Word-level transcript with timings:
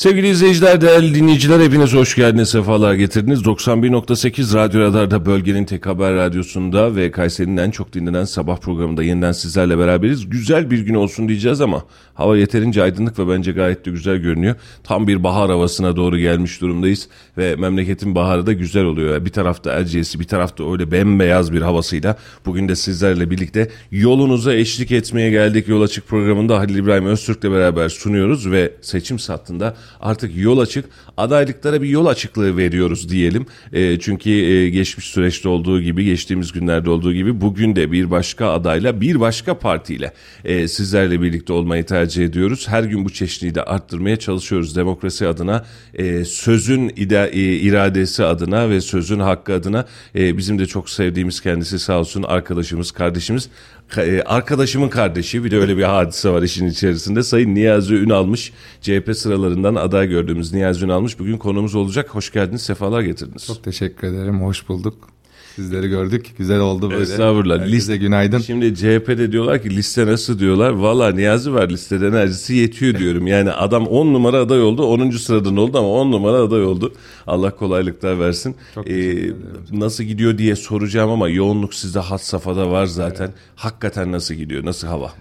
Sevgili 0.00 0.28
izleyiciler, 0.28 0.80
değerli 0.80 1.14
dinleyiciler 1.14 1.60
hepiniz 1.60 1.94
hoş 1.94 2.14
geldiniz, 2.14 2.48
sefalar 2.48 2.94
getirdiniz. 2.94 3.42
91.8 3.42 4.54
Radyo 4.54 4.80
Radar'da 4.80 5.26
bölgenin 5.26 5.64
tek 5.64 5.86
haber 5.86 6.14
radyosunda 6.14 6.96
ve 6.96 7.10
Kayseri'nin 7.10 7.56
en 7.56 7.70
çok 7.70 7.92
dinlenen 7.92 8.24
sabah 8.24 8.56
programında 8.56 9.02
yeniden 9.02 9.32
sizlerle 9.32 9.78
beraberiz. 9.78 10.30
Güzel 10.30 10.70
bir 10.70 10.78
gün 10.78 10.94
olsun 10.94 11.28
diyeceğiz 11.28 11.60
ama 11.60 11.84
hava 12.20 12.36
yeterince 12.36 12.82
aydınlık 12.82 13.18
ve 13.18 13.28
bence 13.28 13.52
gayet 13.52 13.86
de 13.86 13.90
güzel 13.90 14.16
görünüyor. 14.16 14.54
Tam 14.84 15.06
bir 15.06 15.24
bahar 15.24 15.50
havasına 15.50 15.96
doğru 15.96 16.18
gelmiş 16.18 16.60
durumdayız 16.60 17.08
ve 17.38 17.56
memleketin 17.56 18.14
baharı 18.14 18.46
da 18.46 18.52
güzel 18.52 18.84
oluyor. 18.84 19.24
Bir 19.24 19.30
tarafta 19.30 19.72
Erciyes'i 19.72 20.20
bir 20.20 20.24
tarafta 20.24 20.72
öyle 20.72 20.92
bembeyaz 20.92 21.52
bir 21.52 21.62
havasıyla 21.62 22.16
bugün 22.46 22.68
de 22.68 22.76
sizlerle 22.76 23.30
birlikte 23.30 23.70
yolunuza 23.90 24.54
eşlik 24.54 24.92
etmeye 24.92 25.30
geldik. 25.30 25.68
Yol 25.68 25.82
Açık 25.82 26.08
programında 26.08 26.58
Halil 26.58 26.76
İbrahim 26.76 27.06
Öztürk'le 27.06 27.44
beraber 27.44 27.88
sunuyoruz 27.88 28.50
ve 28.50 28.72
seçim 28.80 29.18
sattığında 29.18 29.76
artık 30.00 30.36
yol 30.36 30.58
açık 30.58 30.84
adaylıklara 31.16 31.82
bir 31.82 31.88
yol 31.88 32.06
açıklığı 32.06 32.56
veriyoruz 32.56 33.08
diyelim. 33.08 33.46
E, 33.72 33.98
çünkü 33.98 34.30
e, 34.30 34.70
geçmiş 34.70 35.06
süreçte 35.06 35.48
olduğu 35.48 35.82
gibi 35.82 36.04
geçtiğimiz 36.04 36.52
günlerde 36.52 36.90
olduğu 36.90 37.12
gibi 37.12 37.40
bugün 37.40 37.76
de 37.76 37.92
bir 37.92 38.10
başka 38.10 38.50
adayla 38.50 39.00
bir 39.00 39.20
başka 39.20 39.58
partiyle 39.58 40.12
e, 40.44 40.68
sizlerle 40.68 41.22
birlikte 41.22 41.52
olmayı 41.52 41.84
tercih 41.84 42.09
ediyoruz. 42.18 42.68
Her 42.68 42.82
gün 42.82 43.04
bu 43.04 43.10
çeşitliği 43.10 43.54
de 43.54 43.62
arttırmaya 43.62 44.16
çalışıyoruz 44.16 44.76
demokrasi 44.76 45.28
adına 45.28 45.64
e, 45.94 46.24
sözün 46.24 46.92
ida, 46.96 47.28
e, 47.28 47.40
iradesi 47.40 48.24
adına 48.24 48.70
ve 48.70 48.80
sözün 48.80 49.20
hakkı 49.20 49.54
adına 49.54 49.86
e, 50.14 50.36
bizim 50.36 50.58
de 50.58 50.66
çok 50.66 50.90
sevdiğimiz 50.90 51.40
kendisi 51.40 51.78
sağ 51.78 51.98
olsun 51.98 52.22
arkadaşımız 52.22 52.90
kardeşimiz 52.92 53.48
e, 53.96 54.22
arkadaşımın 54.22 54.88
kardeşi 54.88 55.44
bir 55.44 55.50
de 55.50 55.58
öyle 55.58 55.76
bir 55.76 55.82
hadise 55.82 56.30
var 56.30 56.42
işin 56.42 56.66
içerisinde. 56.66 57.22
Sayın 57.22 57.54
Niyazi 57.54 57.94
Ünalmış 57.94 58.52
CHP 58.80 59.16
sıralarından 59.16 59.74
aday 59.74 60.08
gördüğümüz 60.08 60.52
Niyazi 60.52 60.84
Ünalmış 60.84 61.18
bugün 61.18 61.38
konumuz 61.38 61.74
olacak. 61.74 62.14
Hoş 62.14 62.32
geldiniz, 62.32 62.62
sefalar 62.62 63.00
getirdiniz. 63.00 63.46
Çok 63.46 63.64
teşekkür 63.64 64.08
ederim, 64.08 64.42
hoş 64.42 64.68
bulduk. 64.68 65.19
Sizleri 65.56 65.88
gördük. 65.88 66.26
Güzel 66.38 66.60
oldu 66.60 66.90
böyle. 66.90 67.02
Estağfurullah. 67.02 67.54
Herkese 67.58 67.72
Liste, 67.76 67.96
günaydın. 67.96 68.38
Şimdi 68.38 68.74
CHP'de 68.74 69.32
diyorlar 69.32 69.62
ki 69.62 69.70
liste 69.70 70.06
nasıl 70.06 70.38
diyorlar. 70.38 70.70
Valla 70.70 71.12
Niyazi 71.12 71.54
var 71.54 71.68
listede 71.68 72.06
enerjisi 72.06 72.54
yetiyor 72.54 72.98
diyorum. 72.98 73.26
Yani 73.26 73.50
adam 73.50 73.86
10 73.86 74.06
numara 74.14 74.38
aday 74.38 74.62
oldu. 74.62 74.82
10. 74.82 75.10
sıradan 75.10 75.56
oldu 75.56 75.78
ama 75.78 75.88
10 75.88 76.12
numara 76.12 76.36
aday 76.36 76.64
oldu. 76.64 76.92
Allah 77.26 77.56
kolaylıklar 77.56 78.20
versin. 78.20 78.56
Çok 78.74 78.86
ederim. 78.90 79.36
nasıl 79.72 80.04
gidiyor 80.04 80.38
diye 80.38 80.56
soracağım 80.56 81.10
ama 81.10 81.28
yoğunluk 81.28 81.74
sizde 81.74 81.98
hat 81.98 82.24
safhada 82.24 82.70
var 82.70 82.86
zaten. 82.86 83.32
Hakikaten 83.56 84.12
nasıl 84.12 84.34
gidiyor? 84.34 84.64
Nasıl 84.64 84.88
hava? 84.88 85.12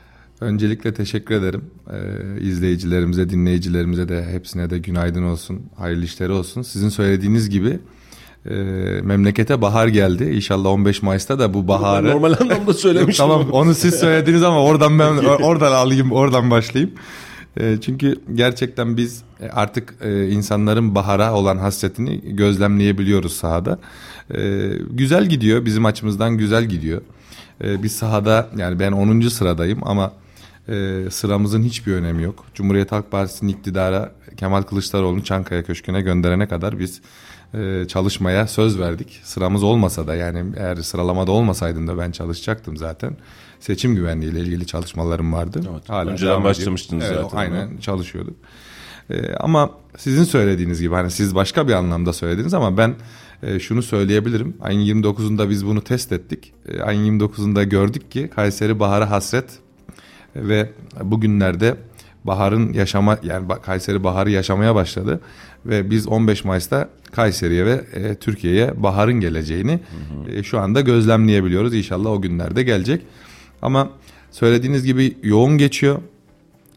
Öncelikle 0.42 0.94
teşekkür 0.94 1.36
ederim. 1.36 1.62
Ee, 1.92 2.42
izleyicilerimize, 2.42 3.30
dinleyicilerimize 3.30 4.10
de 4.10 4.26
hepsine 4.26 4.70
de 4.70 4.78
günaydın 4.78 5.24
olsun, 5.24 5.62
hayırlı 5.78 6.06
işleri 6.06 6.32
olsun. 6.32 6.62
Sizin 6.62 6.90
söylediğiniz 6.90 7.50
gibi 7.50 7.80
e, 8.46 8.54
memlekete 9.04 9.62
bahar 9.62 9.88
geldi. 9.88 10.24
İnşallah 10.24 10.70
15 10.70 11.02
Mayıs'ta 11.02 11.40
da 11.40 11.54
bu 11.54 11.68
baharı... 11.68 12.06
Ben 12.06 12.12
normal 12.12 12.36
anlamda 12.42 12.74
söylemiştim. 12.74 13.26
tamam 13.26 13.50
onu 13.52 13.76
siz 13.76 13.96
söylediniz 14.00 14.44
ama 14.44 14.64
oradan 14.64 15.00
ben 15.00 15.18
oradan 15.26 15.72
alayım, 15.72 16.12
oradan 16.12 16.52
başlayayım. 16.52 16.94
E, 17.60 17.78
çünkü 17.82 18.16
gerçekten 18.34 18.98
biz 18.98 19.24
artık 19.52 19.96
e, 20.02 20.30
insanların 20.30 20.96
bahara 20.96 21.34
olan 21.34 21.58
hasretini 21.58 22.36
gözlemleyebiliyoruz 22.36 23.34
sahada. 23.34 23.80
E, 24.36 24.70
güzel 24.92 25.26
gidiyor, 25.26 25.66
bizim 25.66 25.86
açımızdan 25.86 26.38
güzel 26.38 26.66
gidiyor. 26.66 27.02
E, 27.64 27.84
biz 27.84 27.92
sahada 27.92 28.50
yani 28.58 28.80
ben 28.80 28.92
10. 28.92 29.28
sıradayım 29.28 29.80
ama 29.84 30.14
e, 30.70 31.04
sıramızın 31.10 31.64
hiçbir 31.64 31.94
önemi 31.94 32.24
yok. 32.24 32.46
Cumhuriyet 32.54 32.92
Halk 32.92 33.12
Partisi'nin 33.12 33.50
iktidara 33.50 34.12
Kemal 34.38 34.62
Kılıçdaroğlu'nu 34.62 35.24
Çankaya 35.24 35.64
Köşkü'ne 35.64 36.02
gönderene 36.02 36.48
kadar 36.48 36.80
biz 36.80 37.02
e, 37.54 37.86
çalışmaya 37.88 38.48
söz 38.48 38.80
verdik. 38.80 39.22
Sıramız 39.24 39.64
olmasa 39.64 40.08
da 40.08 40.16
yani 40.16 40.46
eğer 40.58 40.76
sıralamada 40.76 41.32
olmasaydım 41.32 41.88
da 41.88 41.98
ben 41.98 42.12
çalışacaktım 42.12 42.78
zaten. 42.78 43.18
Seçim 43.60 43.96
güvenliği 43.96 44.32
ile 44.32 44.40
ilgili 44.40 44.66
çalışmalarım 44.66 45.34
vardı. 45.34 45.62
Evet, 45.72 45.90
Hala 45.90 46.12
önceden 46.12 46.44
başlamıştınız 46.44 47.04
evet, 47.08 47.22
zaten, 47.22 47.38
Aynen 47.38 47.78
çalışıyorduk. 47.78 48.36
E, 49.10 49.34
ama 49.34 49.70
sizin 49.98 50.24
söylediğiniz 50.24 50.82
gibi 50.82 50.96
hani 50.96 51.12
siz 51.12 51.36
başka 51.36 51.68
bir 51.68 51.74
anlamda 51.74 52.14
söylediniz 52.14 52.54
ama 52.54 52.78
ben 52.78 52.96
e, 53.44 53.60
şunu 53.60 53.84
söyleyebilirim. 53.84 54.58
Ayın 54.62 55.02
29'unda 55.04 55.50
biz 55.50 55.66
bunu 55.66 55.82
test 55.82 56.12
ettik. 56.12 56.54
E, 56.68 56.82
ayın 56.82 57.20
29'unda 57.20 57.64
gördük 57.64 58.12
ki 58.12 58.30
Kayseri 58.36 58.80
bahara 58.80 59.12
hasret 59.12 59.60
ve 60.36 60.70
bugünlerde 61.04 61.76
baharın 62.24 62.74
yaşama 62.74 63.18
yani 63.24 63.48
Kayseri 63.62 64.04
baharı 64.04 64.32
yaşamaya 64.32 64.76
başladı 64.76 65.22
ve 65.66 65.90
biz 65.90 66.08
15 66.08 66.46
Mayıs'ta 66.46 66.90
Kayseri'ye 67.12 67.66
ve 67.66 67.82
e, 67.94 68.16
Türkiye'ye 68.16 68.84
baharın 68.84 69.20
geleceğini 69.20 69.80
e, 70.34 70.44
şu 70.44 70.60
anda 70.60 70.82
gözlemleyebiliyoruz. 70.82 71.74
İnşallah 71.74 72.12
o 72.12 72.22
günlerde 72.22 72.64
gelecek. 72.64 73.02
Ama 73.62 73.90
söylediğiniz 74.32 74.86
gibi 74.86 75.18
yoğun 75.24 75.58
geçiyor. 75.58 76.02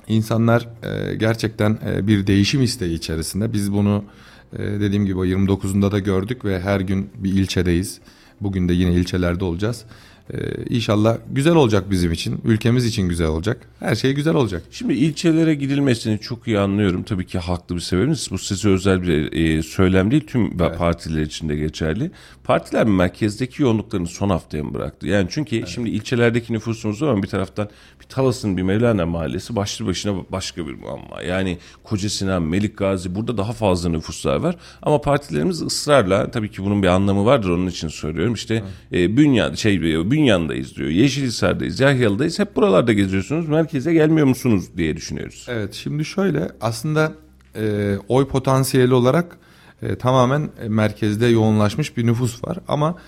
İnsanlar 0.08 0.68
e, 0.82 1.14
gerçekten 1.14 1.78
e, 1.86 2.06
bir 2.06 2.26
değişim 2.26 2.62
isteği 2.62 2.94
içerisinde. 2.94 3.52
Biz 3.52 3.72
bunu 3.72 4.04
e, 4.52 4.58
dediğim 4.58 5.06
gibi 5.06 5.18
o 5.18 5.24
29'unda 5.24 5.92
da 5.92 5.98
gördük 5.98 6.44
ve 6.44 6.60
her 6.60 6.80
gün 6.80 7.10
bir 7.14 7.32
ilçedeyiz. 7.32 8.00
Bugün 8.40 8.68
de 8.68 8.72
yine 8.72 8.94
ilçelerde 8.94 9.44
olacağız. 9.44 9.84
E, 10.30 10.36
inşallah 10.68 11.16
güzel 11.30 11.54
olacak 11.54 11.90
bizim 11.90 12.12
için, 12.12 12.40
ülkemiz 12.44 12.86
için 12.86 13.08
güzel 13.08 13.26
olacak. 13.26 13.68
Her 13.80 13.94
şey 13.94 14.12
güzel 14.12 14.34
olacak. 14.34 14.62
Şimdi 14.70 14.94
ilçelere 14.94 15.54
gidilmesini 15.54 16.18
çok 16.18 16.48
iyi 16.48 16.58
anlıyorum. 16.58 17.02
Tabii 17.02 17.26
ki 17.26 17.38
haklı 17.38 17.74
bir 17.74 17.80
sebebiniz. 17.80 18.28
Bu 18.30 18.38
size 18.38 18.68
özel 18.68 19.02
bir 19.02 19.32
e, 19.32 19.62
söylem 19.62 20.10
değil. 20.10 20.26
Tüm 20.26 20.58
partiler 20.58 21.22
için 21.22 21.48
de 21.48 21.56
geçerli. 21.56 22.10
Partiler 22.44 22.86
merkezdeki 22.86 23.62
yoğunluklarını 23.62 24.06
son 24.06 24.30
haftaya 24.30 24.64
mı 24.64 24.74
bıraktı? 24.74 25.06
Yani 25.06 25.26
çünkü 25.30 25.64
şimdi 25.66 25.90
ilçelerdeki 25.90 26.52
nüfusumuz 26.52 27.02
var 27.02 27.08
ama 27.08 27.22
bir 27.22 27.28
taraftan 27.28 27.68
bir 28.00 28.06
Talas'ın 28.06 28.56
bir 28.56 28.62
Mevlana 28.62 29.06
mahallesi 29.06 29.56
başlı 29.56 29.86
başına 29.86 30.14
başka 30.32 30.66
bir 30.66 30.74
muamma. 30.74 31.22
Yani 31.22 31.58
Koca 31.84 32.08
Sinan, 32.08 32.42
Melik 32.42 32.76
Gazi 32.76 33.14
burada 33.14 33.36
daha 33.36 33.52
fazla 33.52 33.88
nüfuslar 33.88 34.36
var. 34.36 34.56
Ama 34.82 35.00
partilerimiz 35.00 35.62
ısrarla 35.62 36.30
tabii 36.30 36.50
ki 36.50 36.64
bunun 36.64 36.82
bir 36.82 36.88
anlamı 36.88 37.24
vardır 37.24 37.50
onun 37.50 37.66
için 37.66 37.88
söylüyorum. 37.88 38.34
İşte 38.34 38.62
e, 38.92 39.16
Bünyan, 39.16 39.54
şey, 39.54 39.82
Bünyan'dayız 40.12 40.76
diyor. 40.76 40.88
Yeşilhisar'dayız, 40.88 41.80
Yahyalı'dayız. 41.80 42.38
Hep 42.38 42.56
buralarda 42.56 42.92
geziyorsunuz. 42.92 43.48
Merkeze 43.48 43.92
gelmiyor 43.92 44.26
musunuz 44.26 44.64
diye 44.76 44.96
düşünüyoruz. 44.96 45.46
Evet 45.48 45.74
şimdi 45.74 46.04
şöyle 46.04 46.48
aslında 46.60 47.12
e, 47.56 47.94
oy 48.08 48.28
potansiyeli 48.28 48.94
olarak 48.94 49.36
e, 49.82 49.96
tamamen 49.96 50.50
merkezde 50.68 51.26
yoğunlaşmış 51.26 51.96
bir 51.96 52.06
nüfus 52.06 52.44
var 52.44 52.58
ama 52.68 52.98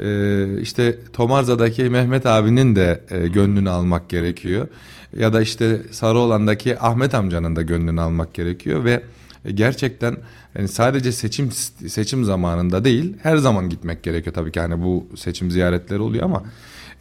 e, 0.00 0.60
işte 0.60 0.98
Tomarza'daki 1.12 1.82
Mehmet 1.82 2.26
abinin 2.26 2.76
de 2.76 3.04
e, 3.10 3.28
gönlünü 3.28 3.70
almak 3.70 4.08
gerekiyor 4.08 4.68
ya 5.16 5.32
da 5.32 5.42
işte 5.42 5.82
Sarıoğlan'daki 5.90 6.80
Ahmet 6.80 7.14
amcanın 7.14 7.56
da 7.56 7.62
gönlünü 7.62 8.00
almak 8.00 8.34
gerekiyor 8.34 8.84
ve 8.84 9.02
gerçekten 9.54 10.16
yani 10.58 10.68
sadece 10.68 11.12
seçim 11.12 11.50
seçim 11.86 12.24
zamanında 12.24 12.84
değil 12.84 13.16
her 13.22 13.36
zaman 13.36 13.68
gitmek 13.68 14.02
gerekiyor 14.02 14.34
tabii 14.34 14.52
ki 14.52 14.60
hani 14.60 14.82
bu 14.82 15.06
seçim 15.16 15.50
ziyaretleri 15.50 16.00
oluyor 16.00 16.24
ama 16.24 16.42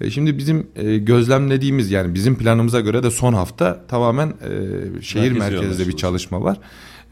e, 0.02 0.12
Şimdi 0.12 0.38
bizim 0.38 0.68
e, 0.76 0.98
gözlemlediğimiz 0.98 1.92
yani 1.92 2.14
bizim 2.14 2.38
planımıza 2.38 2.80
göre 2.80 3.04
de 3.04 3.12
son 3.12 3.34
hafta 3.34 3.86
tamamen 3.88 4.28
e, 4.28 5.02
şehir 5.02 5.32
Merkezi 5.32 5.62
merkezli 5.62 5.88
bir 5.88 5.98
çalışma 5.98 6.44
var. 6.44 6.60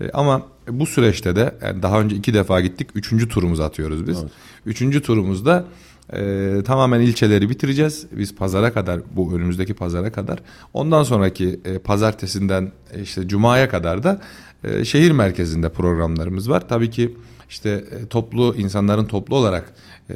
E, 0.01 0.09
ama 0.09 0.41
bu 0.69 0.85
süreçte 0.85 1.35
de 1.35 1.55
yani 1.63 1.83
daha 1.83 2.01
önce 2.01 2.15
iki 2.15 2.33
defa 2.33 2.61
gittik. 2.61 2.87
Üçüncü 2.95 3.29
turumuzu 3.29 3.63
atıyoruz 3.63 4.07
biz. 4.07 4.23
Üçüncü 4.65 5.01
turumuzda 5.01 5.65
e, 6.13 6.61
tamamen 6.65 7.01
ilçeleri 7.01 7.49
bitireceğiz. 7.49 8.05
Biz 8.11 8.35
pazara 8.35 8.73
kadar 8.73 9.01
bu 9.15 9.33
önümüzdeki 9.35 9.73
pazara 9.73 10.11
kadar. 10.11 10.39
Ondan 10.73 11.03
sonraki 11.03 11.59
e, 11.65 11.77
pazartesinden 11.79 12.71
e, 12.93 13.01
işte 13.01 13.27
cumaya 13.27 13.69
kadar 13.69 14.03
da 14.03 14.21
e, 14.63 14.85
şehir 14.85 15.11
merkezinde 15.11 15.69
programlarımız 15.69 16.49
var. 16.49 16.69
Tabii 16.69 16.89
ki 16.89 17.15
işte 17.49 17.69
e, 17.69 18.05
toplu 18.07 18.55
insanların 18.57 19.05
toplu 19.05 19.35
olarak 19.35 19.73
e, 20.09 20.15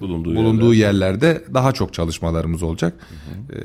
Bulunduğu 0.00 0.34
bulunduğu, 0.36 0.74
yerlerde 0.74 1.44
daha 1.54 1.72
çok 1.72 1.94
çalışmalarımız 1.94 2.62
olacak. 2.62 2.94
E, 3.52 3.56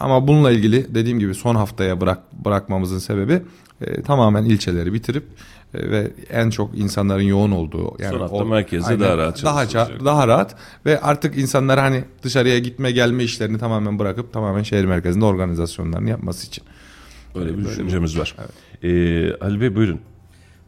ama 0.00 0.28
bununla 0.28 0.52
ilgili 0.52 0.94
dediğim 0.94 1.18
gibi 1.18 1.34
son 1.34 1.54
haftaya 1.54 2.00
bırak 2.00 2.44
bırakmamızın 2.44 2.98
sebebi 2.98 3.42
e, 3.80 4.02
tamamen 4.02 4.44
ilçeleri 4.44 4.92
bitirip 4.92 5.24
ve 5.74 6.10
en 6.30 6.50
çok 6.50 6.78
insanların 6.78 7.22
yoğun 7.22 7.50
olduğu 7.50 7.96
yani 7.98 8.12
Son 8.12 8.20
hafta 8.20 8.44
merkezde 8.44 9.00
daha 9.00 9.16
rahat 9.18 9.44
daha 9.44 9.66
daha 10.04 10.28
rahat 10.28 10.56
ve 10.86 11.00
artık 11.00 11.38
insanlar 11.38 11.80
hani 11.80 12.04
dışarıya 12.22 12.58
gitme 12.58 12.92
gelme 12.92 13.24
işlerini 13.24 13.58
tamamen 13.58 13.98
bırakıp 13.98 14.32
tamamen 14.32 14.62
şehir 14.62 14.84
merkezinde 14.84 15.24
organizasyonlarını 15.24 16.10
yapması 16.10 16.46
için. 16.46 16.64
Öyle 17.34 17.58
bir 17.58 17.64
düşüncemiz 17.64 18.18
var. 18.18 18.36
Ee, 18.82 19.34
Ali 19.34 19.60
Bey 19.60 19.76
buyurun. 19.76 20.00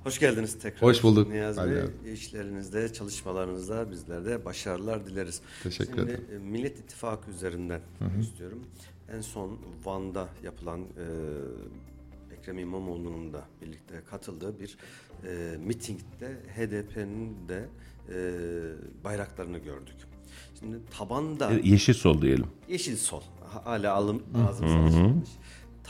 Hoş 0.04 0.18
geldiniz 0.18 0.58
tekrar. 0.58 0.82
Hoş 0.82 1.02
bulduk. 1.02 1.30
Niyazi 1.30 1.60
Bey, 1.60 1.80
abi. 1.80 2.10
işlerinizde, 2.12 2.92
çalışmalarınızda 2.92 3.90
bizler 3.90 4.24
de 4.24 4.44
başarılar 4.44 5.06
dileriz. 5.06 5.40
Teşekkür 5.62 5.94
Şimdi, 5.94 6.10
ederim. 6.10 6.24
e, 6.34 6.38
Millet 6.38 6.78
İttifakı 6.78 7.30
üzerinden 7.30 7.80
istiyorum. 8.20 8.58
En 9.16 9.20
son 9.20 9.58
Van'da 9.84 10.28
yapılan 10.44 10.80
e, 10.80 11.06
Ekrem 12.46 12.58
İmamoğlu'nun 12.58 13.32
da 13.32 13.44
birlikte 13.62 14.02
katıldığı 14.10 14.60
bir 14.60 14.76
e, 15.24 15.56
mitingde 15.56 16.36
HDP'nin 16.56 17.48
de 17.48 17.68
e, 18.08 18.14
bayraklarını 19.04 19.58
gördük. 19.58 19.94
Şimdi 20.60 20.76
tabanda 20.98 21.52
Yeşil 21.52 21.94
sol 21.94 22.22
diyelim. 22.22 22.46
Yeşil 22.68 22.96
sol. 22.96 23.20
Hala 23.64 23.94
alım 23.94 24.22
ağzımıza 24.48 24.78
alışılmış. 24.78 25.28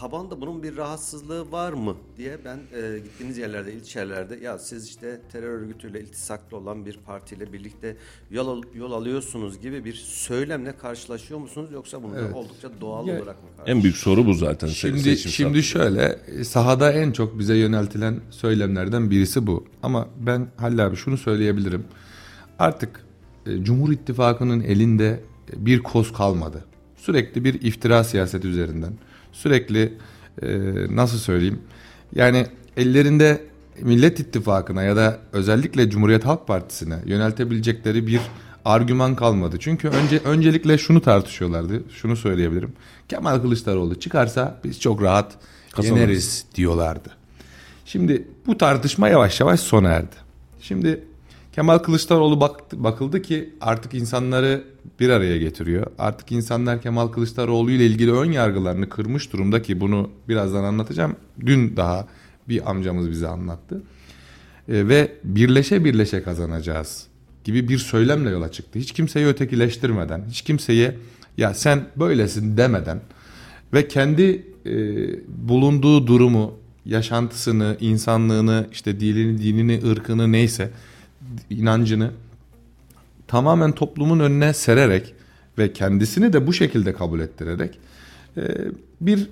Tabanda 0.01 0.41
bunun 0.41 0.63
bir 0.63 0.77
rahatsızlığı 0.77 1.53
var 1.53 1.73
mı 1.73 1.97
diye 2.17 2.39
ben 2.45 2.57
e, 2.57 2.99
gittiğiniz 2.99 3.39
yerlerde, 3.39 3.73
ilçelerde 3.73 4.37
ya 4.45 4.59
siz 4.59 4.89
işte 4.89 5.21
terör 5.33 5.49
örgütüyle 5.61 6.01
iltisaklı 6.01 6.57
olan 6.57 6.87
bir 6.87 6.99
partiyle 7.07 7.53
birlikte 7.53 7.97
yol 8.31 8.49
al- 8.49 8.63
yol 8.75 8.93
alıyorsunuz 8.93 9.61
gibi 9.61 9.85
bir 9.85 9.95
söylemle 9.95 10.77
karşılaşıyor 10.77 11.41
musunuz 11.41 11.71
yoksa 11.73 12.03
bunu 12.03 12.15
da 12.15 12.35
oldukça 12.35 12.69
doğal 12.81 13.07
Ya- 13.07 13.17
olarak 13.17 13.43
mı? 13.43 13.49
En 13.67 13.83
büyük 13.83 13.97
soru 13.97 14.27
bu 14.27 14.35
zaten. 14.35 14.69
Şimdi 14.69 15.01
seçim 15.01 15.31
şimdi 15.33 15.63
şöyle 15.63 16.19
e, 16.27 16.45
sahada 16.45 16.93
en 16.93 17.13
çok 17.13 17.39
bize 17.39 17.57
yöneltilen 17.57 18.21
söylemlerden 18.31 19.11
birisi 19.11 19.47
bu. 19.47 19.65
Ama 19.83 20.09
ben 20.27 20.49
Halil 20.57 20.87
abi 20.87 20.97
şunu 20.97 21.17
söyleyebilirim. 21.19 21.85
Artık 22.59 23.05
e, 23.47 23.65
Cumhur 23.65 23.93
İttifakı'nın 23.93 24.61
elinde 24.61 25.21
e, 25.53 25.67
bir 25.67 25.79
koz 25.83 26.13
kalmadı. 26.13 26.65
Sürekli 26.97 27.45
bir 27.45 27.55
iftira 27.63 28.05
siyaseti 28.05 28.49
üzerinden. 28.49 28.93
Sürekli 29.37 29.93
e, 30.43 30.49
nasıl 30.91 31.19
söyleyeyim? 31.19 31.59
Yani 32.15 32.47
ellerinde 32.77 33.43
Millet 33.81 34.21
İttifakı'na 34.21 34.83
ya 34.83 34.97
da 34.97 35.19
özellikle 35.33 35.91
Cumhuriyet 35.91 36.25
Halk 36.25 36.47
Partisi'ne 36.47 36.99
yöneltebilecekleri 37.07 38.07
bir 38.07 38.21
argüman 38.65 39.15
kalmadı. 39.15 39.57
Çünkü 39.61 39.89
önce 39.89 40.19
öncelikle 40.25 40.79
şunu 40.79 41.01
tartışıyorlardı. 41.01 41.83
Şunu 41.91 42.17
söyleyebilirim. 42.17 42.73
Kemal 43.09 43.41
Kılıçdaroğlu 43.41 44.01
çıkarsa 44.01 44.61
biz 44.65 44.81
çok 44.81 45.03
rahat 45.03 45.35
Kazanırız. 45.73 46.01
yeneriz 46.01 46.45
diyorlardı. 46.55 47.09
Şimdi 47.85 48.29
bu 48.47 48.59
tartışma 48.59 49.09
yavaş 49.09 49.41
yavaş 49.41 49.61
sona 49.61 49.89
erdi. 49.89 50.17
Şimdi 50.61 51.05
Kemal 51.57 51.79
Kılıçdaroğlu 51.79 52.41
baktı, 52.41 52.85
bakıldı 52.85 53.23
ki 53.23 53.51
artık 53.61 53.95
insanları 53.95 54.65
bir 55.01 55.09
araya 55.09 55.39
getiriyor. 55.39 55.87
Artık 55.99 56.33
insanlar 56.33 56.83
Kemal 56.83 57.09
Kılıçdaroğlu 57.09 57.71
ile 57.71 57.87
ilgili 57.87 58.13
ön 58.13 58.33
yargılarını 58.33 58.89
kırmış 58.89 59.33
durumda 59.33 59.63
ki 59.63 59.81
bunu 59.81 60.11
birazdan 60.29 60.65
anlatacağım. 60.65 61.17
Dün 61.47 61.77
daha 61.77 62.07
bir 62.49 62.71
amcamız 62.71 63.11
bize 63.11 63.29
anlattı. 63.29 63.83
E, 64.69 64.89
ve 64.89 65.13
birleşe 65.25 65.85
birleşe 65.85 66.23
kazanacağız 66.23 67.07
gibi 67.45 67.69
bir 67.69 67.79
söylemle 67.79 68.31
yola 68.31 68.53
çıktı. 68.53 68.79
Hiç 68.79 68.93
kimseyi 68.93 69.27
ötekileştirmeden, 69.27 70.25
hiç 70.29 70.43
kimseye 70.43 70.97
ya 71.37 71.55
sen 71.55 71.89
böylesin 71.97 72.57
demeden 72.57 73.01
ve 73.73 73.89
kendi 73.89 74.47
e, 74.67 74.75
bulunduğu 75.49 76.07
durumu, 76.07 76.55
yaşantısını, 76.87 77.77
insanlığını, 77.81 78.67
işte 78.73 79.01
dilini, 79.01 79.43
dinini, 79.43 79.91
ırkını 79.91 80.33
neyse 80.33 80.71
inancını 81.51 82.11
tamamen 83.27 83.73
toplumun 83.73 84.21
önüne 84.21 84.55
sererek 84.55 85.15
ve 85.59 85.73
kendisini 85.73 86.33
de 86.33 86.47
bu 86.47 86.53
şekilde 86.53 86.93
kabul 86.93 87.21
ettirerek 87.21 87.79
e, 88.37 88.43
bir 89.01 89.29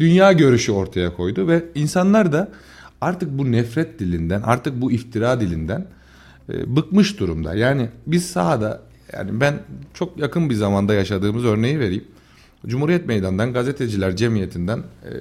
dünya 0.00 0.32
görüşü 0.32 0.72
ortaya 0.72 1.14
koydu 1.14 1.48
ve 1.48 1.64
insanlar 1.74 2.32
da 2.32 2.48
artık 3.00 3.38
bu 3.38 3.52
nefret 3.52 3.98
dilinden, 3.98 4.42
artık 4.42 4.80
bu 4.80 4.92
iftira 4.92 5.40
dilinden 5.40 5.86
e, 6.48 6.76
bıkmış 6.76 7.20
durumda. 7.20 7.54
Yani 7.54 7.88
biz 8.06 8.26
sahada 8.26 8.82
yani 9.12 9.40
ben 9.40 9.58
çok 9.94 10.18
yakın 10.18 10.50
bir 10.50 10.54
zamanda 10.54 10.94
yaşadığımız 10.94 11.44
örneği 11.44 11.80
vereyim. 11.80 12.04
Cumhuriyet 12.66 13.06
Meydanı'ndan 13.06 13.52
gazeteciler 13.52 14.16
cemiyetinden 14.16 14.78
e, 14.78 15.12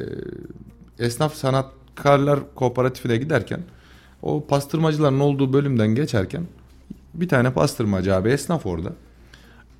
esnaf 1.05 1.35
sanatkarlar 1.35 2.39
kooperatifine 2.55 3.17
giderken 3.17 3.59
o 4.21 4.45
pastırmacıların 4.47 5.19
olduğu 5.19 5.53
bölümden 5.53 5.87
geçerken 5.87 6.43
bir 7.13 7.27
tane 7.27 7.53
pastırmacı 7.53 8.15
abi 8.15 8.29
esnaf 8.29 8.65
orada. 8.65 8.93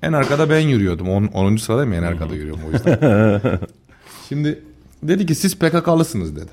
En 0.02 0.12
arkada 0.12 0.50
ben 0.50 0.60
yürüyordum. 0.60 1.08
10. 1.08 1.56
sıradayım 1.56 1.92
ya 1.92 1.98
en 1.98 2.02
arkada 2.02 2.34
yürüyorum 2.34 2.62
o 2.68 2.72
yüzden. 2.72 3.60
Şimdi 4.28 4.64
dedi 5.02 5.26
ki 5.26 5.34
siz 5.34 5.58
PKK'lısınız 5.58 6.36
dedi. 6.36 6.50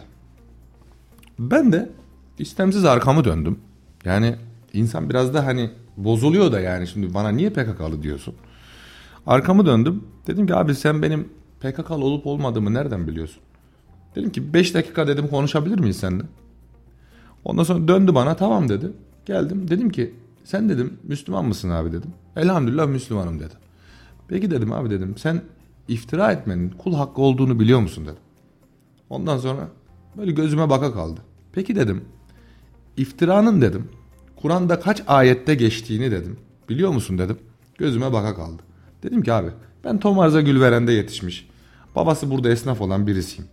Ben 1.39 1.73
de 1.73 1.89
istemsiz 2.39 2.85
arkamı 2.85 3.23
döndüm. 3.23 3.59
Yani 4.05 4.35
insan 4.73 5.09
biraz 5.09 5.33
da 5.33 5.45
hani 5.45 5.69
bozuluyor 5.97 6.51
da 6.51 6.59
yani 6.59 6.87
şimdi 6.87 7.13
bana 7.13 7.29
niye 7.29 7.49
PKK'lı 7.49 8.03
diyorsun? 8.03 8.35
Arkamı 9.27 9.65
döndüm. 9.65 10.03
Dedim 10.27 10.47
ki 10.47 10.55
abi 10.55 10.75
sen 10.75 11.01
benim 11.01 11.29
PKK'lı 11.59 12.05
olup 12.05 12.27
olmadığımı 12.27 12.73
nereden 12.73 13.07
biliyorsun? 13.07 13.41
Dedim 14.15 14.29
ki 14.29 14.53
5 14.53 14.73
dakika 14.73 15.07
dedim 15.07 15.27
konuşabilir 15.27 15.79
miyiz 15.79 15.97
seninle? 15.97 16.23
Ondan 17.45 17.63
sonra 17.63 17.87
döndü 17.87 18.15
bana 18.15 18.35
tamam 18.35 18.69
dedi. 18.69 18.91
Geldim 19.25 19.67
dedim 19.67 19.89
ki 19.89 20.13
sen 20.43 20.69
dedim 20.69 20.97
Müslüman 21.03 21.45
mısın 21.45 21.69
abi 21.69 21.91
dedim. 21.91 22.09
Elhamdülillah 22.35 22.87
Müslümanım 22.87 23.39
dedi. 23.39 23.53
Peki 24.27 24.51
dedim 24.51 24.71
abi 24.71 24.89
dedim 24.89 25.13
sen 25.17 25.41
iftira 25.87 26.31
etmenin 26.31 26.69
kul 26.69 26.93
hakkı 26.93 27.21
olduğunu 27.21 27.59
biliyor 27.59 27.79
musun 27.79 28.03
dedim. 28.03 28.19
Ondan 29.09 29.37
sonra 29.37 29.67
böyle 30.17 30.31
gözüme 30.31 30.69
baka 30.69 30.93
kaldı. 30.93 31.21
Peki 31.53 31.75
dedim 31.75 32.01
iftiranın 32.97 33.61
dedim 33.61 33.89
Kur'an'da 34.35 34.79
kaç 34.79 35.03
ayette 35.07 35.55
geçtiğini 35.55 36.11
dedim. 36.11 36.37
Biliyor 36.69 36.91
musun 36.91 37.17
dedim. 37.17 37.37
Gözüme 37.77 38.13
baka 38.13 38.35
kaldı. 38.35 38.61
Dedim 39.03 39.21
ki 39.21 39.33
abi 39.33 39.49
ben 39.83 39.99
Tomarza 39.99 40.41
Gülveren'de 40.41 40.91
yetişmiş. 40.91 41.47
Babası 41.95 42.31
burada 42.31 42.49
esnaf 42.49 42.81
olan 42.81 43.07
birisiyim. 43.07 43.49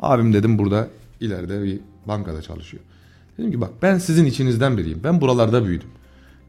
Abim 0.00 0.32
dedim 0.32 0.58
burada 0.58 0.88
ileride 1.20 1.62
bir 1.62 1.80
bankada 2.06 2.42
çalışıyor. 2.42 2.82
Dedim 3.38 3.50
ki 3.50 3.60
bak 3.60 3.70
ben 3.82 3.98
sizin 3.98 4.26
içinizden 4.26 4.78
biriyim. 4.78 5.00
Ben 5.04 5.20
buralarda 5.20 5.64
büyüdüm. 5.64 5.88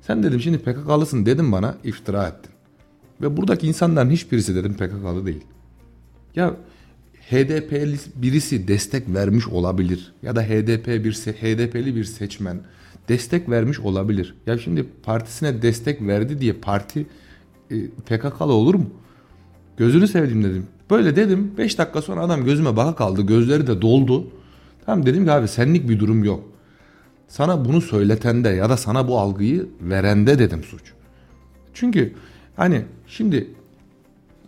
Sen 0.01 0.23
dedim 0.23 0.39
şimdi 0.39 0.57
PKK'lısın 0.57 1.25
dedim 1.25 1.51
bana 1.51 1.75
iftira 1.83 2.27
ettin. 2.27 2.51
Ve 3.21 3.37
buradaki 3.37 3.67
insanların 3.67 4.09
hiçbirisi 4.09 4.55
dedim 4.55 4.73
PKK'lı 4.73 5.25
değil. 5.25 5.43
Ya 6.35 6.55
HDP'li 7.29 7.97
birisi 8.15 8.67
destek 8.67 9.13
vermiş 9.13 9.47
olabilir 9.47 10.13
ya 10.23 10.35
da 10.35 10.41
HDP 10.41 10.87
bir 10.87 11.13
HDP'li 11.13 11.95
bir 11.95 12.03
seçmen 12.03 12.59
destek 13.09 13.49
vermiş 13.49 13.79
olabilir. 13.79 14.35
Ya 14.45 14.57
şimdi 14.57 14.85
partisine 15.03 15.61
destek 15.61 16.01
verdi 16.01 16.41
diye 16.41 16.53
parti 16.53 17.05
e, 17.71 17.87
PKK'lı 17.87 18.53
olur 18.53 18.75
mu? 18.75 18.89
Gözünü 19.77 20.07
seveyim 20.07 20.43
dedim. 20.43 20.65
Böyle 20.89 21.15
dedim 21.15 21.51
5 21.57 21.77
dakika 21.77 22.01
sonra 22.01 22.21
adam 22.21 22.45
gözüme 22.45 22.75
baka 22.75 22.95
kaldı. 22.95 23.21
Gözleri 23.21 23.67
de 23.67 23.81
doldu. 23.81 24.27
Tamam 24.85 25.05
dedim 25.05 25.25
ki 25.25 25.31
abi 25.31 25.47
senlik 25.47 25.89
bir 25.89 25.99
durum 25.99 26.23
yok. 26.23 26.43
Sana 27.27 27.65
bunu 27.65 27.81
söyletende 27.81 28.49
ya 28.49 28.69
da 28.69 28.77
sana 28.77 29.07
bu 29.07 29.19
algıyı 29.19 29.69
verende 29.81 30.39
dedim 30.39 30.63
suç. 30.63 30.81
Çünkü 31.73 32.13
hani 32.55 32.85
şimdi 33.07 33.47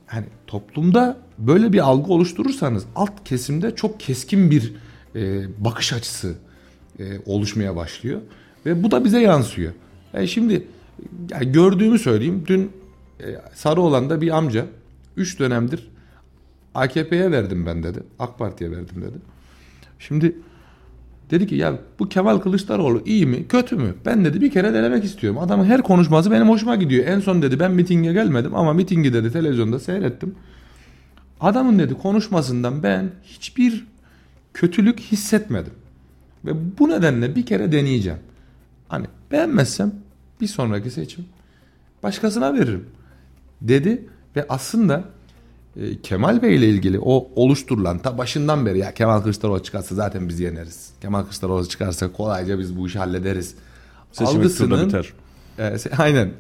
hani 0.08 0.26
toplumda 0.48 1.18
böyle 1.38 1.74
bir 1.74 1.80
algı 1.80 2.14
oluşturursanız 2.14 2.86
alt 2.96 3.24
kesimde 3.26 3.76
çok 3.76 4.00
keskin 4.00 4.52
bir 4.52 4.74
e, 5.16 5.44
bakış 5.58 5.94
açısı 5.94 6.36
e, 7.00 7.04
oluşmaya 7.26 7.76
başlıyor 7.76 8.22
ve 8.66 8.84
bu 8.84 8.92
da 8.92 9.06
bize 9.06 9.20
yansıyor. 9.20 9.74
E 10.14 10.28
şimdi 10.28 10.68
yani 11.32 11.52
gördüğümü 11.52 12.00
söyleyeyim. 12.00 12.44
Dün 12.48 12.72
e, 13.20 13.26
Sarıoğlan'da 13.54 14.22
bir 14.22 14.38
amca 14.38 14.66
3 15.18 15.40
dönemdir 15.40 15.90
AKP'ye 16.76 17.32
verdim 17.32 17.66
ben 17.66 17.84
dedi. 17.84 18.04
AK 18.20 18.40
Parti'ye 18.40 18.72
verdim 18.72 19.02
dedi. 19.02 19.18
Şimdi 20.00 20.36
Dedi 21.32 21.48
ki 21.48 21.56
ya 21.56 21.80
bu 22.00 22.10
Kemal 22.10 22.38
Kılıçdaroğlu 22.38 23.02
iyi 23.06 23.26
mi 23.26 23.48
kötü 23.48 23.76
mü? 23.76 23.94
Ben 24.06 24.26
dedi 24.26 24.42
bir 24.42 24.52
kere 24.52 24.74
denemek 24.74 25.04
istiyorum. 25.04 25.40
Adamın 25.40 25.66
her 25.66 25.82
konuşması 25.82 26.32
benim 26.32 26.50
hoşuma 26.50 26.76
gidiyor. 26.76 27.08
En 27.08 27.20
son 27.20 27.42
dedi 27.42 27.60
ben 27.60 27.72
mitinge 27.72 28.14
gelmedim 28.14 28.56
ama 28.56 28.74
mitingi 28.74 29.14
dedi 29.14 29.32
televizyonda 29.32 29.80
seyrettim. 29.80 30.36
Adamın 31.42 31.80
dedi 31.80 31.94
konuşmasından 31.94 32.84
ben 32.84 33.12
hiçbir 33.24 33.88
kötülük 34.54 35.00
hissetmedim. 35.00 35.74
Ve 36.46 36.52
bu 36.80 36.90
nedenle 36.90 37.36
bir 37.36 37.46
kere 37.46 37.72
deneyeceğim. 37.72 38.20
Hani 38.88 39.06
beğenmezsem 39.32 39.92
bir 40.42 40.48
sonraki 40.48 40.92
seçim 40.92 41.26
başkasına 42.04 42.54
veririm 42.54 42.86
dedi 43.62 44.06
ve 44.36 44.46
aslında 44.50 45.04
e, 45.78 46.02
Kemal 46.02 46.42
Bey 46.42 46.56
ile 46.56 46.70
ilgili 46.70 47.00
o 47.00 47.32
oluşturulan 47.36 48.00
ta 48.00 48.18
başından 48.18 48.66
beri 48.66 48.80
ya 48.80 48.94
Kemal 48.94 49.22
Kılıçdaroğlu 49.22 49.64
çıkarsa 49.64 49.96
zaten 49.96 50.30
biz 50.30 50.40
yeneriz. 50.40 50.90
Kemal 51.02 51.22
Kılıçdaroğlu 51.24 51.68
çıkarsa 51.68 52.12
kolayca 52.12 52.60
biz 52.60 52.78
bu 52.78 52.88
işi 52.88 53.00
hallederiz. 53.00 53.56
Seçim 54.12 54.42
ilk 54.42 54.58
turda 54.58 54.88
biter. 54.88 55.14
E, 55.60 55.76
aynen 55.98 56.32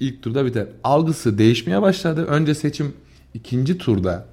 ilk 0.00 0.22
turda 0.22 0.46
biter. 0.46 0.66
Algısı 0.84 1.38
değişmeye 1.38 1.82
başladı. 1.82 2.24
Önce 2.24 2.54
seçim 2.54 2.92
ikinci 3.34 3.78
turda 3.78 4.26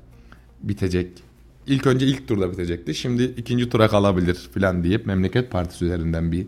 bitecek. 0.64 1.24
İlk 1.68 1.88
önce 1.88 2.08
ilk 2.08 2.28
turda 2.28 2.52
bitecekti. 2.52 2.96
Şimdi 2.96 3.24
ikinci 3.24 3.70
tura 3.70 3.88
kalabilir 3.88 4.50
filan 4.54 4.84
deyip 4.84 5.06
Memleket 5.06 5.52
Partisi 5.52 5.86
üzerinden 5.86 6.32
bir 6.32 6.48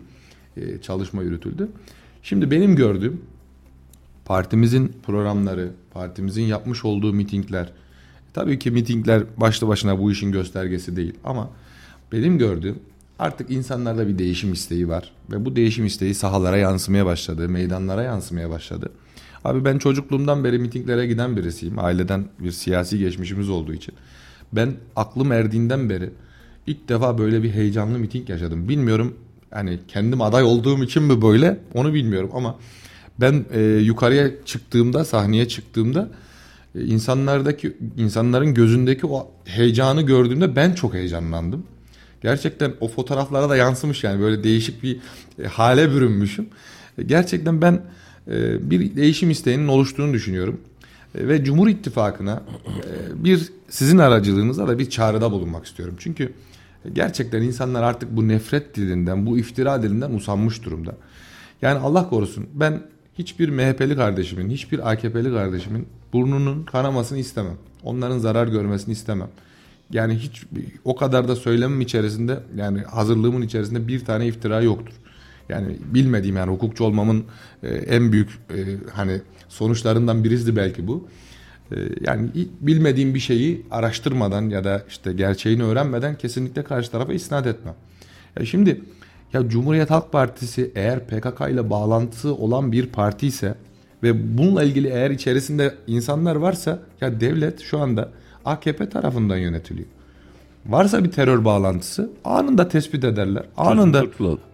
e, 0.56 0.80
çalışma 0.82 1.22
yürütüldü. 1.22 1.68
Şimdi 2.22 2.50
benim 2.50 2.76
gördüğüm 2.76 3.20
partimizin 4.24 4.92
programları, 5.06 5.70
partimizin 5.90 6.42
yapmış 6.42 6.84
olduğu 6.84 7.12
mitingler. 7.12 7.72
Tabii 8.34 8.58
ki 8.58 8.70
mitingler 8.70 9.22
başlı 9.36 9.68
başına 9.68 9.98
bu 9.98 10.12
işin 10.12 10.32
göstergesi 10.32 10.96
değil 10.96 11.14
ama 11.24 11.50
benim 12.12 12.38
gördüğüm 12.38 12.78
artık 13.18 13.50
insanlarda 13.50 14.08
bir 14.08 14.18
değişim 14.18 14.52
isteği 14.52 14.88
var 14.88 15.12
ve 15.32 15.44
bu 15.44 15.56
değişim 15.56 15.86
isteği 15.86 16.14
sahalara 16.14 16.56
yansımaya 16.56 17.06
başladı, 17.06 17.48
meydanlara 17.48 18.02
yansımaya 18.02 18.50
başladı. 18.50 18.90
Abi 19.44 19.64
ben 19.64 19.78
çocukluğumdan 19.78 20.44
beri 20.44 20.58
mitinglere 20.58 21.06
giden 21.06 21.36
birisiyim. 21.36 21.78
Aileden 21.78 22.24
bir 22.38 22.50
siyasi 22.50 22.98
geçmişimiz 22.98 23.48
olduğu 23.48 23.72
için. 23.72 23.94
Ben 24.52 24.74
aklım 24.96 25.32
erdiğinden 25.32 25.90
beri 25.90 26.10
ilk 26.66 26.88
defa 26.88 27.18
böyle 27.18 27.42
bir 27.42 27.50
heyecanlı 27.50 27.98
miting 27.98 28.30
yaşadım. 28.30 28.68
Bilmiyorum 28.68 29.16
hani 29.50 29.78
kendim 29.88 30.22
aday 30.22 30.42
olduğum 30.42 30.84
için 30.84 31.02
mi 31.02 31.22
böyle 31.22 31.60
onu 31.74 31.94
bilmiyorum 31.94 32.30
ama 32.34 32.58
ben 33.20 33.44
e, 33.52 33.60
yukarıya 33.60 34.44
çıktığımda 34.44 35.04
sahneye 35.04 35.48
çıktığımda 35.48 36.08
insanlardaki 36.84 37.76
insanların 37.96 38.54
gözündeki 38.54 39.06
o 39.06 39.30
heyecanı 39.44 40.02
gördüğümde 40.02 40.56
ben 40.56 40.72
çok 40.72 40.94
heyecanlandım. 40.94 41.66
Gerçekten 42.20 42.72
o 42.80 42.88
fotoğraflara 42.88 43.48
da 43.48 43.56
yansımış 43.56 44.04
yani 44.04 44.20
böyle 44.20 44.44
değişik 44.44 44.82
bir 44.82 44.96
e, 45.42 45.46
hale 45.46 45.90
bürünmüşüm. 45.90 46.46
E, 46.98 47.02
gerçekten 47.02 47.62
ben 47.62 47.82
e, 48.30 48.70
bir 48.70 48.96
değişim 48.96 49.30
isteğinin 49.30 49.68
oluştuğunu 49.68 50.12
düşünüyorum. 50.12 50.60
E, 51.14 51.28
ve 51.28 51.44
Cumhur 51.44 51.68
İttifakı'na 51.68 52.42
e, 52.66 53.24
bir 53.24 53.52
sizin 53.68 53.98
aracılığınızla 53.98 54.68
da 54.68 54.78
bir 54.78 54.90
çağrıda 54.90 55.32
bulunmak 55.32 55.66
istiyorum. 55.66 55.94
Çünkü 55.98 56.32
gerçekten 56.92 57.42
insanlar 57.42 57.82
artık 57.82 58.16
bu 58.16 58.28
nefret 58.28 58.76
dilinden, 58.76 59.26
bu 59.26 59.38
iftira 59.38 59.82
dilinden 59.82 60.10
usanmış 60.10 60.64
durumda. 60.64 60.94
Yani 61.62 61.78
Allah 61.78 62.08
korusun 62.08 62.46
ben 62.54 62.82
hiçbir 63.18 63.48
MHP'li 63.48 63.96
kardeşimin, 63.96 64.50
hiçbir 64.50 64.90
AKP'li 64.90 65.32
kardeşimin 65.32 65.86
burnunun 66.12 66.64
kanamasını 66.64 67.18
istemem. 67.18 67.56
Onların 67.82 68.18
zarar 68.18 68.48
görmesini 68.48 68.92
istemem. 68.92 69.28
Yani 69.90 70.14
hiç 70.14 70.44
o 70.84 70.96
kadar 70.96 71.28
da 71.28 71.36
söylemim 71.36 71.80
içerisinde 71.80 72.40
yani 72.56 72.80
hazırlığımın 72.80 73.42
içerisinde 73.42 73.88
bir 73.88 74.04
tane 74.04 74.26
iftira 74.26 74.60
yoktur. 74.62 74.94
Yani 75.48 75.76
bilmediğim 75.80 76.36
yani 76.36 76.52
hukukçu 76.52 76.84
olmamın 76.84 77.24
e, 77.62 77.68
en 77.68 78.12
büyük 78.12 78.28
e, 78.30 78.58
hani 78.92 79.20
sonuçlarından 79.48 80.24
birisi 80.24 80.56
belki 80.56 80.86
bu. 80.86 81.08
E, 81.72 81.76
yani 82.00 82.28
bilmediğim 82.60 83.14
bir 83.14 83.20
şeyi 83.20 83.66
araştırmadan 83.70 84.50
ya 84.50 84.64
da 84.64 84.82
işte 84.88 85.12
gerçeğini 85.12 85.62
öğrenmeden 85.62 86.18
kesinlikle 86.18 86.64
karşı 86.64 86.90
tarafa 86.90 87.12
isnat 87.12 87.46
etmem. 87.46 87.74
Ya 88.38 88.46
şimdi 88.46 88.80
ya 89.32 89.48
Cumhuriyet 89.48 89.90
Halk 89.90 90.12
Partisi 90.12 90.72
eğer 90.74 91.06
PKK 91.06 91.40
ile 91.50 91.70
bağlantısı 91.70 92.34
olan 92.34 92.72
bir 92.72 92.86
parti 92.86 93.26
ise 93.26 93.54
ve 94.02 94.38
bununla 94.38 94.64
ilgili 94.64 94.88
eğer 94.88 95.10
içerisinde 95.10 95.74
insanlar 95.86 96.36
varsa 96.36 96.78
ya 97.00 97.20
devlet 97.20 97.60
şu 97.60 97.78
anda 97.78 98.08
AKP 98.44 98.88
tarafından 98.88 99.36
yönetiliyor. 99.36 99.88
Varsa 100.66 101.04
bir 101.04 101.10
terör 101.10 101.44
bağlantısı 101.44 102.10
anında 102.24 102.68
tespit 102.68 103.04
ederler. 103.04 103.44
Anında 103.56 104.04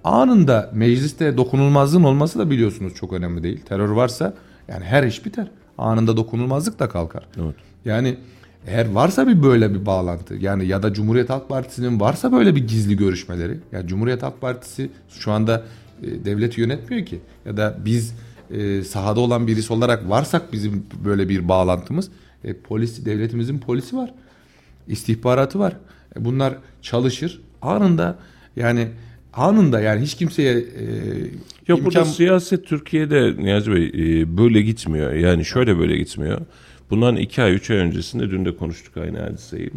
anında 0.04 0.70
mecliste 0.74 1.36
dokunulmazlığın 1.36 2.04
olması 2.04 2.38
da 2.38 2.50
biliyorsunuz 2.50 2.94
çok 2.94 3.12
önemli 3.12 3.42
değil. 3.42 3.60
Terör 3.68 3.88
varsa 3.88 4.34
yani 4.68 4.84
her 4.84 5.02
iş 5.02 5.24
biter. 5.24 5.50
Anında 5.78 6.16
dokunulmazlık 6.16 6.78
da 6.78 6.88
kalkar. 6.88 7.26
Evet. 7.36 7.54
Yani 7.84 8.16
eğer 8.66 8.90
varsa 8.90 9.28
bir 9.28 9.42
böyle 9.42 9.74
bir 9.74 9.86
bağlantı 9.86 10.34
yani 10.34 10.66
ya 10.66 10.82
da 10.82 10.92
Cumhuriyet 10.92 11.30
Halk 11.30 11.48
Partisi'nin 11.48 12.00
varsa 12.00 12.32
böyle 12.32 12.56
bir 12.56 12.68
gizli 12.68 12.96
görüşmeleri 12.96 13.58
ya 13.72 13.86
Cumhuriyet 13.86 14.22
Halk 14.22 14.40
Partisi 14.40 14.90
şu 15.08 15.32
anda 15.32 15.62
e, 16.02 16.24
devleti 16.24 16.60
yönetmiyor 16.60 17.06
ki 17.06 17.20
ya 17.46 17.56
da 17.56 17.76
biz 17.84 18.14
e, 18.50 18.82
sahada 18.82 19.20
olan 19.20 19.46
birisi 19.46 19.72
olarak 19.72 20.08
varsak 20.10 20.52
bizim 20.52 20.86
böyle 21.04 21.28
bir 21.28 21.48
bağlantımız 21.48 22.10
e, 22.44 22.54
polisi 22.54 23.04
devletimizin 23.06 23.58
polisi 23.58 23.96
var 23.96 24.14
istihbaratı 24.88 25.58
var 25.58 25.76
E, 26.16 26.24
bunlar 26.24 26.54
çalışır 26.82 27.40
anında 27.62 28.18
yani 28.56 28.88
anında 29.32 29.80
yani 29.80 30.02
hiç 30.02 30.14
kimseye 30.14 30.52
e, 30.54 30.84
Ya 31.68 31.84
burada 31.84 31.98
imkan- 32.00 32.04
siyaset 32.04 32.66
Türkiye'de 32.66 33.34
Niyazi 33.38 33.72
Bey 33.72 33.84
e, 34.20 34.36
böyle 34.38 34.62
gitmiyor. 34.62 35.12
Yani 35.12 35.44
şöyle 35.44 35.78
böyle 35.78 35.96
gitmiyor. 35.96 36.40
Bundan 36.90 37.16
iki 37.16 37.42
ay, 37.42 37.54
üç 37.54 37.70
ay 37.70 37.76
öncesinde 37.76 38.30
dün 38.30 38.44
de 38.44 38.56
konuştuk 38.56 38.96
aynı 38.96 39.18
hadiseyi. 39.20 39.70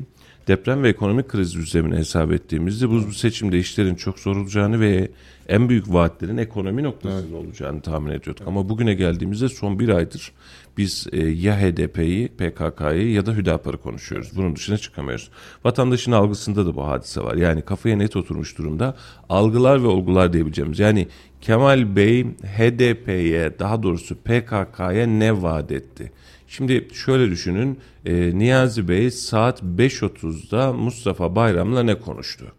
Deprem 0.48 0.84
ve 0.84 0.90
ekonomik 0.90 1.30
kriz 1.30 1.56
üzerine 1.56 1.98
hesap 1.98 2.32
ettiğimizde 2.32 2.90
bu, 2.90 3.08
bu 3.08 3.14
seçimde 3.14 3.60
işlerin 3.60 3.96
çok 3.96 4.20
zor 4.20 4.36
olacağını 4.36 4.80
ve 4.80 5.12
en 5.48 5.70
büyük 5.70 5.94
vaatlerin 5.94 6.38
ekonomi 6.38 6.84
noktasında 6.84 7.38
olacağını 7.38 7.82
tahmin 7.82 8.12
ediyorduk. 8.12 8.48
Ama 8.48 8.70
bugüne 8.70 8.94
geldiğimizde 8.94 9.50
son 9.50 9.80
bir 9.80 9.90
aydır 9.90 10.32
biz 10.78 11.08
e, 11.12 11.28
ya 11.28 11.62
HDP'yi, 11.62 12.28
PKK'yı 12.28 13.12
ya 13.12 13.26
da 13.26 13.34
Hüdapar'ı 13.34 13.78
konuşuyoruz. 13.78 14.32
Bunun 14.36 14.56
dışına 14.56 14.78
çıkamıyoruz. 14.78 15.30
Vatandaşın 15.64 16.12
algısında 16.12 16.66
da 16.66 16.76
bu 16.76 16.88
hadise 16.88 17.22
var. 17.22 17.36
Yani 17.36 17.62
kafaya 17.62 17.98
net 17.98 18.16
oturmuş 18.16 18.58
durumda 18.58 18.96
algılar 19.30 19.84
ve 19.84 19.88
olgular 19.88 20.34
diyebileceğimiz. 20.34 20.80
Yani 20.80 21.08
Kemal 21.42 21.96
Bey 21.96 22.24
HDP'ye 22.58 23.60
daha 23.60 23.84
doğrusu 23.84 24.16
PKK'ya 24.16 25.08
ne 25.08 25.42
vaat 25.42 25.72
etti? 25.72 26.12
Şimdi 26.48 26.88
şöyle 26.94 27.32
düşünün. 27.32 27.80
e, 28.06 28.40
Niyazi 28.40 28.88
Bey 28.88 29.12
saat 29.12 29.62
5.30'da 29.62 30.74
Mustafa 30.74 31.36
Bayram'la 31.36 31.84
ne 31.84 32.00
konuştu? 32.00 32.52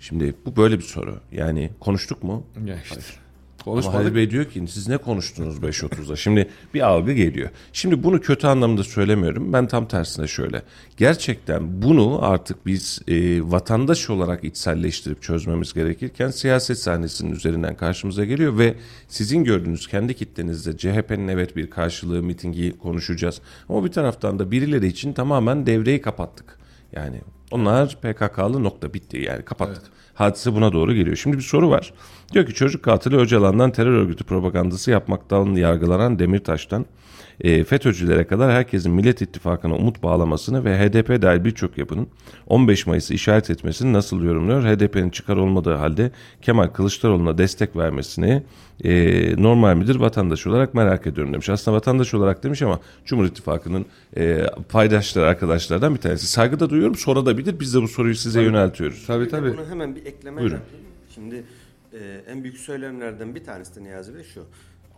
Şimdi 0.00 0.34
bu 0.46 0.56
böyle 0.56 0.78
bir 0.78 0.84
soru. 0.84 1.20
Yani 1.32 1.70
konuştuk 1.80 2.22
mu? 2.22 2.46
Ya 2.66 2.82
işte. 2.82 2.94
Ama 2.94 3.25
Konuşmadık. 3.66 3.98
Halil 3.98 4.14
Bey 4.14 4.30
diyor 4.30 4.44
ki 4.44 4.64
siz 4.68 4.88
ne 4.88 4.96
konuştunuz 4.96 5.58
5.30'da? 5.58 6.16
Şimdi 6.16 6.48
bir 6.74 6.80
algı 6.80 7.12
geliyor. 7.12 7.50
Şimdi 7.72 8.02
bunu 8.02 8.20
kötü 8.20 8.46
anlamda 8.46 8.84
söylemiyorum. 8.84 9.52
Ben 9.52 9.66
tam 9.66 9.88
tersine 9.88 10.26
şöyle. 10.26 10.62
Gerçekten 10.96 11.82
bunu 11.82 12.24
artık 12.24 12.66
biz 12.66 13.02
e, 13.08 13.42
vatandaş 13.50 14.10
olarak 14.10 14.44
içselleştirip 14.44 15.22
çözmemiz 15.22 15.74
gerekirken 15.74 16.30
siyaset 16.30 16.78
sahnesinin 16.78 17.32
üzerinden 17.32 17.76
karşımıza 17.76 18.24
geliyor 18.24 18.58
ve 18.58 18.74
sizin 19.08 19.44
gördüğünüz 19.44 19.86
kendi 19.88 20.14
kitlenizde 20.14 20.76
CHP'nin 20.76 21.28
evet 21.28 21.56
bir 21.56 21.70
karşılığı 21.70 22.22
mitingi 22.22 22.78
konuşacağız. 22.78 23.40
Ama 23.68 23.84
bir 23.84 23.92
taraftan 23.92 24.38
da 24.38 24.50
birileri 24.50 24.86
için 24.86 25.12
tamamen 25.12 25.66
devreyi 25.66 26.00
kapattık. 26.00 26.58
Yani 26.92 27.20
onlar 27.50 27.96
PKK'lı 28.00 28.64
nokta 28.64 28.94
bitti 28.94 29.18
yani 29.18 29.42
kapattık. 29.42 29.95
Hadise 30.16 30.54
buna 30.54 30.72
doğru 30.72 30.94
geliyor. 30.94 31.16
Şimdi 31.16 31.36
bir 31.36 31.42
soru 31.42 31.70
var. 31.70 31.92
Diyor 32.32 32.46
ki 32.46 32.54
çocuk 32.54 32.82
katili 32.82 33.16
Öcalan'dan 33.16 33.70
terör 33.70 33.92
örgütü 33.92 34.24
propagandası 34.24 34.90
yapmaktan 34.90 35.54
yargılanan 35.54 36.18
Demirtaş'tan 36.18 36.86
e, 37.40 37.64
FETÖ'cülere 37.64 38.24
kadar 38.24 38.52
herkesin 38.52 38.92
Millet 38.92 39.22
İttifakı'na 39.22 39.74
umut 39.74 40.02
bağlamasını 40.02 40.64
ve 40.64 40.78
HDP 40.78 41.22
dahil 41.22 41.44
birçok 41.44 41.78
yapının 41.78 42.08
15 42.46 42.86
Mayıs'ı 42.86 43.14
işaret 43.14 43.50
etmesini 43.50 43.92
nasıl 43.92 44.22
yorumluyor? 44.22 44.62
HDP'nin 44.62 45.10
çıkar 45.10 45.36
olmadığı 45.36 45.74
halde 45.74 46.10
Kemal 46.42 46.66
Kılıçdaroğlu'na 46.66 47.38
destek 47.38 47.76
vermesini 47.76 48.42
e, 48.84 49.42
normal 49.42 49.76
midir 49.76 49.96
vatandaş 49.96 50.46
olarak 50.46 50.74
merak 50.74 51.06
ediyorum 51.06 51.32
demiş. 51.32 51.48
Aslında 51.48 51.76
vatandaş 51.76 52.14
olarak 52.14 52.42
demiş 52.42 52.62
ama 52.62 52.80
Cumhur 53.04 53.24
İttifakı'nın 53.24 53.86
e, 54.16 54.46
paydaşları 54.68 55.26
arkadaşlardan 55.26 55.94
bir 55.94 56.00
tanesi. 56.00 56.26
Saygıda 56.26 56.70
duyuyorum 56.70 56.94
sorabilir. 56.94 57.60
Biz 57.60 57.74
de 57.74 57.82
bu 57.82 57.88
soruyu 57.88 58.14
size 58.14 58.42
yöneltiyoruz. 58.42 59.06
Tabii 59.06 59.28
tabii. 59.28 59.52
Bunu 59.52 59.66
hemen 59.70 59.96
bir 59.96 60.06
ekleme 60.06 60.40
Buyurun. 60.40 60.56
yapayım. 60.56 60.86
Şimdi 61.14 61.44
e, 61.92 62.20
en 62.32 62.42
büyük 62.44 62.56
söylemlerden 62.56 63.34
bir 63.34 63.44
tanesi 63.44 63.76
de 63.76 63.84
Niyazi 63.84 64.14
Bey 64.14 64.24
şu. 64.34 64.44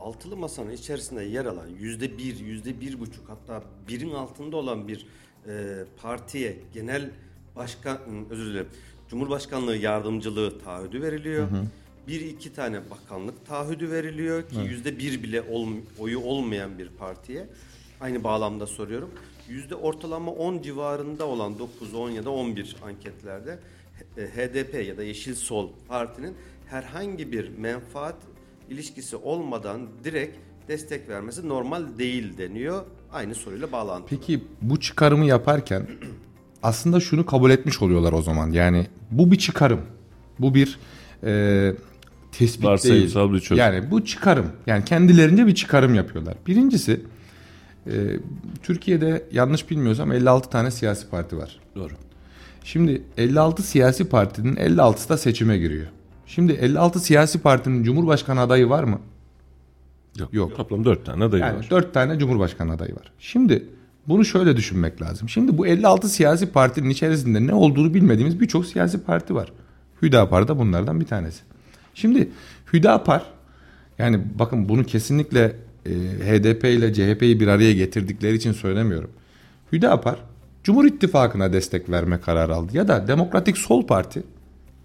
Altılı 0.00 0.36
masanın 0.36 0.70
içerisinde 0.70 1.22
yer 1.24 1.44
alan 1.44 1.66
yüzde 1.80 2.18
bir, 2.18 2.38
yüzde 2.40 2.80
bir 2.80 3.00
buçuk 3.00 3.28
hatta 3.28 3.62
birin 3.88 4.10
altında 4.10 4.56
olan 4.56 4.88
bir 4.88 5.06
e, 5.48 5.84
partiye 6.02 6.56
genel 6.74 7.10
başkan, 7.56 7.94
hı, 7.94 8.00
özür 8.30 8.46
dilerim, 8.46 8.68
Cumhurbaşkanlığı 9.10 9.76
yardımcılığı 9.76 10.58
taahhüdü 10.58 11.02
veriliyor. 11.02 11.48
Bir 12.08 12.20
iki 12.20 12.52
tane 12.52 12.80
bakanlık 12.90 13.46
taahhüdü 13.46 13.90
veriliyor 13.90 14.42
ki 14.48 14.56
yüzde 14.64 14.98
bir 14.98 15.22
bile 15.22 15.42
ol- 15.42 15.68
oyu 15.98 16.20
olmayan 16.20 16.78
bir 16.78 16.88
partiye. 16.88 17.46
Aynı 18.00 18.24
bağlamda 18.24 18.66
soruyorum. 18.66 19.10
Yüzde 19.48 19.74
ortalama 19.74 20.32
10 20.32 20.62
civarında 20.62 21.26
olan 21.26 21.58
9, 21.58 21.94
10 21.94 22.10
ya 22.10 22.24
da 22.24 22.30
11 22.30 22.76
anketlerde 22.84 23.58
e, 24.16 24.22
HDP 24.22 24.86
ya 24.86 24.96
da 24.96 25.02
Yeşil 25.04 25.34
Sol 25.34 25.70
partinin 25.88 26.34
herhangi 26.66 27.32
bir 27.32 27.48
menfaat 27.48 28.16
ilişkisi 28.70 29.16
olmadan 29.16 29.80
direkt 30.04 30.36
destek 30.68 31.08
vermesi 31.08 31.48
normal 31.48 31.82
değil 31.98 32.38
deniyor. 32.38 32.84
Aynı 33.12 33.34
soruyla 33.34 33.72
bağlantılı. 33.72 34.08
Peki 34.08 34.44
bu 34.62 34.80
çıkarımı 34.80 35.24
yaparken 35.24 35.86
aslında 36.62 37.00
şunu 37.00 37.26
kabul 37.26 37.50
etmiş 37.50 37.82
oluyorlar 37.82 38.12
o 38.12 38.22
zaman. 38.22 38.50
Yani 38.50 38.86
bu 39.10 39.30
bir 39.30 39.38
çıkarım. 39.38 39.80
Bu 40.38 40.54
bir 40.54 40.78
e, 41.24 41.74
tespit 42.32 42.64
Varsayımsal 42.64 43.20
değil. 43.20 43.34
bir 43.34 43.40
çözüm. 43.40 43.64
Yani 43.64 43.90
bu 43.90 44.04
çıkarım. 44.04 44.46
Yani 44.66 44.84
kendilerince 44.84 45.46
bir 45.46 45.54
çıkarım 45.54 45.94
yapıyorlar. 45.94 46.34
Birincisi 46.46 47.00
e, 47.86 47.92
Türkiye'de 48.62 49.24
yanlış 49.32 49.70
bilmiyorsam 49.70 50.12
56 50.12 50.50
tane 50.50 50.70
siyasi 50.70 51.10
parti 51.10 51.36
var. 51.36 51.60
Doğru. 51.76 51.92
Şimdi 52.64 53.02
56 53.16 53.62
siyasi 53.62 54.08
partinin 54.08 54.56
56'sı 54.56 55.08
da 55.08 55.16
seçime 55.16 55.58
giriyor. 55.58 55.86
Şimdi 56.28 56.52
56 56.52 57.00
siyasi 57.00 57.38
partinin 57.38 57.84
cumhurbaşkanı 57.84 58.40
adayı 58.40 58.68
var 58.68 58.84
mı? 58.84 59.00
Yok. 60.18 60.28
Yok. 60.34 60.56
Toplam 60.56 60.84
dört 60.84 61.06
tane 61.06 61.24
adayı 61.24 61.42
Yani 61.42 61.58
var. 61.58 61.66
dört 61.70 61.94
tane 61.94 62.18
cumhurbaşkanı 62.18 62.72
adayı 62.72 62.94
var. 62.94 63.12
Şimdi 63.18 63.64
bunu 64.08 64.24
şöyle 64.24 64.56
düşünmek 64.56 65.02
lazım. 65.02 65.28
Şimdi 65.28 65.58
bu 65.58 65.66
56 65.66 66.08
siyasi 66.08 66.46
partinin 66.52 66.90
içerisinde 66.90 67.46
ne 67.46 67.54
olduğunu 67.54 67.94
bilmediğimiz 67.94 68.40
birçok 68.40 68.66
siyasi 68.66 69.02
parti 69.04 69.34
var. 69.34 69.52
Hüdapar 70.02 70.48
da 70.48 70.58
bunlardan 70.58 71.00
bir 71.00 71.06
tanesi. 71.06 71.40
Şimdi 71.94 72.28
Hüdapar 72.72 73.22
yani 73.98 74.20
bakın 74.38 74.68
bunu 74.68 74.84
kesinlikle 74.84 75.56
e, 75.86 75.90
HDP 76.24 76.64
ile 76.64 76.94
CHP'yi 76.94 77.40
bir 77.40 77.48
araya 77.48 77.72
getirdikleri 77.72 78.36
için 78.36 78.52
söylemiyorum. 78.52 79.10
Hüdapar 79.72 80.16
Cumhur 80.64 80.84
İttifakı'na 80.84 81.52
destek 81.52 81.90
verme 81.90 82.20
kararı 82.20 82.54
aldı. 82.54 82.76
Ya 82.76 82.88
da 82.88 83.08
Demokratik 83.08 83.58
Sol 83.58 83.86
Parti 83.86 84.22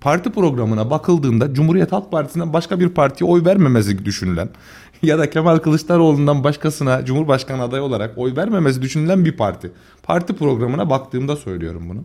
parti 0.03 0.29
programına 0.29 0.89
bakıldığında 0.89 1.53
Cumhuriyet 1.53 1.91
Halk 1.91 2.11
Partisi'nden 2.11 2.53
başka 2.53 2.79
bir 2.79 2.89
partiye 2.89 3.29
oy 3.29 3.45
vermemesi 3.45 4.05
düşünülen 4.05 4.49
ya 5.03 5.19
da 5.19 5.29
Kemal 5.29 5.57
Kılıçdaroğlu'ndan 5.57 6.43
başkasına 6.43 7.05
Cumhurbaşkanı 7.05 7.61
adayı 7.61 7.83
olarak 7.83 8.17
oy 8.17 8.35
vermemesi 8.35 8.81
düşünülen 8.81 9.25
bir 9.25 9.37
parti. 9.37 9.71
Parti 10.03 10.35
programına 10.35 10.89
baktığımda 10.89 11.35
söylüyorum 11.35 11.89
bunu. 11.89 12.03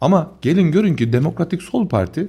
Ama 0.00 0.32
gelin 0.42 0.72
görün 0.72 0.96
ki 0.96 1.12
Demokratik 1.12 1.62
Sol 1.62 1.88
Parti 1.88 2.20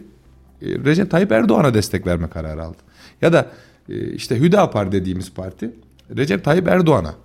e, 0.62 0.66
Recep 0.66 1.12
Tayyip 1.12 1.32
Erdoğan'a 1.32 1.74
destek 1.74 2.08
verme 2.08 2.30
kararı 2.30 2.64
aldı. 2.64 2.78
Ya 3.22 3.34
da 3.34 3.52
e, 3.90 4.12
işte 4.12 4.40
Hüdapar 4.40 4.92
dediğimiz 4.92 5.34
parti 5.34 5.72
Recep 6.18 6.44
Tayyip 6.44 6.68
Erdoğan'a 6.68 7.16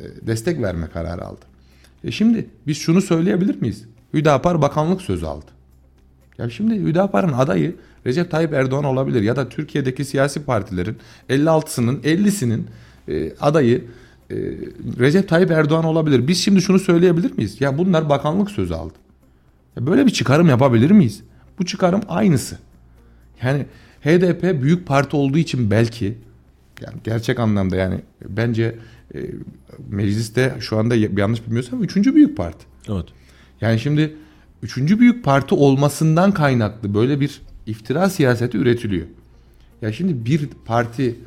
e, 0.00 0.04
destek 0.26 0.62
verme 0.62 0.86
kararı 0.86 1.24
aldı. 1.24 1.44
E 2.04 2.10
şimdi 2.10 2.46
biz 2.66 2.78
şunu 2.78 3.02
söyleyebilir 3.02 3.60
miyiz? 3.60 3.84
Hüdapar 4.14 4.62
bakanlık 4.62 5.02
sözü 5.02 5.26
aldı. 5.26 5.57
Ya 6.38 6.50
şimdi 6.50 6.74
Hüdapar'ın 6.74 7.32
adayı 7.32 7.76
Recep 8.06 8.30
Tayyip 8.30 8.52
Erdoğan 8.52 8.84
olabilir 8.84 9.22
ya 9.22 9.36
da 9.36 9.48
Türkiye'deki 9.48 10.04
siyasi 10.04 10.44
partilerin 10.44 10.96
56'sının 11.30 12.00
50'sinin 12.00 12.66
e, 13.08 13.32
adayı 13.40 13.84
e, 14.30 14.36
Recep 14.98 15.28
Tayyip 15.28 15.50
Erdoğan 15.50 15.84
olabilir. 15.84 16.28
Biz 16.28 16.38
şimdi 16.38 16.62
şunu 16.62 16.78
söyleyebilir 16.78 17.32
miyiz? 17.32 17.60
Ya 17.60 17.78
bunlar 17.78 18.08
bakanlık 18.08 18.50
sözü 18.50 18.74
aldı. 18.74 18.94
Ya 19.76 19.86
böyle 19.86 20.06
bir 20.06 20.10
çıkarım 20.10 20.48
yapabilir 20.48 20.90
miyiz? 20.90 21.22
Bu 21.58 21.66
çıkarım 21.66 22.00
aynısı. 22.08 22.58
Yani 23.42 23.66
HDP 24.00 24.62
büyük 24.62 24.86
parti 24.86 25.16
olduğu 25.16 25.38
için 25.38 25.70
belki 25.70 26.18
yani 26.80 26.96
gerçek 27.04 27.40
anlamda 27.40 27.76
yani 27.76 28.00
bence 28.28 28.74
e, 29.14 29.18
mecliste 29.88 30.54
şu 30.60 30.78
anda 30.78 30.94
yanlış 30.96 31.46
bilmiyorsam 31.46 31.82
üçüncü 31.82 32.14
büyük 32.14 32.36
parti. 32.36 32.66
Evet. 32.88 33.04
Yani 33.60 33.80
şimdi 33.80 34.14
üçüncü 34.62 35.00
büyük 35.00 35.24
parti 35.24 35.54
olmasından 35.54 36.32
kaynaklı 36.32 36.94
böyle 36.94 37.20
bir 37.20 37.42
iftira 37.66 38.10
siyaseti 38.10 38.58
üretiliyor. 38.58 39.06
Ya 39.82 39.92
şimdi 39.92 40.26
bir 40.26 40.48
parti 40.64 41.18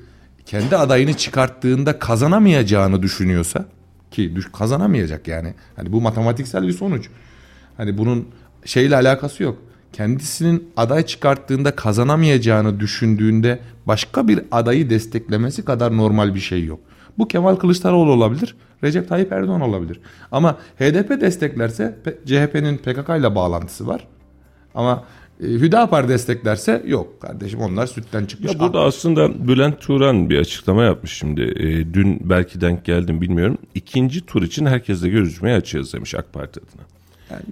kendi 0.46 0.78
adayını 0.78 1.14
çıkarttığında 1.14 2.00
kazanamayacağını 2.00 3.02
düşünüyorsa 3.02 3.66
ki 4.12 4.34
kazanamayacak 4.54 5.28
yani. 5.28 5.54
Hani 5.76 5.92
bu 5.92 6.02
matematiksel 6.02 6.68
bir 6.68 6.74
sonuç. 6.74 7.10
Hani 7.78 7.98
bunun 7.98 8.28
şeyle 8.66 8.96
alakası 8.96 9.44
yok. 9.44 9.58
Kendisinin 9.94 10.72
aday 10.78 11.06
çıkarttığında 11.06 11.76
kazanamayacağını 11.76 12.80
düşündüğünde 12.80 13.60
başka 13.88 14.28
bir 14.28 14.42
adayı 14.52 14.90
desteklemesi 14.90 15.66
kadar 15.66 15.98
normal 15.98 16.36
bir 16.36 16.40
şey 16.40 16.66
yok. 16.66 16.80
Bu 17.18 17.28
Kemal 17.28 17.56
Kılıçdaroğlu 17.56 18.12
olabilir, 18.12 18.56
Recep 18.84 19.10
Tayyip 19.10 19.32
Erdoğan 19.32 19.62
olabilir. 19.62 20.00
Ama 20.32 20.58
HDP 20.80 21.22
desteklerse 21.22 21.98
CHP'nin 22.26 22.78
PKK 22.78 23.10
ile 23.20 23.36
bağlantısı 23.36 23.88
var. 23.88 24.08
Ama 24.76 25.04
e, 25.44 25.46
Hüdapar 25.46 26.10
desteklerse 26.10 26.84
yok 26.86 27.22
kardeşim 27.22 27.60
onlar 27.60 27.88
sütten 27.88 28.26
çıkmış. 28.26 28.54
Ya 28.54 28.60
burada 28.60 28.80
aslında 28.82 29.48
Bülent 29.48 29.82
Turan 29.82 30.30
bir 30.30 30.40
açıklama 30.40 30.84
yapmış 30.84 31.14
şimdi. 31.14 31.42
E, 31.42 31.94
dün 31.94 32.30
belki 32.30 32.62
denk 32.62 32.86
geldim 32.86 33.22
bilmiyorum. 33.22 33.58
İkinci 33.76 34.26
tur 34.26 34.44
için 34.44 34.66
herkesle 34.66 35.10
görüşmeye 35.10 35.58
açığız 35.58 35.94
demiş 35.94 36.16
AK 36.16 36.34
Parti 36.34 36.60
adına. 36.60 36.91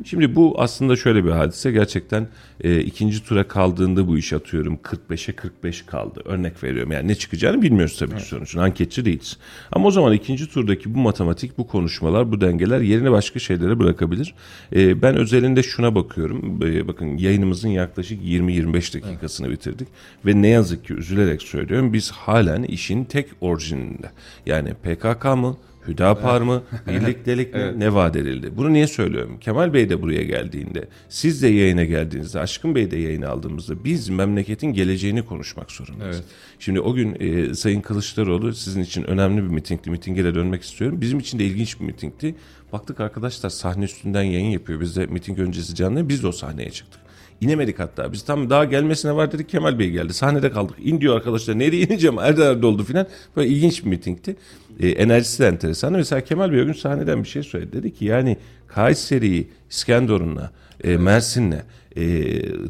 Şimdi 0.05 0.35
bu 0.35 0.55
aslında 0.57 0.95
şöyle 0.95 1.25
bir 1.25 1.29
hadise. 1.29 1.71
Gerçekten 1.71 2.27
e, 2.63 2.79
ikinci 2.79 3.25
tura 3.25 3.47
kaldığında 3.47 4.07
bu 4.07 4.17
iş 4.17 4.33
atıyorum 4.33 4.79
45'e 4.83 5.35
45 5.35 5.81
kaldı. 5.81 6.21
Örnek 6.25 6.63
veriyorum. 6.63 6.91
Yani 6.91 7.07
ne 7.07 7.15
çıkacağını 7.15 7.61
bilmiyoruz 7.61 7.97
tabii 7.99 8.15
ki 8.15 8.23
sonuçta. 8.23 8.61
Anketçi 8.61 9.05
değiliz. 9.05 9.37
Ama 9.71 9.87
o 9.87 9.91
zaman 9.91 10.13
ikinci 10.13 10.49
turdaki 10.49 10.93
bu 10.95 10.99
matematik, 10.99 11.57
bu 11.57 11.67
konuşmalar, 11.67 12.31
bu 12.31 12.41
dengeler 12.41 12.79
yerine 12.81 13.11
başka 13.11 13.39
şeylere 13.39 13.79
bırakabilir. 13.79 14.33
E, 14.75 15.01
ben 15.01 15.15
özelinde 15.15 15.63
şuna 15.63 15.95
bakıyorum. 15.95 16.59
E, 16.63 16.87
bakın 16.87 17.17
yayınımızın 17.17 17.69
yaklaşık 17.69 18.23
20-25 18.23 19.01
dakikasını 19.01 19.49
bitirdik. 19.49 19.87
Ve 20.25 20.41
ne 20.41 20.47
yazık 20.47 20.85
ki 20.85 20.93
üzülerek 20.93 21.41
söylüyorum 21.41 21.93
biz 21.93 22.11
halen 22.11 22.63
işin 22.63 23.03
tek 23.03 23.27
orijininde. 23.41 24.11
Yani 24.45 24.73
PKK 24.73 25.25
mı? 25.25 25.57
Hüdapar 25.87 26.41
mı? 26.41 26.63
Birliktelik 26.87 27.53
mi? 27.53 27.73
Ne 27.77 27.93
vaat 27.93 28.15
edildi? 28.15 28.51
Bunu 28.57 28.73
niye 28.73 28.87
söylüyorum? 28.87 29.37
Kemal 29.41 29.73
Bey 29.73 29.89
de 29.89 30.01
buraya 30.01 30.23
geldiğinde, 30.23 30.87
siz 31.09 31.41
de 31.43 31.47
yayına 31.47 31.83
geldiğinizde, 31.83 32.39
Aşkın 32.39 32.75
Bey 32.75 32.91
de 32.91 32.97
yayına 32.97 33.29
aldığımızda 33.29 33.83
biz 33.83 34.09
memleketin 34.09 34.73
geleceğini 34.73 35.25
konuşmak 35.25 35.71
zorundayız. 35.71 36.15
Evet. 36.15 36.27
Şimdi 36.59 36.79
o 36.79 36.93
gün 36.93 37.17
e, 37.19 37.53
Sayın 37.53 37.81
Kılıçdaroğlu 37.81 38.53
sizin 38.53 38.81
için 38.81 39.03
önemli 39.03 39.43
bir 39.43 39.47
mitingdi. 39.47 39.89
Mitinge 39.89 40.23
de 40.23 40.35
dönmek 40.35 40.61
istiyorum. 40.63 41.01
Bizim 41.01 41.19
için 41.19 41.39
de 41.39 41.45
ilginç 41.45 41.79
bir 41.79 41.85
mitingdi. 41.85 42.35
Baktık 42.73 42.99
arkadaşlar 42.99 43.49
sahne 43.49 43.83
üstünden 43.85 44.23
yayın 44.23 44.49
yapıyor. 44.49 44.81
Biz 44.81 44.95
de 44.95 45.05
miting 45.05 45.39
öncesi 45.39 45.75
canlı 45.75 46.09
biz 46.09 46.23
de 46.23 46.27
o 46.27 46.31
sahneye 46.31 46.69
çıktık. 46.69 47.01
İnemedik 47.41 47.79
hatta. 47.79 48.13
Biz 48.13 48.23
tam 48.23 48.49
daha 48.49 48.65
gelmesine 48.65 49.15
var 49.15 49.31
dedik 49.31 49.49
Kemal 49.49 49.79
Bey 49.79 49.89
geldi. 49.91 50.13
Sahnede 50.13 50.51
kaldık. 50.51 50.75
İn 50.83 51.01
diyor 51.01 51.15
arkadaşlar. 51.15 51.59
Nereye 51.59 51.83
ineceğim? 51.83 52.19
Erde 52.19 52.43
erde 52.43 52.65
oldu 52.65 52.83
filan. 52.83 53.07
Böyle 53.35 53.49
ilginç 53.49 53.83
bir 53.85 53.89
mitingdi. 53.89 54.35
E, 54.79 54.89
enerjisi 54.89 55.43
de 55.43 55.47
enteresan. 55.47 55.93
Mesela 55.93 56.23
Kemal 56.23 56.51
Bey 56.51 56.61
o 56.61 56.65
gün 56.65 56.73
sahneden 56.73 57.23
bir 57.23 57.27
şey 57.27 57.43
söyledi. 57.43 57.73
Dedi 57.73 57.93
ki 57.93 58.05
yani 58.05 58.37
Kayseri'yi 58.67 59.49
İskenderun'la, 59.69 60.51
e, 60.83 60.97
Mersin'le 60.97 61.63
e, 61.95 62.01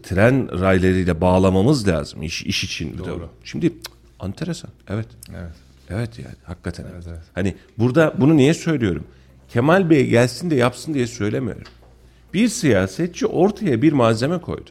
tren 0.02 0.60
raylarıyla 0.62 1.22
bağlamamız 1.22 1.88
lazım 1.88 2.24
iş, 2.24 2.44
iş 2.44 2.64
için. 2.64 2.98
Doğru. 2.98 3.30
Şimdi 3.44 3.66
cık, 3.66 3.76
enteresan. 4.24 4.72
Evet. 4.90 5.08
Evet. 5.32 5.54
Evet 5.90 6.20
yani 6.20 6.36
hakikaten. 6.44 6.86
Evet, 6.94 7.04
evet. 7.10 7.22
Hani 7.36 7.56
burada 7.78 8.14
bunu 8.18 8.38
niye 8.38 8.54
söylüyorum? 8.54 9.04
Kemal 9.50 9.90
Bey 9.90 10.08
gelsin 10.08 10.50
de 10.50 10.56
yapsın 10.56 10.94
diye 10.94 11.08
söylemiyorum. 11.08 11.64
Bir 12.34 12.48
siyasetçi 12.48 13.26
ortaya 13.28 13.82
bir 13.82 13.94
malzeme 13.94 14.38
koydu. 14.38 14.70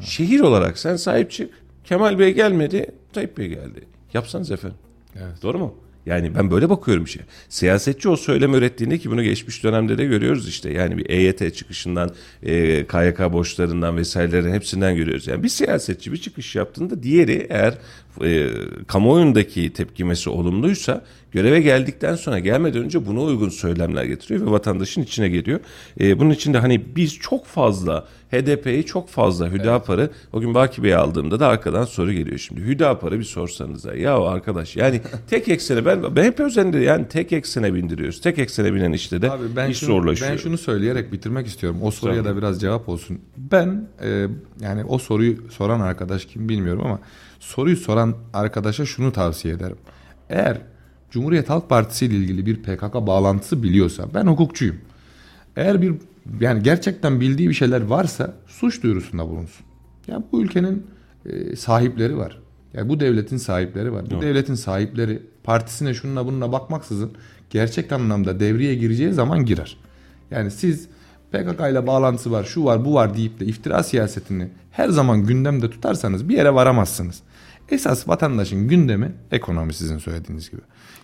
Şehir 0.00 0.40
olarak 0.40 0.78
sen 0.78 0.96
sahip 0.96 1.30
çık. 1.30 1.50
Kemal 1.84 2.18
Bey 2.18 2.34
gelmedi, 2.34 2.90
Tayyip 3.12 3.38
Bey 3.38 3.48
geldi. 3.48 3.84
Yapsanız 4.14 4.50
efendim. 4.50 4.78
Evet. 5.16 5.42
Doğru 5.42 5.58
mu? 5.58 5.74
Yani 6.06 6.34
ben 6.34 6.50
böyle 6.50 6.70
bakıyorum 6.70 7.04
işe. 7.04 7.20
Siyasetçi 7.48 8.08
o 8.08 8.16
söylem 8.16 8.54
ürettiğinde 8.54 8.98
ki 8.98 9.10
bunu 9.10 9.22
geçmiş 9.22 9.64
dönemde 9.64 9.98
de 9.98 10.04
görüyoruz 10.04 10.48
işte. 10.48 10.72
Yani 10.72 10.98
bir 10.98 11.10
EYT 11.10 11.54
çıkışından, 11.54 12.10
e, 12.42 12.86
KYK 12.86 13.32
borçlarından 13.32 13.96
vesairelerin 13.96 14.52
hepsinden 14.52 14.96
görüyoruz. 14.96 15.26
Yani 15.26 15.42
bir 15.42 15.48
siyasetçi 15.48 16.12
bir 16.12 16.16
çıkış 16.16 16.56
yaptığında 16.56 17.02
diğeri 17.02 17.46
eğer 17.50 17.78
e, 18.24 18.50
kamuoyundaki 18.86 19.72
tepkimesi 19.72 20.30
olumluysa 20.30 21.04
Göreve 21.34 21.60
geldikten 21.60 22.14
sonra 22.14 22.38
gelmeden 22.38 22.84
önce 22.84 23.06
buna 23.06 23.20
uygun 23.20 23.48
söylemler 23.48 24.04
getiriyor 24.04 24.46
ve 24.46 24.50
vatandaşın 24.50 25.02
içine 25.02 25.28
geliyor. 25.28 25.60
E, 26.00 26.18
bunun 26.18 26.30
için 26.30 26.54
de 26.54 26.58
hani 26.58 26.96
biz 26.96 27.18
çok 27.18 27.46
fazla 27.46 28.06
HDP'yi 28.32 28.86
çok 28.86 29.08
fazla 29.08 29.50
Hüdapar'ı 29.50 30.00
evet. 30.00 30.10
o 30.32 30.40
gün 30.40 30.54
Baki 30.54 30.82
Bey'i 30.82 30.96
aldığımda 30.96 31.40
da 31.40 31.48
arkadan 31.48 31.84
soru 31.84 32.12
geliyor 32.12 32.38
şimdi. 32.38 32.60
Hüdapar'ı 32.60 33.18
bir 33.18 33.24
sorsanıza. 33.24 33.94
Ya 33.94 34.18
arkadaş 34.18 34.76
yani 34.76 35.00
tek 35.30 35.48
eksene 35.48 35.86
ben, 35.86 36.16
ben 36.16 36.24
hep 36.24 36.40
özendir 36.40 36.80
yani 36.80 37.08
tek 37.08 37.32
eksene 37.32 37.74
bindiriyoruz. 37.74 38.20
Tek 38.20 38.38
eksene 38.38 38.74
binen 38.74 38.92
işte 38.92 39.22
de 39.22 39.30
Abi 39.30 39.56
ben 39.56 39.70
iş 39.70 39.78
şunu, 39.78 39.90
zorlaşıyor. 39.90 40.30
Ben 40.30 40.36
şunu 40.36 40.58
söyleyerek 40.58 41.12
bitirmek 41.12 41.46
istiyorum. 41.46 41.78
O 41.82 41.90
soruya 41.90 42.22
tamam. 42.22 42.36
da 42.36 42.38
biraz 42.38 42.60
cevap 42.60 42.88
olsun. 42.88 43.20
Ben 43.36 43.88
e, 44.02 44.26
yani 44.60 44.84
o 44.84 44.98
soruyu 44.98 45.50
soran 45.50 45.80
arkadaş 45.80 46.24
kim 46.24 46.48
bilmiyorum 46.48 46.82
ama 46.84 47.00
soruyu 47.40 47.76
soran 47.76 48.14
arkadaşa 48.32 48.86
şunu 48.86 49.12
tavsiye 49.12 49.54
ederim. 49.54 49.76
Eğer 50.30 50.73
Cumhuriyet 51.14 51.50
Halk 51.50 51.68
Partisi 51.68 52.06
ile 52.06 52.14
ilgili 52.14 52.46
bir 52.46 52.56
PKK 52.56 52.94
bağlantısı 52.94 53.62
biliyorsa 53.62 54.08
ben 54.14 54.26
hukukçuyum. 54.26 54.76
Eğer 55.56 55.82
bir 55.82 55.94
yani 56.40 56.62
gerçekten 56.62 57.20
bildiği 57.20 57.48
bir 57.48 57.54
şeyler 57.54 57.80
varsa 57.80 58.34
suç 58.46 58.82
duyurusunda 58.82 59.28
bulunsun. 59.28 59.66
Ya 60.06 60.22
bu 60.32 60.42
ülkenin 60.42 60.86
e, 61.26 61.56
sahipleri 61.56 62.16
var. 62.16 62.38
Ya 62.72 62.88
bu 62.88 63.00
devletin 63.00 63.36
sahipleri 63.36 63.92
var. 63.92 64.10
Bu 64.10 64.14
Yok. 64.14 64.22
devletin 64.22 64.54
sahipleri 64.54 65.22
partisine 65.44 65.94
şununla 65.94 66.26
bununla 66.26 66.52
bakmaksızın 66.52 67.12
gerçek 67.50 67.92
anlamda 67.92 68.40
devreye 68.40 68.74
gireceği 68.74 69.12
zaman 69.12 69.44
girer. 69.44 69.76
Yani 70.30 70.50
siz 70.50 70.88
PKK 71.32 71.60
ile 71.70 71.86
bağlantısı 71.86 72.30
var, 72.30 72.44
şu 72.44 72.64
var, 72.64 72.84
bu 72.84 72.94
var 72.94 73.16
deyip 73.16 73.40
de 73.40 73.46
iftira 73.46 73.82
siyasetini 73.82 74.48
her 74.70 74.88
zaman 74.88 75.26
gündemde 75.26 75.70
tutarsanız 75.70 76.28
bir 76.28 76.36
yere 76.36 76.54
varamazsınız. 76.54 77.22
Esas 77.68 78.08
vatandaşın 78.08 78.68
gündemi 78.68 79.12
ekonomi 79.32 79.74
sizin 79.74 79.98
söylediğiniz 79.98 80.50
gibi. 80.50 80.60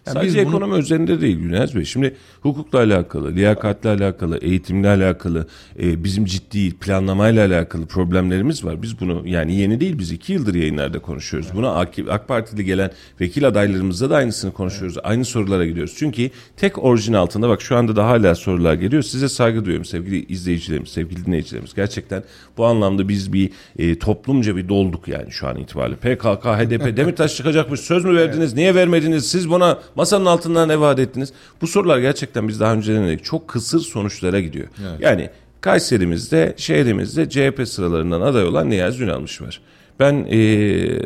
Yani 0.07 0.15
Sadece 0.15 0.47
bunu... 0.47 0.49
ekonomi 0.49 0.79
üzerinde 0.79 1.21
değil 1.21 1.39
Güneş 1.39 1.75
Bey. 1.75 1.85
Şimdi 1.85 2.17
hukukla 2.41 2.79
alakalı, 2.79 3.33
liyakatle 3.33 3.89
alakalı, 3.89 4.39
eğitimle 4.39 4.89
alakalı, 4.89 5.47
e, 5.83 6.05
bizim 6.05 6.25
ciddi 6.25 6.71
planlamayla 6.71 7.47
alakalı 7.47 7.87
problemlerimiz 7.87 8.65
var. 8.65 8.83
Biz 8.83 9.01
bunu 9.01 9.23
yani 9.29 9.55
yeni 9.55 9.81
değil 9.81 9.99
biz 9.99 10.13
iki 10.13 10.33
yıldır 10.33 10.55
yayınlarda 10.55 10.99
konuşuyoruz. 10.99 11.49
Evet. 11.49 11.59
Buna 11.59 11.75
AK, 11.75 11.95
AK 12.11 12.29
Parti'de 12.29 12.63
gelen 12.63 12.91
vekil 13.21 13.49
adaylarımızla 13.49 14.11
da 14.11 14.17
aynısını 14.17 14.53
konuşuyoruz. 14.53 14.97
Evet. 14.97 15.07
Aynı 15.07 15.25
sorulara 15.25 15.67
gidiyoruz. 15.67 15.95
Çünkü 15.99 16.31
tek 16.57 16.85
orijin 16.85 17.13
altında 17.13 17.49
bak 17.49 17.63
şu 17.63 17.77
anda 17.77 17.97
da 17.97 18.07
hala 18.07 18.35
sorular 18.35 18.75
geliyor. 18.75 19.03
Size 19.03 19.29
saygı 19.29 19.65
duyuyorum 19.65 19.85
sevgili 19.85 20.27
izleyicilerimiz, 20.27 20.89
sevgili 20.89 21.27
dinleyicilerimiz. 21.27 21.75
Gerçekten 21.75 22.23
bu 22.57 22.67
anlamda 22.67 23.09
biz 23.09 23.33
bir 23.33 23.51
e, 23.79 23.99
toplumca 23.99 24.57
bir 24.57 24.69
dolduk 24.69 25.09
yani 25.09 25.33
şu 25.33 25.49
an 25.49 25.57
itibariyle. 25.57 25.97
PKK, 25.97 26.45
HDP, 26.45 26.97
Demirtaş 26.97 27.37
çıkacakmış 27.37 27.81
söz 27.81 28.05
mü 28.05 28.17
verdiniz? 28.17 28.49
Evet. 28.49 28.57
Niye 28.57 28.75
vermediniz? 28.75 29.31
Siz 29.31 29.51
buna 29.51 29.79
Masanın 29.96 30.26
altından 30.26 30.68
ne 30.68 30.81
vaat 30.81 30.98
ettiniz? 30.98 31.33
Bu 31.61 31.66
sorular 31.66 31.98
gerçekten 31.98 32.48
biz 32.48 32.61
daha 32.61 32.72
önce 32.72 32.94
denedik. 32.94 33.24
Çok 33.24 33.48
kısır 33.48 33.81
sonuçlara 33.81 34.40
gidiyor. 34.40 34.68
Evet. 34.83 35.00
Yani 35.00 35.31
Kayserimizde, 35.61 36.55
şehrimizde 36.57 37.29
CHP 37.29 37.68
sıralarından 37.68 38.20
aday 38.20 38.44
olan 38.44 38.70
Niyazi 38.70 39.05
Ünalmış 39.05 39.42
var. 39.42 39.61
Ben 40.00 40.26
ee, 40.31 40.98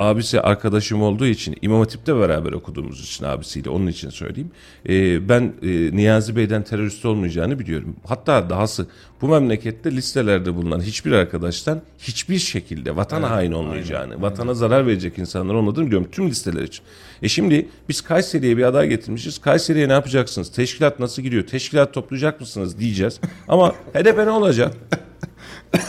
abisi 0.00 0.40
arkadaşım 0.40 1.02
olduğu 1.02 1.26
için 1.26 1.56
İmam 1.62 1.80
Hatip'te 1.80 2.16
beraber 2.16 2.52
okuduğumuz 2.52 3.04
için 3.04 3.24
abisiyle 3.24 3.70
onun 3.70 3.86
için 3.86 4.10
söyleyeyim. 4.10 4.50
E, 4.88 5.28
ben 5.28 5.52
e, 5.62 5.96
Niyazi 5.96 6.36
Bey'den 6.36 6.62
terörist 6.62 7.04
olmayacağını 7.04 7.58
biliyorum. 7.58 7.96
Hatta 8.06 8.50
dahası 8.50 8.86
bu 9.20 9.28
memlekette 9.28 9.92
listelerde 9.92 10.54
bulunan 10.54 10.80
hiçbir 10.80 11.12
arkadaştan 11.12 11.82
hiçbir 11.98 12.38
şekilde 12.38 12.96
vatan 12.96 13.22
evet, 13.22 13.30
hain 13.30 13.52
olmayacağını, 13.52 14.02
aynen, 14.02 14.22
vatana 14.22 14.42
aynen. 14.42 14.52
zarar 14.52 14.86
verecek 14.86 15.18
insanlar 15.18 15.54
olmadığını 15.54 15.86
biliyorum 15.86 16.08
tüm 16.12 16.28
listeler 16.28 16.62
için. 16.62 16.84
E 17.22 17.28
şimdi 17.28 17.68
biz 17.88 18.00
Kayseri'ye 18.00 18.56
bir 18.56 18.62
aday 18.62 18.88
getirmişiz. 18.88 19.38
Kayseri'ye 19.38 19.88
ne 19.88 19.92
yapacaksınız? 19.92 20.52
Teşkilat 20.52 21.00
nasıl 21.00 21.22
gidiyor? 21.22 21.46
Teşkilat 21.46 21.94
toplayacak 21.94 22.40
mısınız 22.40 22.78
diyeceğiz. 22.78 23.20
Ama 23.48 23.72
HDP 23.94 24.16
ne 24.16 24.30
olacak? 24.30 24.74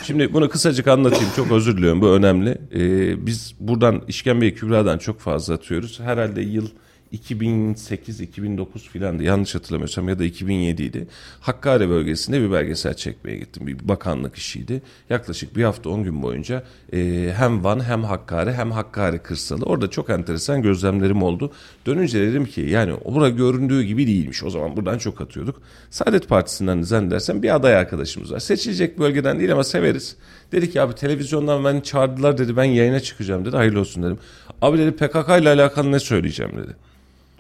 Şimdi 0.03 0.33
bunu 0.33 0.49
kısacık 0.49 0.87
anlatayım. 0.87 1.29
Çok 1.35 1.51
özür 1.51 1.77
diliyorum. 1.77 2.01
Bu 2.01 2.07
önemli. 2.07 2.57
Ee, 2.73 3.25
biz 3.25 3.55
buradan 3.59 4.01
İşkembe 4.07 4.53
Kübra'dan 4.53 4.97
çok 4.97 5.19
fazla 5.19 5.53
atıyoruz. 5.53 5.99
Herhalde 5.99 6.41
yıl 6.41 6.67
2008-2009 7.13 8.79
filandı 8.79 9.23
yanlış 9.23 9.55
hatırlamıyorsam 9.55 10.09
ya 10.09 10.19
da 10.19 10.23
2007 10.23 10.83
idi. 10.83 11.07
Hakkari 11.39 11.89
bölgesinde 11.89 12.41
bir 12.41 12.51
belgesel 12.51 12.93
çekmeye 12.93 13.37
gittim. 13.37 13.67
Bir 13.67 13.87
bakanlık 13.87 14.35
işiydi. 14.35 14.81
Yaklaşık 15.09 15.55
bir 15.55 15.63
hafta 15.63 15.89
10 15.89 16.03
gün 16.03 16.21
boyunca 16.21 16.63
e, 16.93 17.31
hem 17.37 17.63
Van 17.63 17.83
hem 17.83 18.03
Hakkari 18.03 18.53
hem 18.53 18.71
Hakkari 18.71 19.19
kırsalı. 19.19 19.65
Orada 19.65 19.89
çok 19.89 20.09
enteresan 20.09 20.61
gözlemlerim 20.61 21.23
oldu. 21.23 21.51
Dönünce 21.85 22.21
dedim 22.21 22.45
ki 22.45 22.61
yani 22.61 22.93
orada 22.93 23.29
göründüğü 23.29 23.83
gibi 23.83 24.07
değilmiş. 24.07 24.43
O 24.43 24.49
zaman 24.49 24.77
buradan 24.77 24.97
çok 24.97 25.21
atıyorduk. 25.21 25.61
Saadet 25.89 26.27
Partisi'nden 26.29 26.81
zannedersem 26.81 27.43
bir 27.43 27.55
aday 27.55 27.75
arkadaşımız 27.75 28.33
var. 28.33 28.39
Seçilecek 28.39 28.99
bölgeden 28.99 29.39
değil 29.39 29.51
ama 29.51 29.63
severiz. 29.63 30.15
Dedi 30.51 30.71
ki 30.71 30.81
abi 30.81 30.95
televizyondan 30.95 31.65
beni 31.65 31.83
çağırdılar 31.83 32.37
dedi 32.37 32.57
ben 32.57 32.63
yayına 32.63 32.99
çıkacağım 32.99 33.45
dedi. 33.45 33.55
Hayırlı 33.55 33.79
olsun 33.79 34.03
dedim. 34.03 34.17
Abi 34.61 34.77
dedi 34.77 34.91
PKK 34.91 35.29
ile 35.41 35.49
alakalı 35.49 35.91
ne 35.91 35.99
söyleyeceğim 35.99 36.51
dedi. 36.57 36.88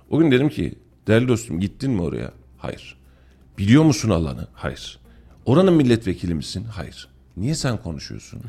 O 0.09 0.19
gün 0.19 0.31
dedim 0.31 0.49
ki 0.49 0.73
değerli 1.07 1.27
dostum 1.27 1.59
gittin 1.59 1.91
mi 1.91 2.01
oraya? 2.01 2.31
Hayır. 2.57 2.97
Biliyor 3.57 3.83
musun 3.83 4.09
alanı? 4.09 4.47
Hayır. 4.53 4.99
Oranın 5.45 5.73
milletvekili 5.73 6.33
misin? 6.33 6.65
Hayır. 6.71 7.07
Niye 7.37 7.55
sen 7.55 7.77
konuşuyorsun? 7.77 8.41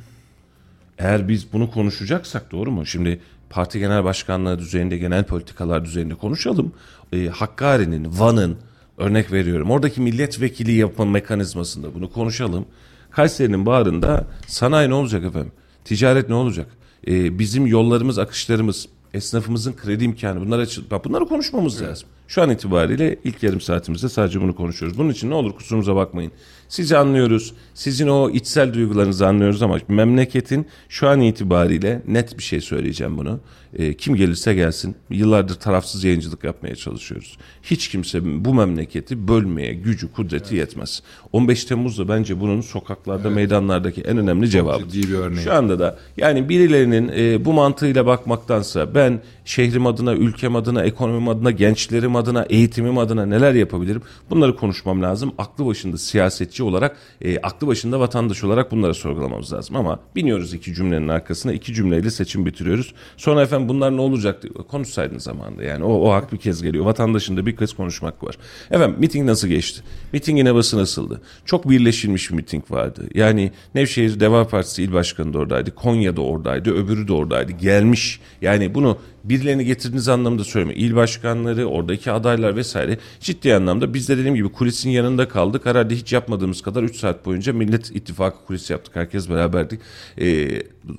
Eğer 0.98 1.28
biz 1.28 1.52
bunu 1.52 1.70
konuşacaksak 1.70 2.52
doğru 2.52 2.70
mu? 2.70 2.86
Şimdi 2.86 3.20
parti 3.50 3.78
genel 3.78 4.04
başkanlığı 4.04 4.58
düzeyinde, 4.58 4.98
genel 4.98 5.24
politikalar 5.24 5.84
düzeyinde 5.84 6.14
konuşalım. 6.14 6.72
Ee, 7.12 7.26
Hakkari'nin, 7.26 8.18
Van'ın 8.18 8.56
örnek 8.98 9.32
veriyorum. 9.32 9.70
Oradaki 9.70 10.00
milletvekili 10.00 10.72
yapma 10.72 11.04
mekanizmasında 11.04 11.94
bunu 11.94 12.12
konuşalım. 12.12 12.66
Kayseri'nin 13.10 13.66
bağrında 13.66 14.26
sanayi 14.46 14.90
ne 14.90 14.94
olacak 14.94 15.24
efendim? 15.24 15.52
Ticaret 15.84 16.28
ne 16.28 16.34
olacak? 16.34 16.66
Ee, 17.08 17.38
bizim 17.38 17.66
yollarımız, 17.66 18.18
akışlarımız, 18.18 18.88
esnafımızın 19.14 19.72
kredi 19.72 20.04
imkanı 20.04 20.40
bunlar 20.40 20.58
açıl 20.58 20.90
Bak 20.90 21.04
bunları 21.04 21.26
konuşmamız 21.26 21.80
evet. 21.80 21.90
lazım. 21.90 22.08
Şu 22.28 22.42
an 22.42 22.50
itibariyle 22.50 23.16
ilk 23.24 23.42
yarım 23.42 23.60
saatimizde 23.60 24.08
sadece 24.08 24.40
bunu 24.40 24.54
konuşuyoruz. 24.54 24.98
Bunun 24.98 25.10
için 25.10 25.30
ne 25.30 25.34
olur 25.34 25.54
kusurumuza 25.54 25.96
bakmayın. 25.96 26.32
Sizi 26.70 26.96
anlıyoruz. 26.96 27.52
Sizin 27.74 28.08
o 28.08 28.30
içsel 28.30 28.74
duygularınızı 28.74 29.26
anlıyoruz 29.26 29.62
ama 29.62 29.78
memleketin 29.88 30.66
şu 30.88 31.08
an 31.08 31.20
itibariyle 31.20 32.02
net 32.08 32.38
bir 32.38 32.42
şey 32.42 32.60
söyleyeceğim 32.60 33.18
bunu. 33.18 33.40
E, 33.74 33.94
kim 33.94 34.16
gelirse 34.16 34.54
gelsin. 34.54 34.96
Yıllardır 35.10 35.54
tarafsız 35.54 36.04
yayıncılık 36.04 36.44
yapmaya 36.44 36.76
çalışıyoruz. 36.76 37.38
Hiç 37.62 37.88
kimse 37.88 38.44
bu 38.44 38.54
memleketi 38.54 39.28
bölmeye 39.28 39.74
gücü, 39.74 40.12
kudreti 40.12 40.54
evet. 40.54 40.68
yetmez. 40.68 41.02
15 41.32 41.64
Temmuz'da 41.64 42.08
bence 42.08 42.40
bunun 42.40 42.60
sokaklarda, 42.60 43.28
evet. 43.28 43.36
meydanlardaki 43.36 44.00
en 44.00 44.18
önemli 44.18 44.50
cevabı. 44.50 44.92
bir 44.92 45.14
örneği. 45.14 45.44
Şu 45.44 45.52
anda 45.52 45.78
da 45.78 45.98
yani 46.16 46.48
birilerinin 46.48 47.10
e, 47.16 47.44
bu 47.44 47.52
mantığıyla 47.52 48.06
bakmaktansa 48.06 48.94
ben 48.94 49.20
şehrim 49.44 49.86
adına, 49.86 50.14
ülkem 50.14 50.56
adına, 50.56 50.84
ekonomim 50.84 51.28
adına, 51.28 51.50
gençlerim 51.50 52.16
adına, 52.16 52.42
eğitimim 52.42 52.98
adına 52.98 53.26
neler 53.26 53.54
yapabilirim? 53.54 54.02
Bunları 54.30 54.56
konuşmam 54.56 55.02
lazım. 55.02 55.32
Aklı 55.38 55.66
başında 55.66 55.98
siyasetçi 55.98 56.59
olarak, 56.64 56.96
e, 57.22 57.38
aklı 57.38 57.66
başında 57.66 58.00
vatandaş 58.00 58.44
olarak 58.44 58.70
bunları 58.70 58.94
sorgulamamız 58.94 59.52
lazım. 59.52 59.76
Ama 59.76 60.00
biniyoruz 60.16 60.54
iki 60.54 60.74
cümlenin 60.74 61.08
arkasına, 61.08 61.52
iki 61.52 61.74
cümleyle 61.74 62.10
seçim 62.10 62.46
bitiriyoruz. 62.46 62.94
Sonra 63.16 63.42
efendim 63.42 63.68
bunlar 63.68 63.96
ne 63.96 64.00
olacak? 64.00 64.42
Konuşsaydın 64.68 65.18
zamanında 65.18 65.62
yani. 65.62 65.84
O, 65.84 65.92
o 65.92 66.12
hak 66.12 66.32
bir 66.32 66.38
kez 66.38 66.62
geliyor. 66.62 66.84
Vatandaşın 66.84 67.36
da 67.36 67.46
bir 67.46 67.56
kez 67.56 67.72
konuşmak 67.72 68.24
var. 68.24 68.38
Efendim 68.70 68.96
miting 68.98 69.26
nasıl 69.26 69.48
geçti? 69.48 69.82
Mitingin 70.12 70.46
havası 70.46 70.78
nasıldı? 70.78 71.22
Çok 71.44 71.70
birleşilmiş 71.70 72.30
bir 72.30 72.34
miting 72.34 72.70
vardı. 72.70 73.08
Yani 73.14 73.52
Nevşehir 73.74 74.20
Deva 74.20 74.48
Partisi 74.48 74.82
il 74.82 74.92
başkanı 74.92 75.32
da 75.32 75.38
oradaydı. 75.38 75.74
Konya'da 75.74 76.20
oradaydı. 76.20 76.70
Öbürü 76.70 77.08
de 77.08 77.12
oradaydı. 77.12 77.52
Gelmiş. 77.52 78.20
Yani 78.42 78.74
bunu 78.74 78.98
birilerini 79.24 79.64
getirdiğiniz 79.64 80.08
anlamda 80.08 80.44
söylemiyorum. 80.44 80.84
İl 80.84 80.96
başkanları, 80.96 81.66
oradaki 81.66 82.10
adaylar 82.10 82.56
vesaire 82.56 82.98
ciddi 83.20 83.54
anlamda 83.54 83.94
biz 83.94 84.08
de 84.08 84.18
dediğim 84.18 84.34
gibi 84.34 84.48
kulisin 84.48 84.90
yanında 84.90 85.28
kaldık. 85.28 85.66
Herhalde 85.66 85.96
hiç 85.96 86.12
yapmadığımız 86.12 86.62
kadar 86.62 86.82
3 86.82 86.96
saat 86.96 87.26
boyunca 87.26 87.52
Millet 87.52 87.96
İttifakı 87.96 88.46
kulisi 88.46 88.72
yaptık. 88.72 88.96
Herkes 88.96 89.28
beraberdik. 89.30 89.80
E, 90.20 90.48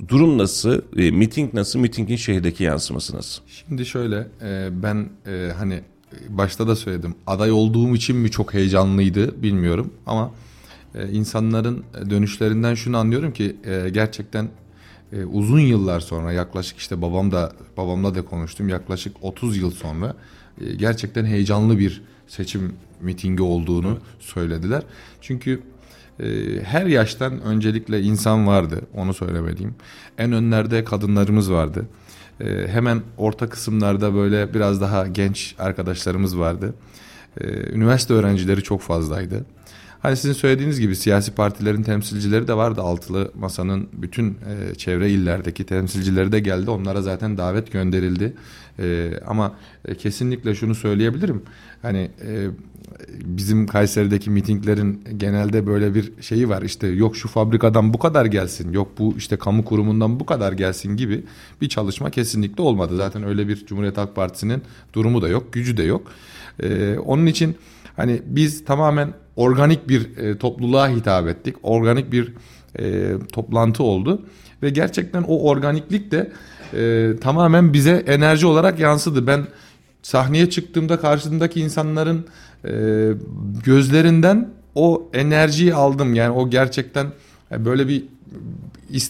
durum 0.07 0.37
nasıl? 0.37 0.81
E, 0.97 1.11
miting 1.11 1.53
nasıl? 1.53 1.79
Mitingin 1.79 2.15
şehirdeki 2.15 2.63
yansıması 2.63 3.15
nasıl? 3.15 3.41
Şimdi 3.47 3.85
şöyle 3.85 4.27
e, 4.41 4.69
ben 4.83 5.09
e, 5.27 5.51
hani 5.57 5.81
başta 6.29 6.67
da 6.67 6.75
söyledim. 6.75 7.15
Aday 7.27 7.51
olduğum 7.51 7.95
için 7.95 8.17
mi 8.17 8.31
çok 8.31 8.53
heyecanlıydı 8.53 9.43
bilmiyorum 9.43 9.93
ama 10.05 10.31
e, 10.95 11.09
insanların 11.09 11.83
dönüşlerinden 12.09 12.75
şunu 12.75 12.97
anlıyorum 12.97 13.33
ki 13.33 13.55
e, 13.65 13.89
gerçekten 13.89 14.49
e, 15.13 15.25
uzun 15.25 15.59
yıllar 15.59 15.99
sonra 15.99 16.31
yaklaşık 16.31 16.77
işte 16.77 17.01
babam 17.01 17.31
da 17.31 17.51
babamla 17.77 18.15
da 18.15 18.25
konuştum 18.25 18.69
yaklaşık 18.69 19.15
30 19.21 19.57
yıl 19.57 19.71
sonra 19.71 20.15
e, 20.61 20.75
gerçekten 20.75 21.25
heyecanlı 21.25 21.79
bir 21.79 22.01
seçim 22.27 22.73
mitingi 23.01 23.43
olduğunu 23.43 23.89
evet. 23.89 24.01
söylediler. 24.19 24.83
Çünkü 25.21 25.61
e, 26.19 26.25
her 26.63 26.85
yaştan 26.85 27.41
öncelikle 27.41 28.01
insan 28.01 28.47
vardı 28.47 28.81
onu 28.95 29.13
söylemeliyim. 29.13 29.75
En 30.17 30.31
önlerde 30.31 30.83
kadınlarımız 30.83 31.51
vardı. 31.51 31.85
E, 32.39 32.67
hemen 32.67 33.01
orta 33.17 33.49
kısımlarda 33.49 34.13
böyle 34.13 34.53
biraz 34.53 34.81
daha 34.81 35.07
genç 35.07 35.55
arkadaşlarımız 35.59 36.39
vardı. 36.39 36.73
E, 37.41 37.47
üniversite 37.47 38.13
öğrencileri 38.13 38.63
çok 38.63 38.81
fazlaydı. 38.81 39.45
Hani 40.01 40.17
sizin 40.17 40.33
söylediğiniz 40.33 40.79
gibi 40.79 40.95
siyasi 40.95 41.31
partilerin 41.31 41.83
temsilcileri 41.83 42.47
de 42.47 42.53
vardı. 42.53 42.81
Altılı 42.81 43.31
Masa'nın 43.35 43.89
bütün 43.93 44.29
e, 44.29 44.75
çevre 44.75 45.09
illerdeki 45.09 45.63
temsilcileri 45.63 46.31
de 46.31 46.39
geldi. 46.39 46.69
Onlara 46.69 47.01
zaten 47.01 47.37
davet 47.37 47.71
gönderildi. 47.71 48.33
E, 48.79 49.13
ama 49.27 49.55
e, 49.85 49.95
kesinlikle 49.95 50.55
şunu 50.55 50.75
söyleyebilirim. 50.75 51.41
Hani 51.81 52.11
e, 52.27 52.47
bizim 53.25 53.67
Kayseri'deki 53.67 54.29
mitinglerin 54.29 55.03
genelde 55.17 55.67
böyle 55.67 55.95
bir 55.95 56.11
şeyi 56.21 56.49
var. 56.49 56.61
İşte 56.61 56.87
yok 56.87 57.15
şu 57.15 57.27
fabrikadan 57.27 57.93
bu 57.93 57.99
kadar 57.99 58.25
gelsin, 58.25 58.73
yok 58.73 58.91
bu 58.99 59.15
işte 59.17 59.37
kamu 59.37 59.65
kurumundan 59.65 60.19
bu 60.19 60.25
kadar 60.25 60.53
gelsin 60.53 60.97
gibi 60.97 61.23
bir 61.61 61.69
çalışma 61.69 62.09
kesinlikle 62.09 62.63
olmadı. 62.63 62.97
Zaten 62.97 63.23
öyle 63.23 63.47
bir 63.47 63.65
Cumhuriyet 63.65 63.97
Halk 63.97 64.15
Partisi'nin 64.15 64.61
durumu 64.93 65.21
da 65.21 65.27
yok, 65.27 65.53
gücü 65.53 65.77
de 65.77 65.83
yok. 65.83 66.11
E, 66.63 66.97
onun 66.97 67.25
için 67.25 67.55
hani 68.01 68.21
biz 68.25 68.65
tamamen 68.65 69.13
organik 69.35 69.89
bir 69.89 70.17
e, 70.17 70.37
topluluğa 70.37 70.89
hitap 70.89 71.27
ettik. 71.27 71.55
Organik 71.63 72.11
bir 72.11 72.33
e, 72.79 73.13
toplantı 73.33 73.83
oldu 73.83 74.25
ve 74.63 74.69
gerçekten 74.69 75.23
o 75.27 75.49
organiklik 75.49 76.11
de 76.11 76.31
e, 76.73 77.11
tamamen 77.21 77.73
bize 77.73 78.03
enerji 78.07 78.45
olarak 78.45 78.79
yansıdı. 78.79 79.27
Ben 79.27 79.47
sahneye 80.01 80.49
çıktığımda 80.49 80.99
karşımdaki 80.99 81.61
insanların 81.61 82.25
e, 82.65 82.71
gözlerinden 83.65 84.49
o 84.75 85.09
enerjiyi 85.13 85.73
aldım. 85.73 86.15
Yani 86.15 86.31
o 86.31 86.49
gerçekten 86.49 87.07
e, 87.51 87.65
böyle 87.65 87.87
bir 87.87 88.03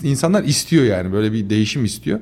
insanlar 0.04 0.44
istiyor 0.44 0.84
yani 0.84 1.14
böyle 1.14 1.34
bir 1.34 1.50
değişim 1.50 1.86
istiyor. 1.86 2.20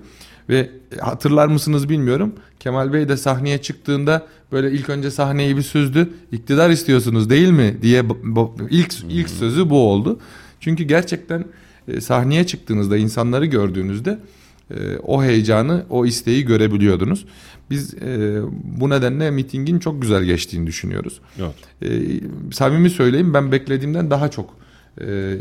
Ve 0.49 0.69
hatırlar 0.99 1.47
mısınız 1.47 1.89
bilmiyorum. 1.89 2.33
Kemal 2.59 2.93
Bey 2.93 3.09
de 3.09 3.17
sahneye 3.17 3.57
çıktığında 3.57 4.27
böyle 4.51 4.71
ilk 4.71 4.89
önce 4.89 5.11
sahneyi 5.11 5.57
bir 5.57 5.61
süzdü. 5.61 6.09
İktidar 6.31 6.69
istiyorsunuz 6.69 7.29
değil 7.29 7.49
mi 7.49 7.77
diye 7.81 8.03
ilk 8.69 8.93
ilk 9.09 9.29
sözü 9.29 9.69
bu 9.69 9.89
oldu. 9.89 10.19
Çünkü 10.59 10.83
gerçekten 10.83 11.45
e, 11.87 12.01
sahneye 12.01 12.47
çıktığınızda 12.47 12.97
insanları 12.97 13.45
gördüğünüzde 13.45 14.19
e, 14.71 14.97
o 14.97 15.23
heyecanı, 15.23 15.85
o 15.89 16.05
isteği 16.05 16.45
görebiliyordunuz. 16.45 17.25
Biz 17.69 17.93
e, 17.93 18.41
bu 18.63 18.89
nedenle 18.89 19.31
mitingin 19.31 19.79
çok 19.79 20.01
güzel 20.01 20.23
geçtiğini 20.23 20.67
düşünüyoruz. 20.67 21.19
Evet. 21.39 22.23
Samimi 22.53 22.89
söyleyeyim 22.89 23.33
ben 23.33 23.51
beklediğimden 23.51 24.11
daha 24.11 24.31
çok 24.31 24.59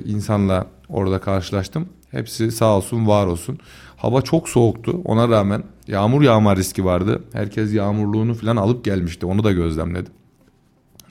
insanla 0.06 0.66
orada 0.88 1.18
karşılaştım. 1.18 1.88
Hepsi 2.10 2.50
sağ 2.50 2.76
olsun, 2.76 3.06
var 3.06 3.26
olsun. 3.26 3.58
Hava 3.96 4.22
çok 4.22 4.48
soğuktu. 4.48 5.00
Ona 5.04 5.28
rağmen 5.28 5.62
yağmur 5.86 6.22
yağma 6.22 6.56
riski 6.56 6.84
vardı. 6.84 7.24
Herkes 7.32 7.74
yağmurluğunu 7.74 8.34
falan 8.34 8.56
alıp 8.56 8.84
gelmişti. 8.84 9.26
Onu 9.26 9.44
da 9.44 9.52
gözlemledim. 9.52 10.12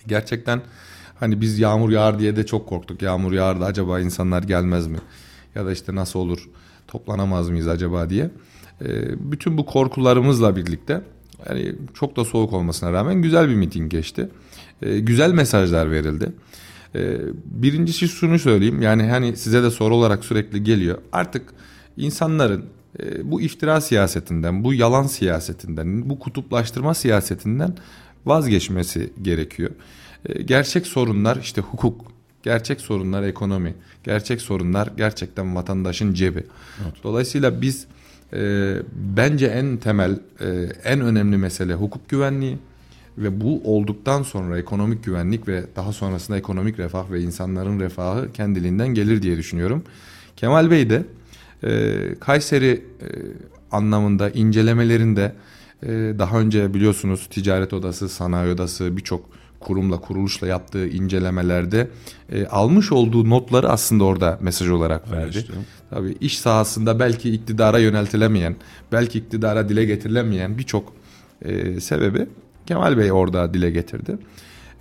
Gerçekten 0.08 0.62
hani 1.20 1.42
biz 1.42 1.60
yağmur 1.60 1.90
yağar 1.90 2.20
diye 2.20 2.36
de 2.36 2.46
çok 2.46 2.70
korktuk. 2.70 3.02
Yağmur 3.02 3.34
yağardı 3.34 3.66
acaba 3.66 4.00
insanlar 4.00 4.44
gelmez 4.44 4.88
mi? 4.88 4.98
Ya 5.56 5.66
da 5.66 5.72
işte 5.72 5.96
nasıl 5.96 6.20
olur 6.20 6.50
toplanamaz 6.88 7.50
mıyız 7.50 7.68
acaba 7.68 8.10
diye. 8.10 8.30
E, 8.86 8.88
bütün 9.32 9.58
bu 9.58 9.66
korkularımızla 9.66 10.56
birlikte 10.56 11.02
yani 11.50 11.76
çok 11.94 12.16
da 12.16 12.26
soğuk 12.26 12.54
olmasına 12.54 12.92
rağmen 12.92 13.22
güzel 13.22 13.50
bir 13.50 13.56
miting 13.56 13.92
geçti. 13.92 14.30
E, 14.82 15.00
güzel 15.00 15.32
mesajlar 15.32 15.92
verildi. 15.92 16.34
E, 16.96 17.18
birincisi 17.46 18.08
şunu 18.08 18.40
söyleyeyim 18.40 18.82
yani 18.82 19.04
hani 19.04 19.38
size 19.38 19.64
de 19.64 19.72
soru 19.72 19.96
olarak 19.96 20.26
sürekli 20.26 20.64
geliyor. 20.64 20.98
Artık 21.12 21.54
insanların 21.98 22.66
e, 23.00 23.32
bu 23.32 23.42
iftira 23.42 23.82
siyasetinden, 23.82 24.64
bu 24.64 24.74
yalan 24.74 25.04
siyasetinden, 25.04 26.10
bu 26.10 26.20
kutuplaştırma 26.20 26.94
siyasetinden 26.94 27.76
vazgeçmesi 28.26 29.14
gerekiyor. 29.22 29.72
E, 30.26 30.42
gerçek 30.42 30.88
sorunlar 30.88 31.38
işte 31.42 31.62
hukuk, 31.62 32.02
gerçek 32.44 32.82
sorunlar 32.82 33.24
ekonomi, 33.24 33.76
gerçek 34.04 34.42
sorunlar 34.42 34.90
gerçekten 34.98 35.56
vatandaşın 35.56 36.14
cebi. 36.14 36.44
Evet. 36.84 36.94
Dolayısıyla 37.04 37.62
biz 37.62 37.88
e, 38.34 38.74
bence 38.94 39.46
en 39.46 39.78
temel, 39.78 40.20
e, 40.42 40.48
en 40.84 41.02
önemli 41.02 41.38
mesele 41.38 41.74
hukuk 41.74 42.10
güvenliği 42.10 42.58
ve 43.18 43.42
bu 43.42 43.62
olduktan 43.64 44.24
sonra 44.24 44.60
ekonomik 44.60 45.04
güvenlik 45.04 45.48
ve 45.48 45.64
daha 45.76 45.94
sonrasında 45.94 46.38
ekonomik 46.38 46.80
refah 46.80 47.12
ve 47.12 47.22
insanların 47.22 47.80
refahı 47.80 48.32
kendiliğinden 48.32 48.88
gelir 48.88 49.22
diye 49.22 49.38
düşünüyorum. 49.38 49.84
Kemal 50.36 50.72
Bey 50.72 50.90
de 50.90 51.04
e, 51.64 51.94
Kayseri 52.20 52.86
e, 53.02 53.08
anlamında 53.72 54.30
incelemelerinde 54.30 55.36
e, 55.84 55.88
daha 56.20 56.40
önce 56.40 56.74
biliyorsunuz 56.74 57.28
ticaret 57.30 57.74
odası, 57.74 58.10
sanayi 58.10 58.54
odası 58.54 58.98
birçok 58.98 59.38
kurumla 59.60 60.02
kuruluşla 60.02 60.48
yaptığı 60.48 60.88
incelemelerde 60.88 61.88
e, 62.32 62.46
almış 62.46 62.92
olduğu 62.92 63.30
notları 63.30 63.70
aslında 63.70 64.04
orada 64.04 64.38
mesaj 64.42 64.70
olarak 64.70 65.12
verdi. 65.12 65.24
Evet, 65.24 65.36
işte. 65.36 65.54
Tabii 65.90 66.16
iş 66.22 66.40
sahasında 66.40 67.00
belki 67.00 67.32
iktidara 67.32 67.80
yöneltilemeyen, 67.80 68.56
belki 68.92 69.20
iktidara 69.20 69.70
dile 69.70 69.86
getirilemeyen 69.86 70.58
birçok 70.58 70.94
e, 71.42 71.80
sebebi 71.80 72.28
Kemal 72.68 72.98
Bey 72.98 73.12
orada 73.12 73.54
dile 73.54 73.72
getirdi. 73.72 74.18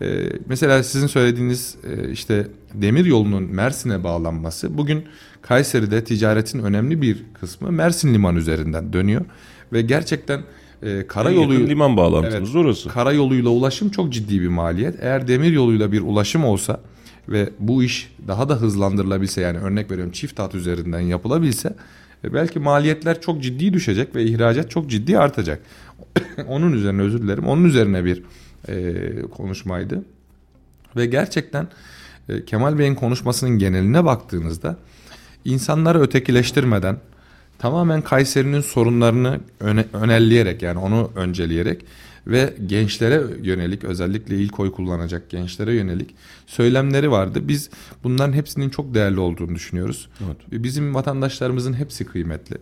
E, 0.00 0.06
mesela 0.46 0.82
sizin 0.82 1.06
söylediğiniz 1.06 1.76
e, 1.84 2.10
işte 2.10 2.46
demir 2.74 3.04
yolunun 3.04 3.42
Mersin'e 3.42 4.04
bağlanması 4.04 4.78
bugün 4.78 5.04
Kayseri'de 5.42 6.04
ticaretin 6.04 6.58
önemli 6.58 7.02
bir 7.02 7.24
kısmı 7.40 7.72
Mersin 7.72 8.14
liman 8.14 8.36
üzerinden 8.36 8.92
dönüyor 8.92 9.24
ve 9.72 9.82
gerçekten 9.82 10.40
e, 10.82 11.06
karayolu 11.06 11.52
liman 11.52 11.96
bağlantımız 11.96 12.54
evet, 12.54 12.64
orası. 12.64 12.88
Karayoluyla 12.88 13.50
ulaşım 13.50 13.90
çok 13.90 14.12
ciddi 14.12 14.40
bir 14.40 14.48
maliyet. 14.48 14.94
Eğer 15.02 15.28
demir 15.28 15.52
yoluyla 15.52 15.92
bir 15.92 16.00
ulaşım 16.00 16.44
olsa 16.44 16.80
ve 17.28 17.50
bu 17.58 17.82
iş 17.82 18.12
daha 18.28 18.48
da 18.48 18.54
hızlandırılabilse 18.54 19.40
yani 19.40 19.58
örnek 19.58 19.90
veriyorum 19.90 20.12
çift 20.12 20.38
hat 20.38 20.54
üzerinden 20.54 21.00
yapılabilse 21.00 21.74
e, 22.24 22.34
belki 22.34 22.58
maliyetler 22.58 23.20
çok 23.20 23.42
ciddi 23.42 23.72
düşecek 23.72 24.14
ve 24.14 24.24
ihracat 24.24 24.70
çok 24.70 24.90
ciddi 24.90 25.18
artacak. 25.18 25.60
Onun 26.48 26.72
üzerine 26.72 27.02
özür 27.02 27.22
dilerim. 27.22 27.46
Onun 27.46 27.64
üzerine 27.64 28.04
bir 28.04 28.22
e, 28.68 29.22
konuşmaydı. 29.22 30.04
Ve 30.96 31.06
gerçekten 31.06 31.68
e, 32.28 32.44
Kemal 32.44 32.78
Bey'in 32.78 32.94
konuşmasının 32.94 33.58
geneline 33.58 34.04
baktığınızda 34.04 34.76
insanları 35.44 36.00
ötekileştirmeden 36.00 36.96
tamamen 37.58 38.02
Kayseri'nin 38.02 38.60
sorunlarını 38.60 39.40
öne, 39.60 39.84
önelleyerek 39.92 40.62
yani 40.62 40.78
onu 40.78 41.10
önceleyerek 41.16 41.84
ve 42.26 42.54
gençlere 42.66 43.22
yönelik 43.42 43.84
özellikle 43.84 44.36
ilk 44.36 44.60
oy 44.60 44.72
kullanacak 44.72 45.30
gençlere 45.30 45.74
yönelik 45.74 46.14
söylemleri 46.46 47.10
vardı. 47.10 47.48
Biz 47.48 47.70
bunların 48.04 48.32
hepsinin 48.32 48.70
çok 48.70 48.94
değerli 48.94 49.20
olduğunu 49.20 49.54
düşünüyoruz. 49.54 50.08
Evet. 50.26 50.36
Bizim 50.64 50.94
vatandaşlarımızın 50.94 51.72
hepsi 51.72 52.04
kıymetli. 52.04 52.56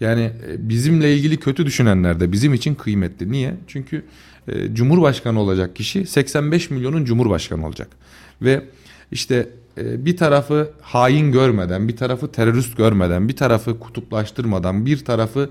Yani 0.00 0.22
e, 0.22 0.68
bizimle 0.68 1.14
ilgili 1.14 1.36
kötü 1.36 1.66
düşünenler 1.66 2.20
de 2.20 2.32
bizim 2.32 2.54
için 2.54 2.74
kıymetli. 2.74 3.32
Niye? 3.32 3.54
Çünkü 3.66 4.04
e, 4.48 4.74
Cumhurbaşkanı 4.74 5.40
olacak 5.40 5.76
kişi 5.76 6.06
85 6.06 6.70
milyonun 6.70 7.04
Cumhurbaşkanı 7.04 7.66
olacak. 7.66 7.88
Ve 8.42 8.62
işte 9.12 9.48
e, 9.78 10.04
bir 10.04 10.16
tarafı 10.16 10.70
hain 10.80 11.32
görmeden, 11.32 11.88
bir 11.88 11.96
tarafı 11.96 12.32
terörist 12.32 12.76
görmeden, 12.76 13.28
bir 13.28 13.36
tarafı 13.36 13.78
kutuplaştırmadan, 13.78 14.86
bir 14.86 15.04
tarafı 15.04 15.50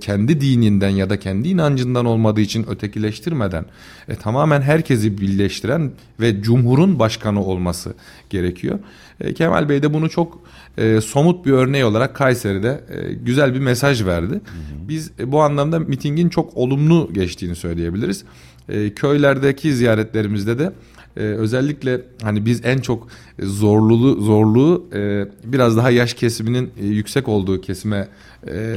kendi 0.00 0.40
dininden 0.40 0.88
ya 0.88 1.10
da 1.10 1.18
kendi 1.18 1.48
inancından 1.48 2.04
olmadığı 2.04 2.40
için 2.40 2.66
ötekileştirmeden 2.70 3.64
e, 4.08 4.14
tamamen 4.14 4.62
herkesi 4.62 5.20
birleştiren 5.20 5.92
ve 6.20 6.42
cumhurun 6.42 6.98
başkanı 6.98 7.44
olması 7.44 7.94
gerekiyor. 8.30 8.78
E, 9.20 9.34
Kemal 9.34 9.68
Bey 9.68 9.82
de 9.82 9.94
bunu 9.94 10.10
çok 10.10 10.42
e, 10.80 11.00
somut 11.00 11.46
bir 11.46 11.52
örneği 11.52 11.84
olarak 11.84 12.14
Kayseri'de 12.14 12.84
e, 12.90 13.12
güzel 13.12 13.54
bir 13.54 13.60
mesaj 13.60 14.04
verdi. 14.04 14.34
Hı 14.34 14.36
hı. 14.36 14.88
Biz 14.88 15.10
e, 15.18 15.32
bu 15.32 15.42
anlamda 15.42 15.78
mitingin 15.78 16.28
çok 16.28 16.56
olumlu 16.56 17.10
geçtiğini 17.12 17.56
söyleyebiliriz. 17.56 18.24
E, 18.68 18.94
köylerdeki 18.94 19.74
ziyaretlerimizde 19.74 20.58
de 20.58 20.72
e, 21.16 21.20
özellikle 21.20 22.02
hani 22.22 22.46
biz 22.46 22.64
en 22.64 22.78
çok 22.78 23.08
zorluluğu 23.42 24.20
zorluğu 24.20 24.86
e, 24.94 25.24
biraz 25.44 25.76
daha 25.76 25.90
yaş 25.90 26.14
kesiminin 26.14 26.70
e, 26.80 26.86
yüksek 26.86 27.28
olduğu 27.28 27.60
kesime 27.60 28.08
e, 28.48 28.76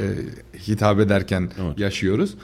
hitap 0.67 0.99
ederken 0.99 1.49
evet. 1.61 1.79
yaşıyoruz. 1.79 2.35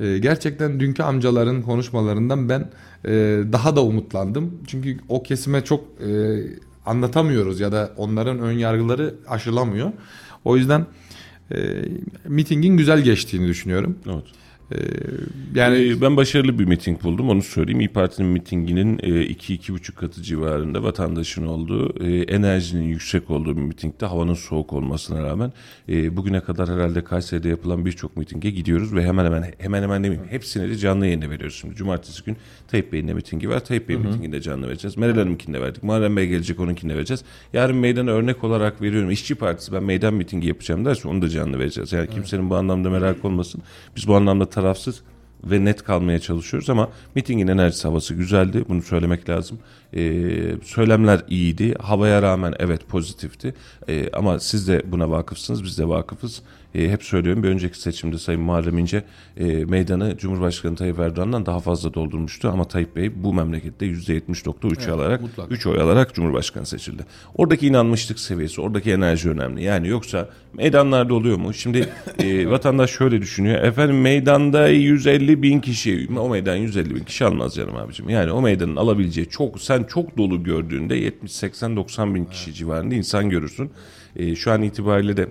E, 0.00 0.18
gerçekten 0.18 0.80
dünkü 0.80 1.02
amcaların 1.02 1.62
konuşmalarından 1.62 2.48
ben 2.48 2.70
e, 3.04 3.10
daha 3.52 3.76
da 3.76 3.84
umutlandım. 3.84 4.54
Çünkü 4.66 4.98
o 5.08 5.22
kesime 5.22 5.64
çok 5.64 5.84
e, 6.00 6.40
anlatamıyoruz 6.86 7.60
ya 7.60 7.72
da 7.72 7.92
onların 7.96 8.38
ön 8.38 8.52
yargıları 8.52 9.14
aşılamıyor. 9.28 9.92
O 10.44 10.56
yüzden 10.56 10.86
e, 11.54 11.56
mitingin 12.24 12.76
güzel 12.76 13.00
geçtiğini 13.00 13.48
düşünüyorum. 13.48 13.98
Evet. 14.06 14.24
E, 14.72 14.76
yani 15.54 15.76
Ee, 15.76 16.00
ben 16.00 16.16
başarılı 16.16 16.58
bir 16.58 16.64
miting 16.64 17.02
buldum 17.02 17.28
onu 17.28 17.42
söyleyeyim. 17.42 17.80
İyi 17.80 17.88
Parti'nin 17.88 18.28
mitinginin 18.28 18.98
2-2,5 18.98 19.92
katı 19.92 20.22
civarında 20.22 20.82
vatandaşın 20.82 21.46
olduğu, 21.46 22.04
e, 22.04 22.22
enerjinin 22.22 22.82
yüksek 22.82 23.30
olduğu 23.30 23.56
bir 23.56 23.62
mitingde 23.62 24.06
havanın 24.06 24.34
soğuk 24.34 24.72
olmasına 24.72 25.22
rağmen 25.22 25.52
e, 25.88 26.16
bugüne 26.16 26.40
kadar 26.40 26.68
herhalde 26.68 27.04
Kayseri'de 27.04 27.48
yapılan 27.48 27.86
birçok 27.86 28.16
mitinge 28.16 28.50
gidiyoruz 28.50 28.94
ve 28.94 29.04
hemen 29.04 29.24
hemen 29.24 29.52
hemen 29.58 29.82
hemen 29.82 30.04
demeyeyim 30.04 30.30
hepsine 30.30 30.68
de 30.68 30.76
canlı 30.76 31.06
yayında 31.06 31.30
veriyoruz 31.30 31.56
şimdi. 31.60 31.74
Cumartesi 31.74 32.24
gün 32.24 32.36
Tayyip 32.68 32.92
Bey'in 32.92 33.08
de 33.08 33.14
mitingi 33.14 33.48
var. 33.48 33.64
Tayyip 33.64 33.88
Bey'in 33.88 34.06
mitinginde 34.06 34.40
canlı 34.40 34.68
vereceğiz. 34.68 34.96
Meral 34.96 35.14
Hanım'ınkinde 35.14 35.60
verdik. 35.60 35.82
Muharrem 35.82 36.16
Bey 36.16 36.26
gelecek 36.28 36.60
onunkinde 36.60 36.94
vereceğiz. 36.94 37.24
Yarın 37.52 37.76
meydana 37.76 38.10
örnek 38.10 38.44
olarak 38.44 38.82
veriyorum. 38.82 39.10
İşçi 39.10 39.34
Partisi 39.34 39.72
ben 39.72 39.82
meydan 39.82 40.14
mitingi 40.14 40.48
yapacağım 40.48 40.84
derse 40.84 41.08
onu 41.08 41.22
da 41.22 41.28
canlı 41.28 41.58
vereceğiz. 41.58 41.92
Yani 41.92 42.10
kimsenin 42.10 42.50
bu 42.50 42.56
anlamda 42.56 42.90
merak 42.90 43.24
olmasın. 43.24 43.62
Biz 43.96 44.08
bu 44.08 44.14
anlamda 44.14 44.46
tarafsız 44.56 45.02
ve 45.44 45.64
net 45.64 45.82
kalmaya 45.84 46.18
çalışıyoruz 46.18 46.70
ama 46.70 46.88
mitingin 47.14 47.48
enerjisi 47.48 47.88
havası 47.88 48.14
güzeldi. 48.14 48.64
Bunu 48.68 48.82
söylemek 48.82 49.28
lazım. 49.28 49.58
Ee, 49.94 50.54
söylemler 50.64 51.20
iyiydi. 51.28 51.74
Havaya 51.74 52.22
rağmen 52.22 52.54
evet 52.58 52.88
pozitifti. 52.88 53.54
Ee, 53.88 54.10
ama 54.12 54.40
siz 54.40 54.68
de 54.68 54.82
buna 54.92 55.10
vakıfsınız. 55.10 55.64
Biz 55.64 55.78
de 55.78 55.88
vakıfız. 55.88 56.42
Ee, 56.76 56.88
hep 56.90 57.02
söylüyorum 57.02 57.42
bir 57.42 57.48
önceki 57.48 57.80
seçimde 57.80 58.18
Sayın 58.18 58.40
Muharrem 58.40 58.78
İnce 58.78 59.04
e, 59.36 59.64
meydanı 59.64 60.16
Cumhurbaşkanı 60.18 60.76
Tayyip 60.76 60.98
Erdoğan'dan 60.98 61.46
daha 61.46 61.60
fazla 61.60 61.94
doldurmuştu. 61.94 62.48
Ama 62.48 62.64
Tayyip 62.64 62.96
Bey 62.96 63.24
bu 63.24 63.34
memlekette 63.34 63.86
%70.3 63.86 64.90
alarak 64.90 65.22
mutlaka. 65.22 65.54
3 65.54 65.66
oy 65.66 65.80
alarak 65.80 66.14
Cumhurbaşkanı 66.14 66.66
seçildi. 66.66 67.06
Oradaki 67.34 67.66
inanmışlık 67.66 68.18
seviyesi, 68.18 68.60
oradaki 68.60 68.90
enerji 68.90 69.30
önemli. 69.30 69.62
Yani 69.62 69.88
yoksa 69.88 70.28
meydanlarda 70.52 71.14
oluyor 71.14 71.36
mu? 71.36 71.54
Şimdi 71.54 71.88
e, 72.18 72.50
vatandaş 72.50 72.90
şöyle 72.90 73.20
düşünüyor. 73.20 73.64
Efendim 73.64 74.00
meydanda 74.00 74.68
150 74.68 75.42
bin 75.42 75.60
kişi, 75.60 76.08
o 76.18 76.28
meydan 76.28 76.56
150 76.56 76.94
bin 76.94 77.04
kişi 77.04 77.24
almaz 77.24 77.54
canım 77.54 77.76
abicim. 77.76 78.08
Yani 78.08 78.32
o 78.32 78.42
meydanın 78.42 78.76
alabileceği 78.76 79.28
çok, 79.28 79.60
sen 79.60 79.84
çok 79.84 80.18
dolu 80.18 80.42
gördüğünde 80.42 80.94
70, 80.96 81.32
80, 81.32 81.76
90 81.76 82.14
bin 82.14 82.24
kişi 82.24 82.54
civarında 82.54 82.94
insan 82.94 83.30
görürsün. 83.30 83.70
E, 84.16 84.34
şu 84.34 84.52
an 84.52 84.62
itibariyle 84.62 85.16
de 85.16 85.28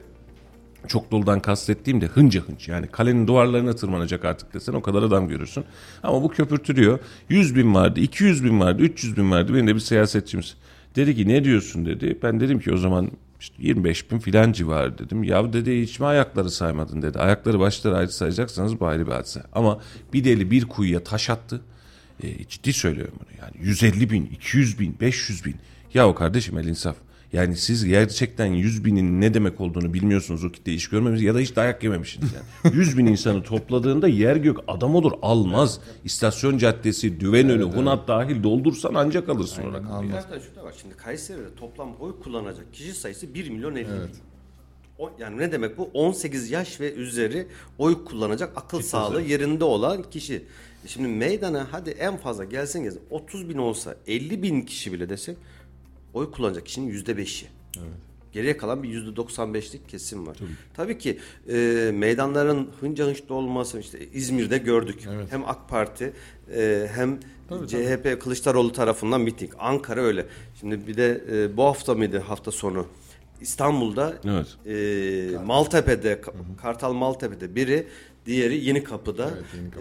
çok 0.88 1.12
doludan 1.12 1.39
kastettiğim 1.39 2.02
de 2.02 2.06
hınca 2.06 2.41
hınç. 2.41 2.67
Yani 2.67 2.88
kalenin 2.88 3.28
duvarlarına 3.28 3.76
tırmanacak 3.76 4.26
artık 4.26 4.54
desen 4.54 4.74
o 4.74 4.82
kadar 4.82 5.04
adam 5.04 5.28
görürsün. 5.28 5.65
Ama 6.04 6.24
bu 6.24 6.30
köpürtürüyor. 6.30 7.00
100 7.30 7.56
bin 7.56 7.76
vardı, 7.76 8.00
200 8.00 8.43
bin 8.43 8.60
vardı, 8.60 8.82
300 8.82 9.17
bin 9.17 9.32
vardı. 9.32 9.54
Benim 9.54 9.67
de 9.67 9.76
bir 9.76 9.80
siyasetçimiz. 9.80 10.56
Dedi 10.95 11.15
ki 11.15 11.28
ne 11.28 11.43
diyorsun 11.43 11.86
dedi. 11.86 12.17
Ben 12.24 12.39
dedim 12.39 12.60
ki 12.60 12.74
o 12.74 12.78
zaman 12.78 13.12
işte 13.39 13.56
25 13.60 14.12
bin 14.12 14.19
filan 14.19 14.52
civarı 14.52 14.98
dedim. 14.98 15.24
Ya 15.24 15.54
dedi 15.54 15.82
hiç 15.82 16.00
mi 16.00 16.06
ayakları 16.06 16.52
saymadın 16.52 17.02
dedi. 17.02 17.19
Ayakları 17.19 17.60
başları 17.60 17.98
ayrı 17.98 18.12
sayacaksanız 18.12 18.80
bu 18.80 18.88
ayrı 18.88 19.08
bir 19.08 19.12
hadise. 19.12 19.43
Ama 19.54 19.80
bir 20.13 20.24
deli 20.24 20.52
bir 20.52 20.65
kuyuya 20.65 21.04
taş 21.04 21.30
attı. 21.30 21.62
E, 22.24 22.45
ciddi 22.48 22.74
söylüyorum 22.74 23.13
bunu 23.19 23.30
yani 23.41 23.67
150 23.67 24.10
bin, 24.10 24.26
200 24.26 24.80
bin, 24.80 24.95
500 25.02 25.45
bin. 25.45 25.56
Ya 25.93 26.08
o 26.08 26.15
kardeşim 26.15 26.58
el 26.58 26.65
insaf. 26.65 26.95
Yani 27.36 27.56
siz 27.56 27.86
gerçekten 27.86 28.45
100 28.45 28.86
binin 28.86 29.21
ne 29.21 29.34
demek 29.34 29.62
olduğunu 29.62 29.93
bilmiyorsunuz 29.93 30.43
o 30.43 30.52
kitle 30.52 30.74
iş 30.74 30.89
görmemiş 30.89 31.21
ya 31.21 31.36
da 31.36 31.39
hiç 31.39 31.56
dayak 31.56 31.84
yememişsiniz 31.84 32.30
yani. 32.34 32.76
100 32.78 32.98
bin 32.98 33.06
insanı 33.06 33.43
topladığında 33.43 34.08
yer 34.08 34.36
gök 34.36 34.58
adam 34.67 34.95
olur 34.95 35.12
almaz. 35.21 35.80
İstasyon 36.04 36.58
caddesi, 36.58 37.19
düven 37.19 37.50
önü, 37.50 37.63
Hunat 37.63 38.08
dahil 38.08 38.43
doldursan 38.43 38.93
ancak 38.93 39.30
alırsın 39.30 39.63
o 39.63 39.74
rakamı. 39.74 40.12
Zaten 40.12 40.39
şu 40.39 40.56
da 40.56 40.63
var 40.63 40.76
şimdi 40.82 40.98
Kayseri'de 40.98 41.56
toplam 41.56 41.95
oy 42.00 42.19
kullanacak 42.24 42.74
kişi 42.74 42.93
sayısı 42.93 43.34
1 43.34 43.50
milyon 43.50 43.76
50 43.76 43.88
bin. 43.88 44.10
O, 45.00 45.12
yani 45.19 45.38
ne 45.38 45.52
demek 45.52 45.78
bu? 45.78 45.89
18 45.93 46.52
yaş 46.52 46.82
ve 46.82 46.93
üzeri 46.93 47.48
oy 47.78 48.06
kullanacak 48.06 48.52
akıl 48.56 48.82
sağlığı 48.82 49.21
yerinde 49.21 49.63
olan 49.63 50.04
kişi. 50.04 50.36
E 50.86 50.88
Şimdi 50.88 51.08
meydana 51.08 51.67
hadi 51.71 51.89
en 51.89 52.17
fazla 52.17 52.43
gelsin 52.43 52.84
gelsin 52.84 53.02
30 53.10 53.50
bin 53.50 53.58
olsa 53.58 53.95
50 54.08 54.43
bin 54.43 54.62
kişi 54.62 54.93
bile 54.93 55.10
desek 55.10 55.38
oy 56.15 56.32
kullanacak 56.32 56.65
kişinin 56.65 56.88
yüzde 56.88 57.17
beşi. 57.17 57.47
Geriye 58.34 58.58
kalan 58.58 58.84
bir 58.84 58.89
yüzde 58.89 59.21
95'lik 59.21 59.89
kesim 59.89 60.28
var. 60.28 60.38
Tabii, 60.73 60.97
ki 60.97 61.19
e, 61.49 61.91
meydanların 61.93 62.69
hınca 62.80 63.06
hınçta 63.06 63.34
olması 63.34 63.80
işte 63.80 63.99
İzmir'de 64.13 64.58
gördük. 64.58 64.99
Hem 65.30 65.45
AK 65.45 65.69
Parti 65.69 66.13
e, 66.56 66.89
hem 66.95 67.19
CHP 67.67 68.21
Kılıçdaroğlu 68.21 68.71
tarafından 68.71 69.21
miting. 69.21 69.51
Ankara 69.60 70.01
öyle. 70.01 70.25
Şimdi 70.60 70.88
bir 70.88 70.97
de 70.97 71.23
e, 71.32 71.58
bu 71.58 71.63
hafta 71.63 71.93
mıydı 71.95 72.19
hafta 72.19 72.51
sonu? 72.51 72.88
İstanbul'da 73.41 74.13
Evet. 74.26 74.48
e, 75.36 75.38
Maltepe'de 75.45 76.13
Ka- 76.13 76.56
Kartal 76.62 76.93
Maltepe'de 76.93 77.56
biri 77.56 77.88
diğeri 78.26 78.65
Yeni 78.65 78.84
Kapı'da 78.84 79.30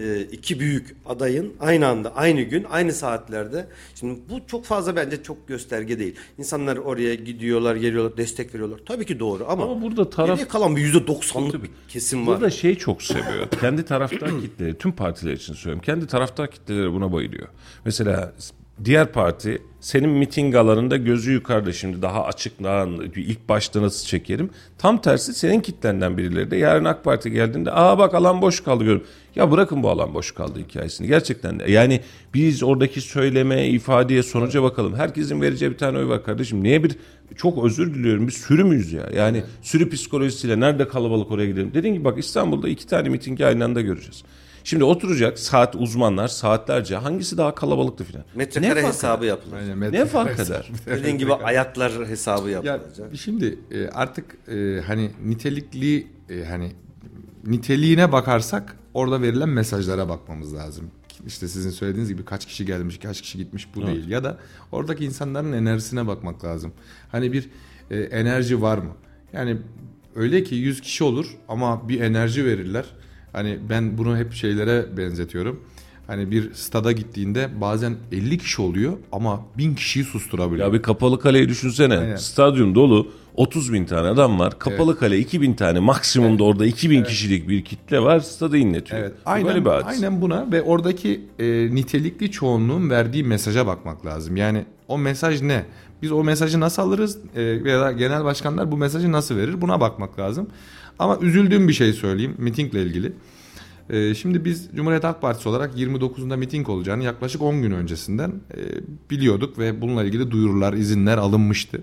e, 0.00 0.20
iki 0.20 0.60
büyük 0.60 0.96
adayın 1.06 1.52
aynı 1.60 1.86
anda 1.88 2.14
aynı 2.16 2.40
gün 2.42 2.64
aynı 2.70 2.92
saatlerde 2.92 3.66
şimdi 3.94 4.20
bu 4.30 4.40
çok 4.46 4.64
fazla 4.64 4.96
bence 4.96 5.22
çok 5.22 5.48
gösterge 5.48 5.98
değil. 5.98 6.14
İnsanlar 6.38 6.76
oraya 6.76 7.14
gidiyorlar 7.14 7.76
geliyorlar 7.76 8.16
destek 8.16 8.54
veriyorlar. 8.54 8.80
Tabii 8.86 9.06
ki 9.06 9.20
doğru 9.20 9.46
ama, 9.48 9.64
Ama 9.64 9.82
burada 9.82 10.10
taraf- 10.10 10.48
kalan 10.48 10.76
bir 10.76 10.80
yüzde 10.80 11.06
doksanlık 11.06 11.62
bir 11.62 11.70
kesim 11.88 12.26
var. 12.26 12.34
Burada 12.34 12.50
şey 12.50 12.74
çok 12.74 13.02
seviyor. 13.02 13.48
Kendi 13.60 13.84
taraftar 13.84 14.40
kitleleri, 14.40 14.78
tüm 14.78 14.92
partiler 14.92 15.32
için 15.32 15.54
söylüyorum. 15.54 15.82
Kendi 15.86 16.06
taraftar 16.06 16.50
kitleleri 16.50 16.92
buna 16.92 17.12
bayılıyor. 17.12 17.48
Mesela 17.84 18.32
diğer 18.84 19.12
parti 19.12 19.62
senin 19.80 20.10
miting 20.10 20.54
alanında 20.54 20.96
gözü 20.96 21.32
yukarıda 21.32 21.72
şimdi 21.72 22.02
daha 22.02 22.24
açık 22.24 22.62
daha 22.62 22.86
ilk 23.16 23.48
başta 23.48 23.82
nasıl 23.82 24.06
çekerim. 24.06 24.50
Tam 24.78 25.00
tersi 25.00 25.34
senin 25.34 25.60
kitlenden 25.60 26.18
birileri 26.18 26.50
de 26.50 26.56
yarın 26.56 26.84
AK 26.84 27.04
Parti 27.04 27.30
geldiğinde 27.30 27.72
aa 27.72 27.98
bak 27.98 28.14
alan 28.14 28.42
boş 28.42 28.60
kaldı 28.60 28.84
görüyorum. 28.84 29.06
Ya 29.36 29.50
bırakın 29.50 29.82
bu 29.82 29.90
alan 29.90 30.14
boş 30.14 30.32
kaldı 30.32 30.58
hikayesini. 30.58 31.06
Gerçekten 31.06 31.60
de. 31.60 31.70
Yani 31.70 32.00
biz 32.34 32.62
oradaki 32.62 33.00
söyleme, 33.00 33.68
ifadeye, 33.68 34.22
sonuca 34.22 34.62
bakalım. 34.62 34.94
Herkesin 34.94 35.40
vereceği 35.40 35.70
bir 35.70 35.78
tane 35.78 35.98
oy 35.98 36.08
var 36.08 36.24
kardeşim. 36.24 36.62
Niye 36.62 36.84
bir 36.84 36.96
çok 37.36 37.64
özür 37.64 37.94
diliyorum 37.94 38.26
biz 38.26 38.34
sürü 38.34 38.64
müyüz 38.64 38.92
ya? 38.92 39.08
Yani 39.16 39.42
sürü 39.62 39.90
psikolojisiyle 39.90 40.60
nerede 40.60 40.88
kalabalık 40.88 41.30
oraya 41.30 41.46
gidelim. 41.46 41.70
Dediğim 41.74 41.94
gibi 41.94 42.04
bak 42.04 42.18
İstanbul'da 42.18 42.68
iki 42.68 42.86
tane 42.86 43.08
mitingi 43.08 43.46
aynı 43.46 43.64
anda 43.64 43.80
göreceğiz. 43.80 44.24
Şimdi 44.64 44.84
oturacak 44.84 45.38
saat 45.38 45.76
uzmanlar 45.76 46.28
saatlerce 46.28 46.96
hangisi 46.96 47.38
daha 47.38 47.54
kalabalıktı 47.54 48.04
filan. 48.04 48.24
Metrekare 48.34 48.74
fark 48.74 48.86
hesabı 48.94 49.26
yapılır. 49.26 49.56
Aynen, 49.56 49.80
Ne 49.80 49.86
metre- 49.86 50.06
fark 50.06 50.40
eder? 50.40 50.70
Dediğin 50.86 51.18
gibi 51.18 51.34
ayaklar 51.34 51.92
hesabı 52.08 52.50
Ya 52.50 52.60
yapılacak. 52.64 53.16
şimdi 53.16 53.58
e, 53.70 53.88
artık 53.88 54.24
e, 54.48 54.80
hani 54.86 55.10
nitelikli 55.24 56.06
e, 56.30 56.44
hani 56.44 56.72
niteliğine 57.46 58.12
bakarsak 58.12 58.76
orada 58.94 59.22
verilen 59.22 59.48
mesajlara 59.48 60.08
bakmamız 60.08 60.54
lazım. 60.54 60.90
İşte 61.26 61.48
sizin 61.48 61.70
söylediğiniz 61.70 62.08
gibi 62.12 62.24
kaç 62.24 62.46
kişi 62.46 62.66
gelmiş, 62.66 62.98
kaç 62.98 63.20
kişi 63.22 63.38
gitmiş 63.38 63.68
bu 63.74 63.86
değil. 63.86 64.08
Ya 64.08 64.24
da 64.24 64.38
oradaki 64.72 65.04
insanların 65.04 65.52
enerjisine 65.52 66.06
bakmak 66.06 66.44
lazım. 66.44 66.72
Hani 67.12 67.32
bir 67.32 67.50
e, 67.90 68.00
enerji 68.00 68.62
var 68.62 68.78
mı? 68.78 68.90
Yani 69.32 69.56
öyle 70.14 70.44
ki 70.44 70.54
100 70.54 70.80
kişi 70.80 71.04
olur 71.04 71.26
ama 71.48 71.88
bir 71.88 72.00
enerji 72.00 72.44
verirler. 72.44 72.84
Hani 73.34 73.58
ben 73.70 73.98
bunu 73.98 74.16
hep 74.16 74.32
şeylere 74.32 74.96
benzetiyorum. 74.96 75.60
Hani 76.06 76.30
bir 76.30 76.54
stada 76.54 76.92
gittiğinde 76.92 77.48
bazen 77.60 77.96
50 78.12 78.38
kişi 78.38 78.62
oluyor 78.62 78.92
ama 79.12 79.40
1000 79.58 79.74
kişiyi 79.74 80.04
susturabiliyor. 80.04 80.66
Ya 80.66 80.72
bir 80.72 80.82
kapalı 80.82 81.20
kaleyi 81.20 81.48
düşünsene. 81.48 81.98
Aynen. 81.98 82.16
Stadyum 82.16 82.74
dolu 82.74 83.12
30 83.34 83.72
bin 83.72 83.84
tane 83.84 84.08
adam 84.08 84.38
var. 84.38 84.58
Kapalı 84.58 84.98
kale 84.98 85.18
2000 85.18 85.54
tane 85.54 85.78
maksimumda 85.78 86.44
orada 86.44 86.66
2000 86.66 87.04
kişilik 87.04 87.48
bir 87.48 87.64
kitle 87.64 88.00
var. 88.00 88.20
Stadı 88.20 88.56
inletiyor. 88.56 89.00
Evet. 89.00 89.12
Bu 89.26 89.30
Aynen, 89.30 89.64
aynen 89.84 90.20
buna 90.20 90.52
ve 90.52 90.62
oradaki 90.62 91.20
e, 91.38 91.74
nitelikli 91.74 92.30
çoğunluğun 92.30 92.90
verdiği 92.90 93.24
mesaja 93.24 93.66
bakmak 93.66 94.06
lazım. 94.06 94.36
Yani 94.36 94.64
o 94.88 94.98
mesaj 94.98 95.42
ne? 95.42 95.64
Biz 96.02 96.12
o 96.12 96.24
mesajı 96.24 96.60
nasıl 96.60 96.82
alırız 96.82 97.18
e, 97.36 97.42
ya 97.42 97.80
da 97.80 97.92
genel 97.92 98.24
başkanlar 98.24 98.72
bu 98.72 98.76
mesajı 98.76 99.12
nasıl 99.12 99.36
verir? 99.36 99.60
Buna 99.60 99.80
bakmak 99.80 100.18
lazım. 100.18 100.48
Ama 100.98 101.18
üzüldüğüm 101.20 101.68
bir 101.68 101.72
şey 101.72 101.92
söyleyeyim 101.92 102.34
mitingle 102.38 102.82
ilgili. 102.82 103.12
E, 103.90 104.14
şimdi 104.14 104.44
biz 104.44 104.68
Cumhuriyet 104.76 105.04
Halk 105.04 105.22
Partisi 105.22 105.48
olarak 105.48 105.78
29'unda 105.78 106.36
miting 106.36 106.68
olacağını 106.68 107.04
yaklaşık 107.04 107.42
10 107.42 107.62
gün 107.62 107.70
öncesinden 107.70 108.30
e, 108.30 108.60
biliyorduk 109.10 109.58
ve 109.58 109.80
bununla 109.80 110.04
ilgili 110.04 110.30
duyurular, 110.30 110.72
izinler 110.72 111.18
alınmıştı. 111.18 111.82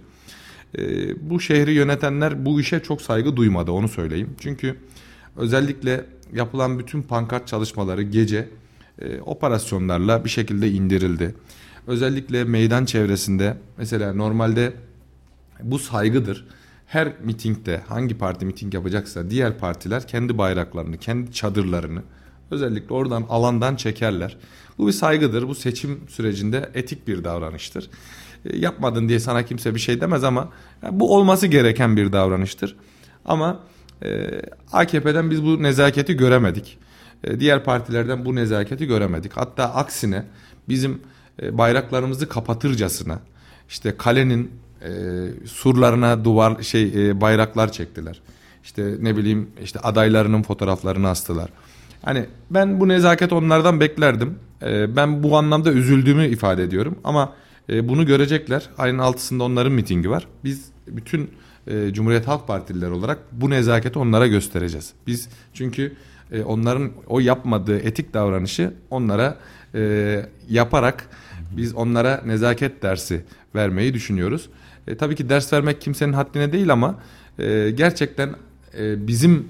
E, 0.78 0.82
bu 1.30 1.40
şehri 1.40 1.74
yönetenler 1.74 2.46
bu 2.46 2.62
işe 2.62 2.80
çok 2.80 3.02
saygı 3.02 3.36
duymadı 3.36 3.72
onu 3.72 3.90
söyleyeyim. 3.90 4.30
Çünkü 4.40 4.76
özellikle 5.38 6.06
yapılan 6.34 6.80
bütün 6.80 7.02
pankart 7.02 7.48
çalışmaları 7.48 8.02
gece 8.02 8.50
e, 9.02 9.22
operasyonlarla 9.22 10.26
bir 10.26 10.30
şekilde 10.30 10.72
indirildi. 10.72 11.36
Özellikle 11.88 12.44
meydan 12.44 12.86
çevresinde 12.86 13.58
mesela 13.78 14.14
normalde 14.14 14.74
bu 15.64 15.80
saygıdır. 15.80 16.46
Her 16.92 17.14
mitingde 17.24 17.82
hangi 17.88 18.18
parti 18.18 18.46
miting 18.46 18.74
yapacaksa 18.74 19.30
diğer 19.30 19.58
partiler 19.58 20.08
kendi 20.08 20.38
bayraklarını, 20.38 20.98
kendi 20.98 21.34
çadırlarını 21.34 22.04
özellikle 22.52 22.94
oradan 22.94 23.26
alandan 23.30 23.76
çekerler. 23.76 24.38
Bu 24.78 24.88
bir 24.88 24.92
saygıdır. 24.92 25.48
Bu 25.48 25.56
seçim 25.56 26.00
sürecinde 26.10 26.70
etik 26.74 27.08
bir 27.08 27.24
davranıştır. 27.24 27.90
E, 28.46 28.58
yapmadın 28.58 29.10
diye 29.10 29.20
sana 29.20 29.46
kimse 29.46 29.76
bir 29.76 29.80
şey 29.80 30.02
demez 30.02 30.24
ama 30.24 30.50
ya, 30.84 31.00
bu 31.00 31.16
olması 31.16 31.48
gereken 31.48 31.98
bir 31.98 32.12
davranıştır. 32.12 32.76
Ama 33.26 33.60
e, 34.04 34.42
AKP'den 34.72 35.32
biz 35.32 35.44
bu 35.44 35.64
nezaketi 35.64 36.18
göremedik. 36.18 36.78
e, 37.24 37.40
diğer 37.40 37.64
partilerden 37.64 38.26
bu 38.26 38.36
nezaketi 38.36 38.86
göremedik. 38.86 39.38
Hatta 39.38 39.74
aksine 39.74 40.26
bizim 40.70 41.02
e, 41.42 41.58
bayraklarımızı 41.58 42.30
kapatırcasına 42.30 43.20
işte 43.70 43.98
kalenin 43.98 44.61
e, 44.84 44.90
surlarına 45.48 46.26
duvar 46.26 46.62
şey 46.64 47.10
e, 47.10 47.22
bayraklar 47.22 47.72
çektiler. 47.72 48.22
İşte 48.64 48.96
ne 49.00 49.18
bileyim 49.18 49.50
işte 49.64 49.80
adaylarının 49.80 50.42
fotoğraflarını 50.42 51.10
astılar. 51.10 51.50
Hani 52.02 52.26
ben 52.52 52.80
bu 52.80 52.88
nezaket 52.88 53.34
onlardan 53.34 53.80
beklerdim. 53.80 54.36
E, 54.62 54.96
ben 54.96 55.24
bu 55.24 55.38
anlamda 55.38 55.72
üzüldüğümü 55.72 56.28
ifade 56.28 56.64
ediyorum 56.64 56.96
ama 57.04 57.34
e, 57.70 57.90
bunu 57.90 58.06
görecekler. 58.06 58.70
Ayın 58.78 58.98
altısında 58.98 59.44
onların 59.44 59.72
mitingi 59.72 60.10
var. 60.10 60.28
Biz 60.44 60.66
bütün 60.88 61.32
e, 61.68 61.94
Cumhuriyet 61.94 62.28
Halk 62.28 62.48
Partililer 62.48 62.90
olarak 62.90 63.20
bu 63.32 63.50
nezaketi 63.50 64.00
onlara 64.00 64.28
göstereceğiz. 64.28 64.94
Biz 65.08 65.30
çünkü 65.54 65.96
e, 66.32 66.44
onların 66.44 66.92
o 67.08 67.20
yapmadığı 67.20 67.80
etik 67.80 68.14
davranışı 68.14 68.74
onlara 68.90 69.38
e, 69.76 70.26
yaparak 70.50 71.10
biz 71.58 71.76
onlara 71.76 72.22
nezaket 72.26 72.84
dersi 72.84 73.24
vermeyi 73.56 73.94
düşünüyoruz. 73.94 74.50
E, 74.88 74.98
tabii 74.98 75.16
ki 75.16 75.30
ders 75.30 75.54
vermek 75.54 75.82
kimsenin 75.82 76.14
haddine 76.14 76.52
değil 76.52 76.72
ama 76.72 77.00
e, 77.40 77.72
gerçekten 77.72 78.36
e, 78.78 79.08
bizim 79.08 79.48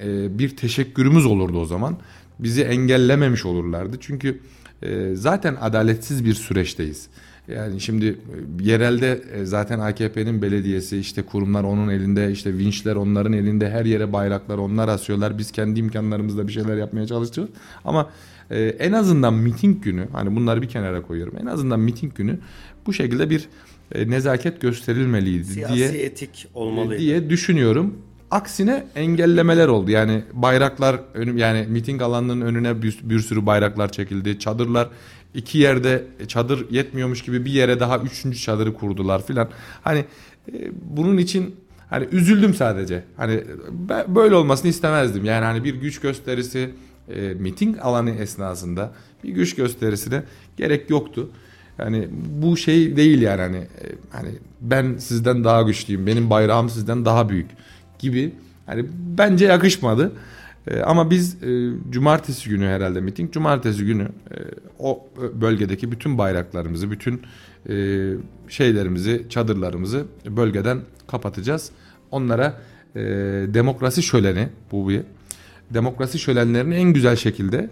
e, 0.00 0.38
bir 0.38 0.56
teşekkürümüz 0.56 1.26
olurdu 1.26 1.60
o 1.60 1.64
zaman. 1.64 1.96
Bizi 2.38 2.62
engellememiş 2.62 3.44
olurlardı. 3.46 3.96
Çünkü 4.00 4.40
e, 4.82 5.14
zaten 5.14 5.56
adaletsiz 5.60 6.24
bir 6.24 6.34
süreçteyiz. 6.34 7.08
Yani 7.48 7.80
şimdi 7.80 8.06
e, 8.06 8.16
yerelde 8.60 9.22
e, 9.32 9.44
zaten 9.44 9.78
AKP'nin 9.78 10.42
belediyesi 10.42 10.98
işte 10.98 11.22
kurumlar 11.22 11.64
onun 11.64 11.88
elinde 11.88 12.32
işte 12.32 12.58
vinçler 12.58 12.96
onların 12.96 13.32
elinde 13.32 13.70
her 13.70 13.84
yere 13.84 14.12
bayraklar 14.12 14.58
onlar 14.58 14.88
asıyorlar. 14.88 15.38
Biz 15.38 15.52
kendi 15.52 15.80
imkanlarımızla 15.80 16.48
bir 16.48 16.52
şeyler 16.52 16.76
yapmaya 16.76 17.06
çalışıyoruz. 17.06 17.54
Ama 17.84 18.10
e, 18.50 18.62
en 18.62 18.92
azından 18.92 19.34
miting 19.34 19.84
günü 19.84 20.08
hani 20.12 20.36
bunları 20.36 20.62
bir 20.62 20.68
kenara 20.68 21.02
koyuyorum. 21.02 21.34
En 21.40 21.46
azından 21.46 21.80
miting 21.80 22.14
günü 22.14 22.38
bu 22.86 22.92
şekilde 22.92 23.30
bir 23.30 23.48
nezaket 23.94 24.60
gösterilmeliydi 24.60 25.44
Siyasi 25.44 25.74
diye 25.74 25.88
etik 25.88 26.46
olmalıydı. 26.54 27.00
diye 27.00 27.30
düşünüyorum. 27.30 27.98
Aksine 28.30 28.86
engellemeler 28.94 29.68
oldu. 29.68 29.90
Yani 29.90 30.22
bayraklar 30.32 31.00
yani 31.36 31.66
miting 31.68 32.02
alanlarının 32.02 32.46
önüne 32.46 32.82
bir, 32.82 32.98
bir 33.02 33.20
sürü 33.20 33.46
bayraklar 33.46 33.92
çekildi. 33.92 34.38
Çadırlar 34.38 34.88
iki 35.34 35.58
yerde 35.58 36.04
çadır 36.28 36.70
yetmiyormuş 36.70 37.22
gibi 37.22 37.44
bir 37.44 37.52
yere 37.52 37.80
daha 37.80 37.98
üçüncü 37.98 38.38
çadırı 38.38 38.74
kurdular 38.74 39.26
filan. 39.26 39.48
Hani 39.82 40.04
e, 40.52 40.70
bunun 40.82 41.18
için 41.18 41.56
hani 41.90 42.06
üzüldüm 42.12 42.54
sadece. 42.54 43.04
Hani 43.16 43.44
böyle 44.08 44.34
olmasını 44.34 44.70
istemezdim. 44.70 45.24
Yani 45.24 45.44
hani 45.44 45.64
bir 45.64 45.74
güç 45.74 46.00
gösterisi 46.00 46.70
e, 47.08 47.34
miting 47.34 47.76
alanı 47.80 48.10
esnasında 48.10 48.92
bir 49.24 49.28
güç 49.28 49.54
gösterisine 49.54 50.22
gerek 50.56 50.90
yoktu. 50.90 51.30
Yani 51.78 52.08
bu 52.42 52.56
şey 52.56 52.96
değil 52.96 53.22
yani 53.22 53.40
hani 53.40 53.56
e, 53.56 53.86
hani 54.10 54.28
ben 54.60 54.96
sizden 54.98 55.44
daha 55.44 55.62
güçlüyüm. 55.62 56.06
Benim 56.06 56.30
bayrağım 56.30 56.70
sizden 56.70 57.04
daha 57.04 57.28
büyük 57.28 57.46
gibi. 57.98 58.32
Hani 58.66 58.86
bence 59.18 59.46
yakışmadı. 59.46 60.12
E, 60.66 60.80
ama 60.80 61.10
biz 61.10 61.42
e, 61.42 61.70
cumartesi 61.90 62.50
günü 62.50 62.66
herhalde 62.66 63.00
miting. 63.00 63.32
Cumartesi 63.32 63.84
günü 63.84 64.02
e, 64.02 64.36
o 64.78 65.06
bölgedeki 65.40 65.92
bütün 65.92 66.18
bayraklarımızı, 66.18 66.90
bütün 66.90 67.22
e, 67.68 67.74
şeylerimizi, 68.48 69.26
çadırlarımızı 69.30 70.04
bölgeden 70.26 70.80
kapatacağız. 71.06 71.70
Onlara 72.10 72.60
e, 72.96 73.00
demokrasi 73.48 74.02
şöleni 74.02 74.48
bu 74.72 74.88
bir 74.88 75.00
demokrasi 75.70 76.18
şölenlerini 76.18 76.74
en 76.74 76.92
güzel 76.92 77.16
şekilde 77.16 77.70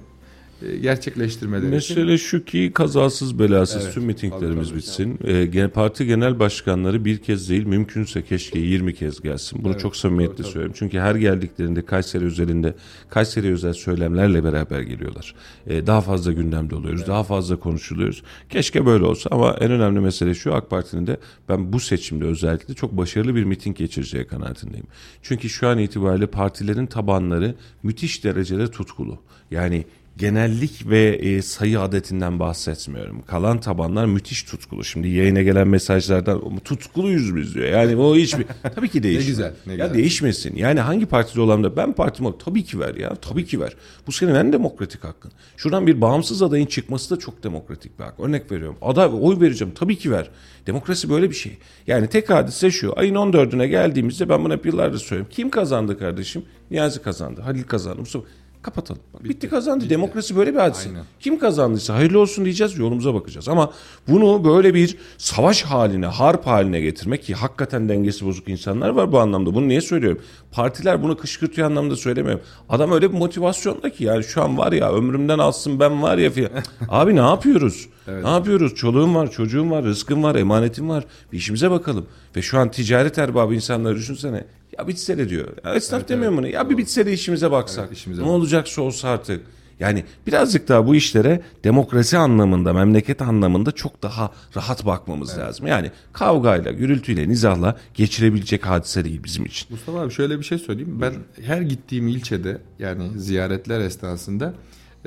gerçekleştirmeleri 0.82 1.70
Mesele 1.70 2.18
şu 2.18 2.44
ki 2.44 2.70
kazasız 2.74 3.38
belasız 3.38 3.84
evet, 3.84 3.94
tüm 3.94 4.04
mitinglerimiz 4.04 4.68
tabii, 4.68 4.78
bitsin. 4.78 5.18
Ee, 5.24 5.68
parti 5.68 6.06
genel 6.06 6.38
başkanları 6.38 7.04
bir 7.04 7.18
kez 7.18 7.50
değil 7.50 7.66
mümkünse 7.66 8.22
keşke 8.24 8.58
20 8.58 8.94
kez 8.94 9.20
gelsin. 9.20 9.64
Bunu 9.64 9.72
evet, 9.72 9.80
çok 9.80 9.96
samimiyetle 9.96 10.36
tabii, 10.36 10.46
söylüyorum. 10.46 10.74
Çünkü 10.78 10.98
her 10.98 11.14
geldiklerinde 11.14 11.84
Kayseri 11.84 12.24
özelinde 12.24 12.74
Kayseri 13.10 13.52
özel 13.52 13.72
söylemlerle 13.72 14.44
beraber 14.44 14.80
geliyorlar. 14.80 15.34
Ee, 15.66 15.86
daha 15.86 16.00
fazla 16.00 16.32
gündemde 16.32 16.74
oluyoruz. 16.74 17.00
Evet. 17.00 17.08
Daha 17.08 17.24
fazla 17.24 17.56
konuşuluyoruz. 17.56 18.22
Keşke 18.50 18.86
böyle 18.86 19.04
olsa 19.04 19.28
ama 19.32 19.56
en 19.60 19.70
önemli 19.70 20.00
mesele 20.00 20.34
şu 20.34 20.54
AK 20.54 20.70
Parti'nin 20.70 21.06
de 21.06 21.16
ben 21.48 21.72
bu 21.72 21.80
seçimde 21.80 22.24
özellikle 22.24 22.74
çok 22.74 22.96
başarılı 22.96 23.34
bir 23.34 23.44
miting 23.44 23.76
geçireceği 23.76 24.26
kanaatindeyim. 24.26 24.86
Çünkü 25.22 25.48
şu 25.48 25.68
an 25.68 25.78
itibariyle 25.78 26.26
partilerin 26.26 26.86
tabanları 26.86 27.54
müthiş 27.82 28.24
derecede 28.24 28.70
tutkulu. 28.70 29.18
Yani 29.50 29.84
genellik 30.16 30.90
ve 30.90 31.08
e, 31.08 31.42
sayı 31.42 31.80
adetinden 31.80 32.40
bahsetmiyorum. 32.40 33.22
Kalan 33.22 33.60
tabanlar 33.60 34.06
müthiş 34.06 34.42
tutkulu. 34.42 34.84
Şimdi 34.84 35.08
yayına 35.08 35.42
gelen 35.42 35.68
mesajlardan 35.68 36.58
tutkuluyuz 36.58 37.36
biz 37.36 37.54
diyor. 37.54 37.68
Yani 37.68 37.96
o 37.96 38.16
hiç 38.16 38.36
tabii 38.74 38.88
ki 38.88 39.02
değişmiyor. 39.02 39.22
ne 39.22 39.26
güzel. 39.26 39.52
Ne 39.66 39.74
ya 39.74 39.94
değişmesin. 39.94 40.56
Yani 40.56 40.80
hangi 40.80 41.06
partide 41.06 41.40
olan 41.40 41.64
da 41.64 41.76
ben 41.76 41.92
partimi 41.92 42.28
tabii 42.44 42.64
ki 42.64 42.80
ver 42.80 42.94
ya. 42.94 43.14
Tabii 43.14 43.44
ki 43.44 43.60
ver. 43.60 43.76
Bu 44.06 44.12
senin 44.12 44.34
en 44.34 44.52
demokratik 44.52 45.04
hakkın. 45.04 45.32
Şuradan 45.56 45.86
bir 45.86 46.00
bağımsız 46.00 46.42
adayın 46.42 46.66
çıkması 46.66 47.16
da 47.16 47.18
çok 47.18 47.44
demokratik 47.44 47.98
bir 47.98 48.04
hak. 48.04 48.20
Örnek 48.20 48.52
veriyorum. 48.52 48.76
Aday 48.82 49.10
oy 49.20 49.40
vereceğim. 49.40 49.74
Tabii 49.74 49.98
ki 49.98 50.10
ver. 50.10 50.30
Demokrasi 50.66 51.10
böyle 51.10 51.30
bir 51.30 51.34
şey. 51.34 51.58
Yani 51.86 52.06
tek 52.08 52.30
hadise 52.30 52.70
şu. 52.70 52.98
Ayın 52.98 53.14
14'üne 53.14 53.66
geldiğimizde 53.66 54.28
ben 54.28 54.44
bunu 54.44 54.52
hep 54.52 54.66
yıllardır 54.66 54.98
söylüyorum. 54.98 55.32
Kim 55.34 55.50
kazandı 55.50 55.98
kardeşim? 55.98 56.44
Niyazi 56.70 57.02
kazandı. 57.02 57.40
Halil 57.40 57.62
kazandı. 57.62 57.98
Mustafa 58.00 58.24
kapatalım. 58.62 59.02
Bitti, 59.14 59.28
Bitti 59.28 59.48
kazandı. 59.48 59.84
Bitti. 59.84 59.90
Demokrasi 59.90 60.36
böyle 60.36 60.54
bir 60.54 60.58
hadise. 60.58 60.88
Aynen. 60.88 61.04
Kim 61.20 61.38
kazandıysa 61.38 61.94
hayırlı 61.94 62.20
olsun 62.20 62.44
diyeceğiz, 62.44 62.78
yolumuza 62.78 63.14
bakacağız. 63.14 63.48
Ama 63.48 63.72
bunu 64.08 64.44
böyle 64.44 64.74
bir 64.74 64.96
savaş 65.18 65.62
haline, 65.62 66.06
harp 66.06 66.46
haline 66.46 66.80
getirmek 66.80 67.22
ki 67.22 67.34
hakikaten 67.34 67.88
dengesi 67.88 68.26
bozuk 68.26 68.48
insanlar 68.48 68.88
var 68.88 69.12
bu 69.12 69.18
anlamda. 69.20 69.54
Bunu 69.54 69.68
niye 69.68 69.80
söylüyorum? 69.80 70.22
Partiler 70.52 71.02
bunu 71.02 71.16
kışkırtıyor 71.16 71.66
anlamda 71.66 71.96
söylemiyorum. 71.96 72.44
Adam 72.68 72.92
öyle 72.92 73.12
bir 73.12 73.18
motivasyonda 73.18 73.90
ki 73.90 74.04
yani 74.04 74.24
şu 74.24 74.42
an 74.42 74.58
var 74.58 74.72
ya 74.72 74.92
ömrümden 74.92 75.38
alsın 75.38 75.80
ben 75.80 76.02
var 76.02 76.18
ya 76.18 76.30
filan. 76.30 76.50
Abi 76.88 77.16
ne 77.16 77.20
yapıyoruz? 77.20 77.88
Evet. 78.08 78.24
Ne 78.24 78.30
yapıyoruz? 78.30 78.74
Çoluğum 78.74 79.14
var, 79.14 79.30
çocuğum 79.30 79.70
var, 79.70 79.84
rızkım 79.84 80.22
var, 80.22 80.34
emanetim 80.34 80.88
var. 80.88 81.04
Bir 81.32 81.38
işimize 81.38 81.70
bakalım. 81.70 82.06
Ve 82.36 82.42
şu 82.42 82.58
an 82.58 82.70
ticaret 82.70 83.18
erbabı 83.18 83.54
insanlar 83.54 83.96
düşünsene. 83.96 84.44
Ya 84.78 84.88
bitsene 84.88 85.28
diyor. 85.28 85.48
Ya 85.64 85.74
esnaf 85.74 86.00
evet, 86.00 86.08
demiyor 86.08 86.32
evet. 86.32 86.38
bunu. 86.38 86.48
Ya 86.48 86.70
bir 86.70 86.78
bitse 86.78 87.06
de 87.06 87.12
işimize 87.12 87.50
baksak. 87.50 87.84
Evet, 87.88 87.98
işimize 87.98 88.22
ne 88.22 88.26
bak. 88.26 88.32
olacaksa 88.32 88.82
olsa 88.82 89.08
artık. 89.08 89.46
Yani 89.80 90.04
birazcık 90.26 90.68
daha 90.68 90.86
bu 90.86 90.94
işlere 90.94 91.42
demokrasi 91.64 92.18
anlamında, 92.18 92.72
memleket 92.72 93.22
anlamında 93.22 93.72
çok 93.72 94.02
daha 94.02 94.30
rahat 94.56 94.86
bakmamız 94.86 95.30
evet. 95.30 95.40
lazım. 95.40 95.66
Yani 95.66 95.90
kavgayla, 96.12 96.72
gürültüyle, 96.72 97.28
nizahla 97.28 97.76
geçirebilecek 97.94 98.66
hadise 98.66 99.04
değil 99.04 99.20
bizim 99.24 99.44
için. 99.44 99.66
Mustafa 99.70 100.00
abi 100.00 100.12
şöyle 100.12 100.38
bir 100.38 100.44
şey 100.44 100.58
söyleyeyim. 100.58 100.98
Ben 101.00 101.14
her 101.42 101.60
gittiğim 101.60 102.08
ilçede 102.08 102.58
yani 102.78 103.18
ziyaretler 103.20 103.80
esnasında 103.80 104.54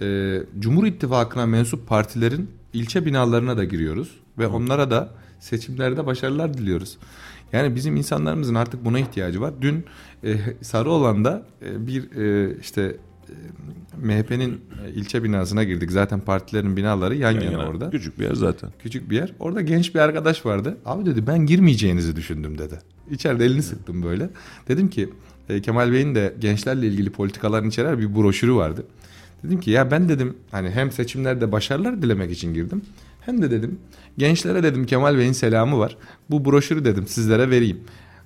e, 0.01 0.38
Cumhur 0.59 0.86
İttifakı'na 0.86 1.45
mensup 1.45 1.88
partilerin 1.88 2.49
ilçe 2.74 3.05
binalarına 3.05 3.57
da 3.57 3.63
giriyoruz 3.63 4.09
ve 4.38 4.47
onlara 4.47 4.91
da 4.91 5.09
seçimlerde 5.39 6.05
başarılar 6.05 6.53
diliyoruz. 6.53 6.97
Yani 7.55 7.75
bizim 7.75 7.95
insanlarımızın 7.95 8.55
artık 8.55 8.85
buna 8.85 8.99
ihtiyacı 8.99 9.41
var. 9.41 9.53
Dün 9.61 9.85
e, 10.23 10.37
Sarıoğlan'da 10.61 11.45
e, 11.61 11.87
bir 11.87 12.11
e, 12.11 12.55
işte 12.61 12.97
e, 13.29 13.33
MHP'nin 14.05 14.61
e, 14.85 14.91
ilçe 14.91 15.23
binasına 15.23 15.63
girdik. 15.63 15.91
Zaten 15.91 16.19
partilerin 16.19 16.77
binaları 16.77 17.15
yan, 17.15 17.31
yan 17.31 17.41
yana, 17.41 17.51
yana 17.51 17.69
orada. 17.69 17.89
Küçük 17.89 18.19
bir 18.19 18.23
yer 18.23 18.33
zaten. 18.33 18.69
Küçük 18.79 19.09
bir 19.09 19.15
yer. 19.15 19.33
Orada 19.39 19.61
genç 19.61 19.95
bir 19.95 19.99
arkadaş 19.99 20.45
vardı. 20.45 20.77
Abi 20.85 21.05
dedi 21.05 21.27
ben 21.27 21.45
girmeyeceğinizi 21.45 22.15
düşündüm 22.15 22.57
dedi. 22.57 22.79
İçeride 23.11 23.45
elini 23.45 23.63
sıktım 23.63 24.03
böyle. 24.03 24.29
Dedim 24.67 24.89
ki 24.89 25.09
e, 25.49 25.61
Kemal 25.61 25.91
Bey'in 25.91 26.15
de 26.15 26.33
gençlerle 26.39 26.87
ilgili 26.87 27.09
politikaların 27.09 27.69
içeren 27.69 27.99
bir 27.99 28.15
broşürü 28.15 28.53
vardı. 28.53 28.85
Dedim 29.43 29.59
ki 29.59 29.71
ya 29.71 29.91
ben 29.91 30.09
dedim 30.09 30.37
hani 30.51 30.69
hem 30.69 30.91
seçimlerde 30.91 31.51
başarılar 31.51 32.01
dilemek 32.01 32.31
için 32.31 32.53
girdim. 32.53 32.81
Hem 33.21 33.41
de 33.41 33.51
dedim 33.51 33.79
gençlere 34.18 34.63
dedim 34.63 34.86
Kemal 34.86 35.18
Bey'in 35.18 35.32
selamı 35.32 35.80
var. 35.80 35.97
Bu 36.30 36.45
broşürü 36.45 36.86
dedim 36.86 37.07
sizlere 37.07 37.49
vereyim. 37.49 37.80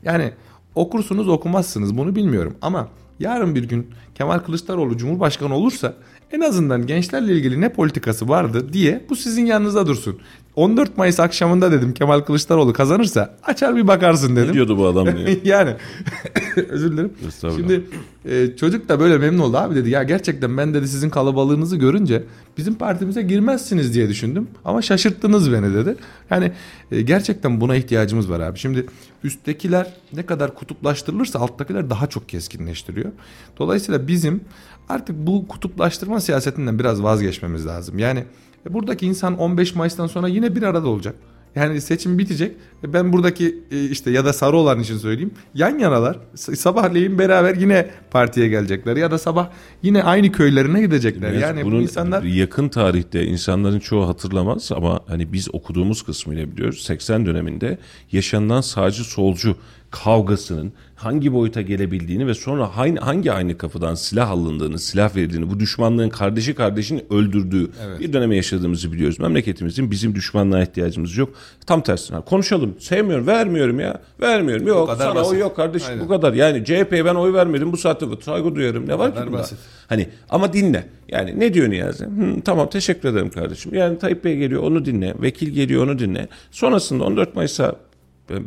Yani 0.04 0.32
okursunuz 0.76 1.28
okumazsınız 1.28 1.98
bunu 1.98 2.16
bilmiyorum 2.16 2.56
ama 2.62 2.88
yarın 3.20 3.56
bir 3.56 3.64
gün 3.64 3.88
Kemal 4.16 4.40
Kılıçdaroğlu 4.40 4.98
Cumhurbaşkanı 4.98 5.56
olursa 5.56 5.94
en 6.32 6.42
azından 6.42 6.88
gençlerle 6.88 7.34
ilgili 7.34 7.62
ne 7.62 7.70
politikası 7.70 8.30
vardı 8.30 8.74
diye 8.74 9.06
bu 9.10 9.16
sizin 9.16 9.46
yanınızda 9.46 9.88
dursun. 9.88 10.20
14 10.60 10.97
Mayıs 10.97 11.20
akşamında 11.20 11.72
dedim 11.72 11.93
Kemal 11.93 12.20
Kılıçdaroğlu 12.20 12.74
kazanırsa 12.74 13.36
açar 13.43 13.76
bir 13.76 13.88
bakarsın 13.88 14.36
dedim. 14.36 14.49
Ne 14.49 14.53
diyordu 14.53 14.78
bu 14.78 14.88
adam 14.88 15.18
diye. 15.18 15.39
yani 15.43 15.76
özür 16.70 16.91
dilerim. 16.91 17.12
Şimdi 17.41 17.84
e, 18.26 18.55
çocuk 18.55 18.89
da 18.89 18.99
böyle 18.99 19.18
memnun 19.18 19.39
oldu 19.39 19.57
abi 19.57 19.76
dedi. 19.76 19.89
Ya 19.89 20.03
gerçekten 20.03 20.57
ben 20.57 20.74
dedi 20.74 20.88
sizin 20.88 21.10
kalabalığınızı 21.10 21.78
görünce 21.78 22.24
bizim 22.57 22.76
partimize 22.76 23.22
girmezsiniz 23.22 23.93
diye 23.93 24.10
düşündüm. 24.10 24.47
Ama 24.66 24.82
şaşırttınız 24.82 25.51
beni 25.51 25.74
dedi. 25.74 25.95
Yani 26.30 26.51
e, 26.91 27.01
gerçekten 27.01 27.62
buna 27.62 27.76
ihtiyacımız 27.76 28.30
var 28.30 28.39
abi. 28.39 28.60
Şimdi 28.60 28.86
üsttekiler 29.24 29.93
ne 30.14 30.26
kadar 30.26 30.55
kutuplaştırılırsa 30.55 31.39
alttakiler 31.39 31.89
daha 31.89 32.07
çok 32.07 32.30
keskinleştiriyor. 32.30 33.12
Dolayısıyla 33.57 34.07
bizim 34.07 34.41
artık 34.89 35.16
bu 35.28 35.47
kutuplaştırma 35.47 36.22
siyasetinden 36.22 36.80
biraz 36.80 37.03
vazgeçmemiz 37.03 37.66
lazım. 37.66 37.99
Yani 37.99 38.24
e, 38.70 38.74
buradaki 38.74 39.05
insan 39.05 39.38
15 39.38 39.76
Mayıs'tan 39.76 40.07
sonra 40.07 40.28
yine 40.28 40.55
bir 40.55 40.64
arada 40.64 40.88
olacak. 40.88 41.16
Yani 41.55 41.82
seçim 41.82 42.18
bitecek. 42.18 42.51
E, 42.84 42.93
Ben 42.93 43.14
buradaki 43.14 43.60
e, 43.72 43.86
işte 43.86 44.12
ya 44.12 44.26
da 44.26 44.34
sarı 44.34 44.57
olan 44.57 44.80
için 44.80 44.97
söyleyeyim. 44.97 45.32
Yan 45.53 45.80
yanalar 45.80 46.18
sabahleyin 46.36 47.20
beraber 47.20 47.55
yine 47.55 47.89
partiye 48.12 48.47
gelecekler 48.47 48.97
ya 48.97 49.12
da 49.12 49.18
sabah 49.18 49.49
yine 49.84 50.03
aynı 50.03 50.32
köylerine 50.32 50.82
gidecekler. 50.82 51.34
Yani 51.34 51.62
bu 51.62 51.66
Bunun 51.66 51.82
insanlar 51.82 52.24
yakın 52.24 52.70
tarihte 52.70 53.26
insanların 53.26 53.80
çoğu 53.80 54.07
hatırlamaz 54.07 54.72
ama 54.76 54.99
hani 55.07 55.34
biz 55.34 55.55
okuduğumuz 55.55 56.03
kısmıyla 56.03 56.51
biliyoruz. 56.51 56.84
80 56.84 57.26
döneminde 57.26 57.78
yaşanılan 58.12 58.62
sağcı 58.62 59.03
solcu 59.03 59.55
kavgasının 59.92 60.74
hangi 60.96 61.34
boyuta 61.34 61.62
gelebildiğini 61.62 62.28
ve 62.28 62.34
sonra 62.34 62.78
hangi, 62.78 63.00
hangi 63.00 63.32
aynı 63.32 63.58
kapıdan 63.58 63.96
silah 63.96 64.30
alındığını, 64.30 64.80
silah 64.80 65.16
verildiğini, 65.16 65.50
bu 65.50 65.60
düşmanlığın 65.60 66.10
kardeşi 66.10 66.56
kardeşini 66.56 67.06
öldürdüğü 67.10 67.70
bir 68.00 68.14
döneme 68.14 68.36
yaşadığımızı 68.36 68.92
biliyoruz. 68.92 69.20
Memleketimizin 69.20 69.92
bizim 69.92 70.16
düşmanlığa 70.16 70.62
ihtiyacımız 70.62 71.18
yok. 71.18 71.30
Tam 71.66 71.82
tersine 71.82 72.22
konuşalım. 72.22 72.76
Sevmiyorum, 72.80 73.28
vermiyorum 73.28 73.80
ya. 73.80 74.02
Vermiyorum. 74.22 74.68
Yok 74.68 74.88
kadar 74.88 75.06
sana 75.06 75.16
basit. 75.16 75.34
oy 75.34 75.40
yok 75.40 75.56
kardeşim 75.56 75.90
Aynen. 75.90 76.04
bu 76.04 76.08
kadar. 76.08 76.34
Yani 76.34 76.66
CHP'ye 76.66 77.06
ben 77.06 77.16
oy 77.16 77.34
vermedim 77.34 77.72
bu 77.72 77.78
saatte 77.78 78.06
saygı 78.22 78.56
duyarım. 78.56 78.88
Ne 78.88 79.00
var 79.00 79.16
ki 79.16 79.22
bunda? 79.26 79.38
basit. 79.38 79.58
Hani 79.88 80.10
ama 80.30 80.54
dinle. 80.54 80.86
Yani 81.10 81.40
ne 81.40 81.54
diyor 81.54 81.70
Niyazi? 81.70 82.06
Hı, 82.06 82.42
tamam 82.46 82.70
teşekkür 82.70 83.10
ederim 83.10 83.30
kardeşim. 83.30 83.76
Yani 83.76 84.00
Tayyip 84.00 84.24
Bey 84.24 84.38
geliyor 84.38 84.64
onu 84.64 84.86
dinle. 84.86 85.14
Vekil 85.22 85.50
geliyor 85.50 85.84
onu 85.84 86.00
dinle. 86.00 86.28
Sonrasında 86.52 87.04
14 87.04 87.36
Mayıs'a 87.36 87.76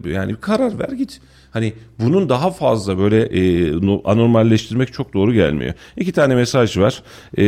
yani 0.04 0.36
karar 0.40 0.78
ver 0.78 0.92
git. 0.92 1.20
Hani 1.52 1.72
bunun 1.98 2.28
daha 2.28 2.50
fazla 2.50 2.98
böyle 2.98 3.22
e, 3.22 3.72
no- 3.86 4.02
anormalleştirmek 4.04 4.92
çok 4.92 5.14
doğru 5.14 5.32
gelmiyor. 5.32 5.74
İki 5.96 6.12
tane 6.12 6.34
mesaj 6.34 6.78
var. 6.78 7.02
E, 7.38 7.44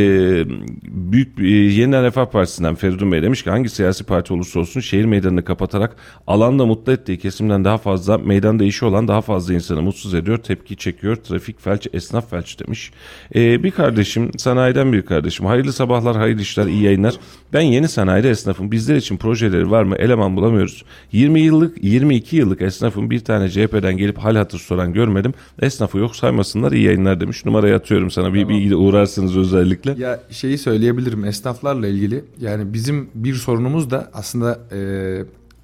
büyük 0.83 1.39
e, 1.39 1.47
Yeniden 1.47 2.03
Refah 2.03 2.25
Partisi'nden 2.25 2.75
Feridun 2.75 3.11
Bey 3.11 3.21
demiş 3.21 3.43
ki 3.43 3.49
hangi 3.49 3.69
siyasi 3.69 4.03
parti 4.03 4.33
olursa 4.33 4.59
olsun 4.59 4.79
şehir 4.79 5.05
meydanını 5.05 5.43
kapatarak 5.45 5.95
alanda 6.27 6.65
mutlu 6.65 6.91
ettiği 6.91 7.17
kesimden 7.19 7.65
daha 7.65 7.77
fazla 7.77 8.17
meydanda 8.17 8.63
işi 8.63 8.85
olan 8.85 9.07
daha 9.07 9.21
fazla 9.21 9.53
insanı 9.53 9.81
mutsuz 9.81 10.13
ediyor, 10.13 10.37
tepki 10.37 10.77
çekiyor. 10.77 11.15
Trafik 11.15 11.61
felç, 11.61 11.87
esnaf 11.93 12.29
felç 12.29 12.59
demiş. 12.59 12.91
E, 13.35 13.63
bir 13.63 13.71
kardeşim, 13.71 14.31
sanayiden 14.37 14.93
bir 14.93 15.01
kardeşim. 15.01 15.45
Hayırlı 15.45 15.73
sabahlar, 15.73 16.17
hayırlı 16.17 16.41
işler, 16.41 16.65
iyi 16.65 16.83
yayınlar. 16.83 17.15
Ben 17.53 17.61
yeni 17.61 17.87
sanayide 17.87 18.29
esnafım. 18.29 18.71
Bizler 18.71 18.95
için 18.95 19.17
projeleri 19.17 19.71
var 19.71 19.83
mı? 19.83 19.95
Eleman 19.95 20.35
bulamıyoruz. 20.35 20.83
20 21.11 21.39
yıllık, 21.41 21.83
22 21.83 22.24
yıllık 22.33 22.61
esnafım 22.61 23.09
bir 23.09 23.19
tane 23.19 23.49
CHP'den 23.49 23.97
gelip 23.97 24.17
hal 24.17 24.35
hatır 24.35 24.59
soran 24.59 24.93
görmedim. 24.93 25.33
Esnafı 25.61 25.97
yok 25.97 26.15
saymasınlar 26.15 26.71
iyi 26.71 26.83
yayınlar 26.83 27.19
demiş. 27.19 27.45
Numarayı 27.45 27.75
atıyorum 27.75 28.11
sana 28.11 28.33
bir 28.33 28.49
bilgi 28.49 28.75
uğrarsınız 28.75 29.37
özellikle. 29.37 29.95
Ya 29.97 30.19
şeyi 30.29 30.57
söyleyebilirim 30.57 31.25
esnaflarla 31.25 31.87
ilgili. 31.87 32.25
Yani 32.41 32.73
bizim 32.73 33.09
bir 33.15 33.33
sorunumuz 33.33 33.91
da 33.91 34.09
aslında 34.13 34.59
e, 34.71 34.79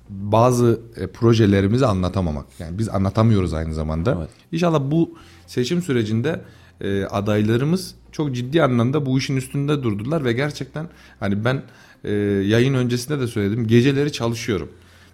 bazı 0.09 0.81
e, 0.97 1.07
projelerimizi 1.07 1.85
anlatamamak. 1.85 2.45
Yani 2.59 2.77
biz 2.77 2.89
anlatamıyoruz 2.89 3.53
aynı 3.53 3.73
zamanda. 3.73 4.17
Evet. 4.19 4.29
İnşallah 4.51 4.81
bu 4.91 5.17
seçim 5.47 5.81
sürecinde 5.81 6.41
e, 6.81 7.03
adaylarımız 7.03 7.95
çok 8.11 8.35
ciddi 8.35 8.63
anlamda 8.63 9.05
bu 9.05 9.17
işin 9.17 9.35
üstünde 9.35 9.83
durdular 9.83 10.25
ve 10.25 10.33
gerçekten 10.33 10.87
hani 11.19 11.45
ben 11.45 11.63
e, 12.03 12.11
yayın 12.45 12.73
öncesinde 12.73 13.19
de 13.19 13.27
söyledim 13.27 13.67
geceleri 13.67 14.11
çalışıyorum. 14.11 14.69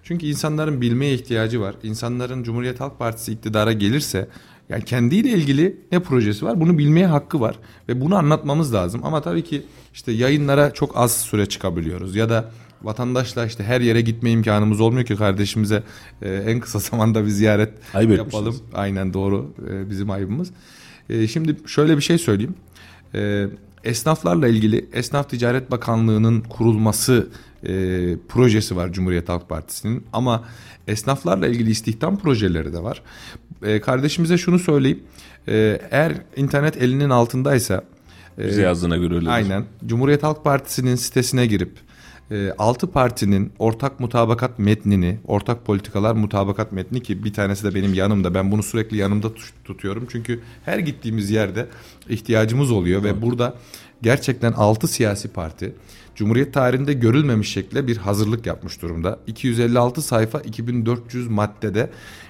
Çünkü 0.07 0.25
insanların 0.25 0.81
bilmeye 0.81 1.13
ihtiyacı 1.13 1.61
var. 1.61 1.75
İnsanların 1.83 2.43
Cumhuriyet 2.43 2.79
Halk 2.79 2.99
Partisi 2.99 3.31
iktidara 3.31 3.73
gelirse 3.73 4.27
yani 4.69 4.85
kendiyle 4.85 5.29
ilgili 5.29 5.77
ne 5.91 5.99
projesi 5.99 6.45
var 6.45 6.59
bunu 6.59 6.77
bilmeye 6.77 7.07
hakkı 7.07 7.39
var 7.39 7.59
ve 7.89 8.01
bunu 8.01 8.15
anlatmamız 8.15 8.73
lazım. 8.73 9.01
Ama 9.03 9.21
tabii 9.21 9.43
ki 9.43 9.63
işte 9.93 10.11
yayınlara 10.11 10.73
çok 10.73 10.97
az 10.97 11.17
süre 11.17 11.45
çıkabiliyoruz 11.45 12.15
ya 12.15 12.29
da 12.29 12.51
vatandaşla 12.83 13.45
işte 13.45 13.63
her 13.63 13.81
yere 13.81 14.01
gitme 14.01 14.31
imkanımız 14.31 14.81
olmuyor 14.81 15.05
ki 15.05 15.15
kardeşimize 15.15 15.83
e, 16.21 16.33
en 16.35 16.59
kısa 16.59 16.79
zamanda 16.89 17.25
bir 17.25 17.29
ziyaret 17.29 17.73
Ayıp 17.93 18.17
yapalım. 18.17 18.47
etmişsiniz. 18.47 18.73
Aynen 18.73 19.13
doğru 19.13 19.53
e, 19.69 19.89
bizim 19.89 20.09
ayıbımız. 20.09 20.51
E, 21.09 21.27
şimdi 21.27 21.55
şöyle 21.65 21.97
bir 21.97 22.01
şey 22.01 22.17
söyleyeyim. 22.17 22.55
E, 23.15 23.47
esnaflarla 23.83 24.47
ilgili 24.47 24.89
Esnaf 24.93 25.29
Ticaret 25.29 25.71
Bakanlığı'nın 25.71 26.41
kurulması 26.41 27.27
e, 27.63 27.69
projesi 28.27 28.75
var 28.75 28.93
Cumhuriyet 28.93 29.29
Halk 29.29 29.49
Partisi'nin 29.49 30.05
ama 30.13 30.43
esnaflarla 30.87 31.47
ilgili 31.47 31.69
istihdam 31.71 32.19
projeleri 32.19 32.73
de 32.73 32.83
var. 32.83 33.01
E, 33.63 33.81
kardeşimize 33.81 34.37
şunu 34.37 34.59
söyleyeyim. 34.59 35.03
E, 35.47 35.81
eğer 35.91 36.13
internet 36.35 36.77
elinin 36.77 37.09
altındaysa 37.09 37.83
e, 38.37 38.47
Bize 38.47 38.61
yazdığına 38.61 38.97
göre 38.97 39.15
öyle. 39.15 39.29
Aynen. 39.29 39.65
Cumhuriyet 39.85 40.23
Halk 40.23 40.43
Partisi'nin 40.43 40.95
sitesine 40.95 41.45
girip 41.45 41.71
e, 42.31 42.51
altı 42.57 42.91
partinin 42.91 43.51
ortak 43.59 43.99
mutabakat 43.99 44.59
metnini, 44.59 45.17
ortak 45.27 45.65
politikalar 45.65 46.13
mutabakat 46.13 46.71
metni 46.71 47.03
ki 47.03 47.23
bir 47.23 47.33
tanesi 47.33 47.63
de 47.63 47.75
benim 47.75 47.93
yanımda. 47.93 48.33
Ben 48.33 48.51
bunu 48.51 48.63
sürekli 48.63 48.97
yanımda 48.97 49.27
tut- 49.27 49.53
tutuyorum. 49.65 50.07
Çünkü 50.11 50.39
her 50.65 50.79
gittiğimiz 50.79 51.31
yerde 51.31 51.65
ihtiyacımız 52.09 52.71
oluyor 52.71 53.03
ve 53.03 53.21
burada 53.21 53.55
gerçekten 54.01 54.51
altı 54.51 54.87
siyasi 54.87 55.27
parti 55.27 55.73
Cumhuriyet 56.18 56.53
tarihinde 56.53 56.93
görülmemiş 56.93 57.49
şekilde 57.51 57.88
bir 57.88 57.97
hazırlık 57.97 58.45
yapmış 58.45 58.82
durumda. 58.82 59.20
256 59.28 60.01
sayfa 60.01 60.39
2400 60.39 61.28
maddede 61.28 61.89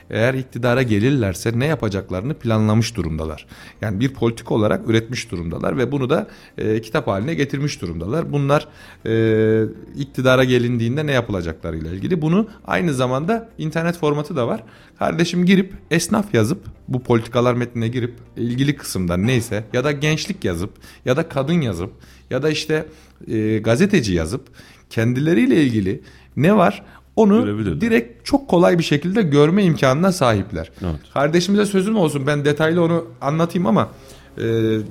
eğer 0.10 0.34
iktidara 0.34 0.84
gelirlerse 0.84 1.60
ne 1.60 1.66
yapacaklarını 1.66 2.34
planlamış 2.34 2.96
durumdalar. 2.96 3.46
Yani 3.82 4.00
bir 4.00 4.14
politik 4.14 4.52
olarak 4.52 4.90
üretmiş 4.90 5.32
durumdalar 5.32 5.78
ve 5.78 5.92
bunu 5.92 6.10
da 6.10 6.28
e, 6.58 6.82
kitap 6.82 7.08
haline 7.08 7.34
getirmiş 7.34 7.82
durumdalar. 7.82 8.32
Bunlar 8.32 8.68
e, 9.06 9.64
iktidara 9.96 10.44
gelindiğinde 10.44 11.06
ne 11.06 11.12
yapılacaklarıyla 11.12 11.92
ilgili. 11.92 12.22
Bunu 12.22 12.48
aynı 12.66 12.94
zamanda 12.94 13.50
internet 13.58 13.98
formatı 13.98 14.36
da 14.36 14.48
var. 14.48 14.64
Kardeşim 15.00 15.46
girip 15.46 15.74
esnaf 15.92 16.34
yazıp 16.34 16.66
bu 16.88 17.04
politikalar 17.04 17.54
metnine 17.54 17.88
girip 17.88 18.14
ilgili 18.38 18.76
kısımda 18.76 19.18
neyse 19.18 19.64
ya 19.74 19.84
da 19.84 19.92
gençlik 19.92 20.46
yazıp 20.46 20.72
ya 21.06 21.18
da 21.18 21.30
kadın 21.30 21.62
yazıp 21.62 21.92
ya 22.30 22.44
da 22.44 22.50
işte 22.50 22.86
e, 23.28 23.58
gazeteci 23.58 24.14
yazıp 24.14 24.48
kendileriyle 24.90 25.64
ilgili 25.64 26.02
ne 26.38 26.56
var 26.56 26.84
onu 27.18 27.82
direkt 27.82 28.26
çok 28.26 28.48
kolay 28.48 28.78
bir 28.80 28.84
şekilde 28.84 29.22
görme 29.22 29.64
imkanına 29.64 30.12
sahipler. 30.12 30.72
Evet. 30.82 30.96
Kardeşimize 31.14 31.66
sözüm 31.66 31.98
olsun 31.98 32.28
ben 32.28 32.46
detaylı 32.46 32.84
onu 32.84 33.06
anlatayım 33.22 33.68
ama 33.68 33.90
e, 34.38 34.44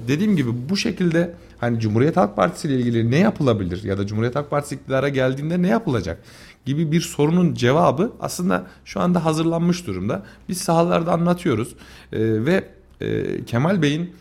dediğim 0.09 0.37
gibi 0.37 0.51
bu 0.68 0.77
şekilde 0.77 1.35
hani 1.59 1.81
Cumhuriyet 1.81 2.16
Halk 2.16 2.37
Partisi 2.37 2.68
ile 2.68 2.74
ilgili 2.74 3.11
ne 3.11 3.18
yapılabilir 3.18 3.85
ya 3.85 3.99
da 3.99 4.07
Cumhuriyet 4.07 4.37
Halk 4.37 4.51
Partisi 4.51 4.74
iktidara 4.74 5.09
geldiğinde 5.09 5.62
ne 5.62 5.68
yapılacak 5.68 6.22
gibi 6.64 6.93
bir 6.93 7.01
sorunun 7.01 7.55
cevabı 7.55 8.12
aslında 8.20 8.66
şu 8.85 9.01
anda 9.01 9.24
hazırlanmış 9.24 9.87
durumda. 9.87 10.22
Biz 10.49 10.59
sahalarda 10.59 11.12
anlatıyoruz 11.12 11.74
E, 12.12 12.18
ve 12.20 12.64
e, 13.01 13.45
Kemal 13.45 13.83
Bey'in 13.83 14.12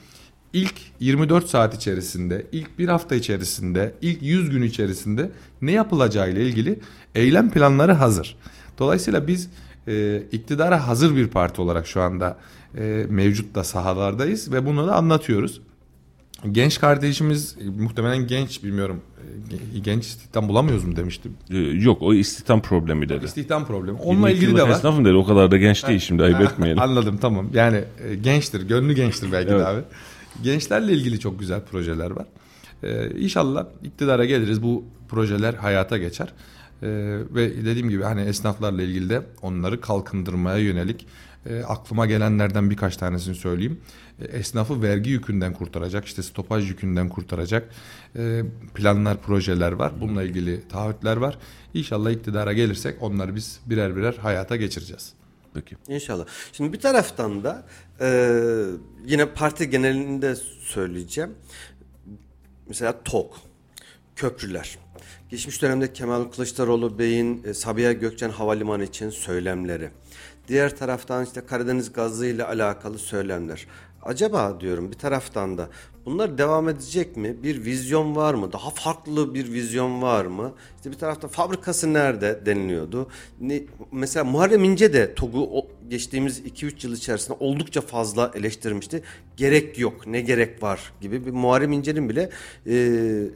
ilk 0.56 0.74
24 1.00 1.48
saat 1.48 1.76
içerisinde, 1.76 2.46
ilk 2.52 2.80
bir 2.80 2.88
hafta 2.88 3.16
içerisinde, 3.16 3.94
ilk 4.02 4.22
100 4.22 4.50
gün 4.50 4.62
içerisinde 4.62 5.32
ne 5.62 5.72
yapılacağı 5.72 6.32
ile 6.32 6.46
ilgili 6.48 6.80
eylem 7.16 7.52
planları 7.52 7.92
hazır. 7.92 8.38
Dolayısıyla 8.80 9.28
biz 9.28 9.50
e, 9.88 10.24
iktidara 10.32 10.88
hazır 10.88 11.16
bir 11.16 11.28
parti 11.28 11.62
olarak 11.62 11.88
şu 11.88 12.02
anda 12.02 12.38
e, 12.78 13.06
mevcut 13.10 13.56
da 13.56 13.64
sahalardayız 13.64 14.52
ve 14.52 14.66
bunu 14.66 14.88
da 14.88 14.96
anlatıyoruz. 14.96 15.62
Genç 16.52 16.80
kardeşimiz 16.80 17.58
e, 17.62 17.82
muhtemelen 17.82 18.28
genç 18.28 18.64
bilmiyorum 18.64 19.02
e, 19.76 19.80
genç 19.80 20.06
istihdam 20.06 20.48
bulamıyoruz 20.48 20.84
mu 20.86 20.96
demiştim. 20.96 21.34
Ee, 21.50 21.58
yok 21.58 22.02
o 22.02 22.14
istihdam 22.14 22.62
problemi 22.62 23.10
dedi. 23.10 23.26
İstihdam 23.26 23.66
problemi. 23.66 23.98
Onunla 23.98 24.30
22 24.30 24.46
ilgili 24.46 24.58
de 24.58 24.64
var. 24.64 24.70
Esnafım 24.70 25.06
dedi 25.06 25.14
o 25.14 25.26
kadar 25.26 25.52
da 25.52 25.58
genç 25.58 25.88
değil 25.88 26.00
şimdi 26.00 26.24
ayıp 26.24 26.42
etmeyelim. 26.42 26.82
Anladım 26.82 27.18
tamam. 27.18 27.48
Yani 27.54 27.84
e, 28.08 28.16
gençtir, 28.16 28.62
gönlü 28.62 28.94
gençtir 28.94 29.32
belki 29.32 29.52
Evet. 29.52 29.62
de 29.62 29.68
abi. 29.68 29.82
Gençlerle 30.44 30.94
ilgili 30.94 31.20
çok 31.20 31.40
güzel 31.40 31.62
projeler 31.62 32.12
var. 32.12 32.26
Ee, 32.84 33.10
inşallah 33.20 33.66
iktidara 33.84 34.26
geliriz. 34.26 34.64
Bu 34.64 34.86
projeler 35.10 35.54
hayata 35.54 35.98
geçer. 35.98 36.34
Ee, 36.82 36.88
ve 37.32 37.66
dediğim 37.66 37.90
gibi 37.90 38.04
hani 38.04 38.22
esnaflarla 38.22 38.82
ilgili 38.82 39.10
de 39.10 39.22
onları 39.42 39.82
kalkındırmaya 39.82 40.58
yönelik 40.58 41.08
E, 41.50 41.64
aklıma 41.64 42.06
gelenlerden 42.06 42.70
birkaç 42.70 42.98
tanesini 42.98 43.36
söyleyeyim. 43.36 43.80
E, 44.22 44.26
esnafı 44.26 44.82
vergi 44.82 45.10
yükünden 45.10 45.54
kurtaracak, 45.54 46.06
işte 46.06 46.24
stopaj 46.24 46.70
yükünden 46.70 47.10
kurtaracak 47.10 47.70
e, 48.16 48.44
planlar, 48.74 49.22
projeler 49.22 49.72
var. 49.72 49.92
Bununla 50.02 50.24
ilgili 50.24 50.68
taahhütler 50.68 51.18
var. 51.18 51.38
İnşallah 51.74 52.12
iktidara 52.12 52.54
gelirsek 52.54 53.02
onları 53.02 53.36
biz 53.36 53.60
birer 53.66 53.96
birer 53.96 54.14
hayata 54.14 54.56
geçireceğiz. 54.56 55.14
Peki. 55.54 55.76
İnşallah. 55.88 56.26
Şimdi 56.52 56.74
bir 56.74 56.80
taraftan 56.80 57.44
da 57.44 57.64
e, 58.02 58.32
yine 59.06 59.26
parti 59.26 59.70
genelinde 59.70 60.36
söyleyeceğim. 60.60 61.36
Mesela 62.68 63.04
TOK, 63.04 63.38
köprüler. 64.16 64.78
Geçmiş 65.30 65.62
dönemde 65.62 65.94
Kemal 65.94 66.24
Kılıçdaroğlu 66.24 67.00
Bey'in 67.00 67.44
e, 67.44 67.54
Sabiha 67.54 67.92
Gökçen 67.92 68.30
Havalimanı 68.30 68.84
için 68.84 69.10
söylemleri. 69.10 69.90
Diğer 70.48 70.78
taraftan 70.78 71.26
işte 71.26 71.46
Karadeniz 71.46 71.94
gazı 71.94 72.26
ile 72.26 72.44
alakalı 72.44 73.00
söylemler. 73.00 73.68
Acaba 74.04 74.60
diyorum 74.60 74.92
bir 74.92 74.98
taraftan 74.98 75.58
da 75.58 75.70
bunlar 76.06 76.38
devam 76.38 76.70
edecek 76.70 77.18
mi? 77.18 77.44
Bir 77.44 77.66
vizyon 77.66 78.16
var 78.16 78.34
mı? 78.34 78.54
Daha 78.54 78.70
farklı 78.70 79.34
bir 79.34 79.52
vizyon 79.52 80.02
var 80.02 80.26
mı? 80.26 80.54
İşte 80.78 80.92
bir 80.92 80.98
tarafta 80.98 81.28
fabrikası 81.28 81.94
nerede 81.94 82.46
deniliyordu. 82.46 83.08
Ne, 83.42 83.64
mesela 83.92 84.24
Muharrem 84.24 84.64
İnce 84.64 84.94
de 84.94 85.16
TOG'u 85.16 85.68
geçtiğimiz 85.90 86.40
2-3 86.40 86.88
yıl 86.88 86.96
içerisinde 86.96 87.38
oldukça 87.40 87.82
fazla 87.82 88.32
eleştirmişti. 88.36 89.04
Gerek 89.38 89.80
yok, 89.80 90.08
ne 90.08 90.22
gerek 90.22 90.64
var 90.64 90.94
gibi 91.02 91.26
bir 91.26 91.32
Muharrem 91.32 91.72
İnce'nin 91.72 92.10
bile 92.10 92.30
e, 92.68 92.76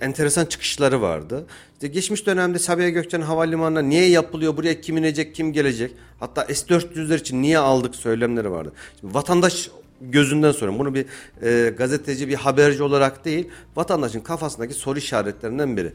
enteresan 0.01 0.45
çıkışları 0.45 1.01
vardı. 1.01 1.45
İşte 1.73 1.87
geçmiş 1.87 2.25
dönemde 2.25 2.59
Sabiha 2.59 2.89
Gökçen 2.89 3.21
Havalimanı'na 3.21 3.81
niye 3.81 4.09
yapılıyor, 4.09 4.57
buraya 4.57 4.81
kim 4.81 4.97
inecek, 4.97 5.35
kim 5.35 5.53
gelecek? 5.53 5.91
Hatta 6.19 6.45
S-400'ler 6.45 7.19
için 7.19 7.41
niye 7.41 7.57
aldık 7.57 7.95
söylemleri 7.95 8.51
vardı. 8.51 8.73
Şimdi 8.99 9.13
vatandaş 9.13 9.69
gözünden 10.01 10.51
soruyorum. 10.51 10.79
Bunu 10.79 10.93
bir 10.93 11.05
e, 11.41 11.69
gazeteci, 11.69 12.27
bir 12.27 12.35
haberci 12.35 12.83
olarak 12.83 13.25
değil, 13.25 13.47
vatandaşın 13.75 14.19
kafasındaki 14.19 14.73
soru 14.73 14.99
işaretlerinden 14.99 15.77
biri. 15.77 15.93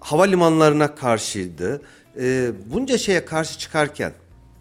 Havalimanlarına 0.00 0.94
karşıydı. 0.94 1.82
E, 2.20 2.50
bunca 2.72 2.98
şeye 2.98 3.24
karşı 3.24 3.58
çıkarken 3.58 4.12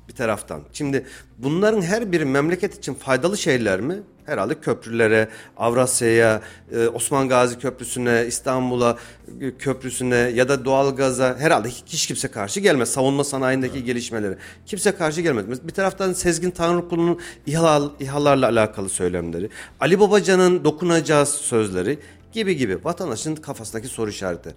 bir 0.09 0.13
taraftan. 0.13 0.61
Şimdi 0.73 1.05
bunların 1.37 1.81
her 1.81 2.11
biri 2.11 2.25
memleket 2.25 2.77
için 2.77 2.93
faydalı 2.93 3.37
şeyler 3.37 3.81
mi? 3.81 3.99
Herhalde 4.25 4.59
köprülere, 4.59 5.29
Avrasya'ya, 5.57 6.41
e, 6.71 6.87
Osman 6.87 7.29
Gazi 7.29 7.59
Köprüsü'ne, 7.59 8.25
İstanbul'a 8.27 8.97
e, 9.41 9.57
köprüsüne 9.57 10.15
ya 10.15 10.49
da 10.49 10.65
doğalgaza 10.65 11.35
herhalde 11.39 11.69
hiç, 11.69 12.07
kimse 12.07 12.27
karşı 12.27 12.59
gelmez. 12.59 12.89
Savunma 12.91 13.23
sanayindeki 13.23 13.83
gelişmeleri. 13.83 14.37
Kimse 14.65 14.91
karşı 14.91 15.21
gelmez. 15.21 15.45
Bir 15.63 15.73
taraftan 15.73 16.13
Sezgin 16.13 16.51
Tanrıkulu'nun 16.51 17.19
İHA, 17.45 17.81
İHA'larla 17.99 18.47
alakalı 18.47 18.89
söylemleri, 18.89 19.49
Ali 19.79 19.99
Babacan'ın 19.99 20.63
dokunacağız 20.63 21.29
sözleri 21.29 21.99
gibi 22.31 22.57
gibi 22.57 22.83
vatandaşın 22.83 23.35
kafasındaki 23.35 23.87
soru 23.87 24.09
işareti. 24.09 24.53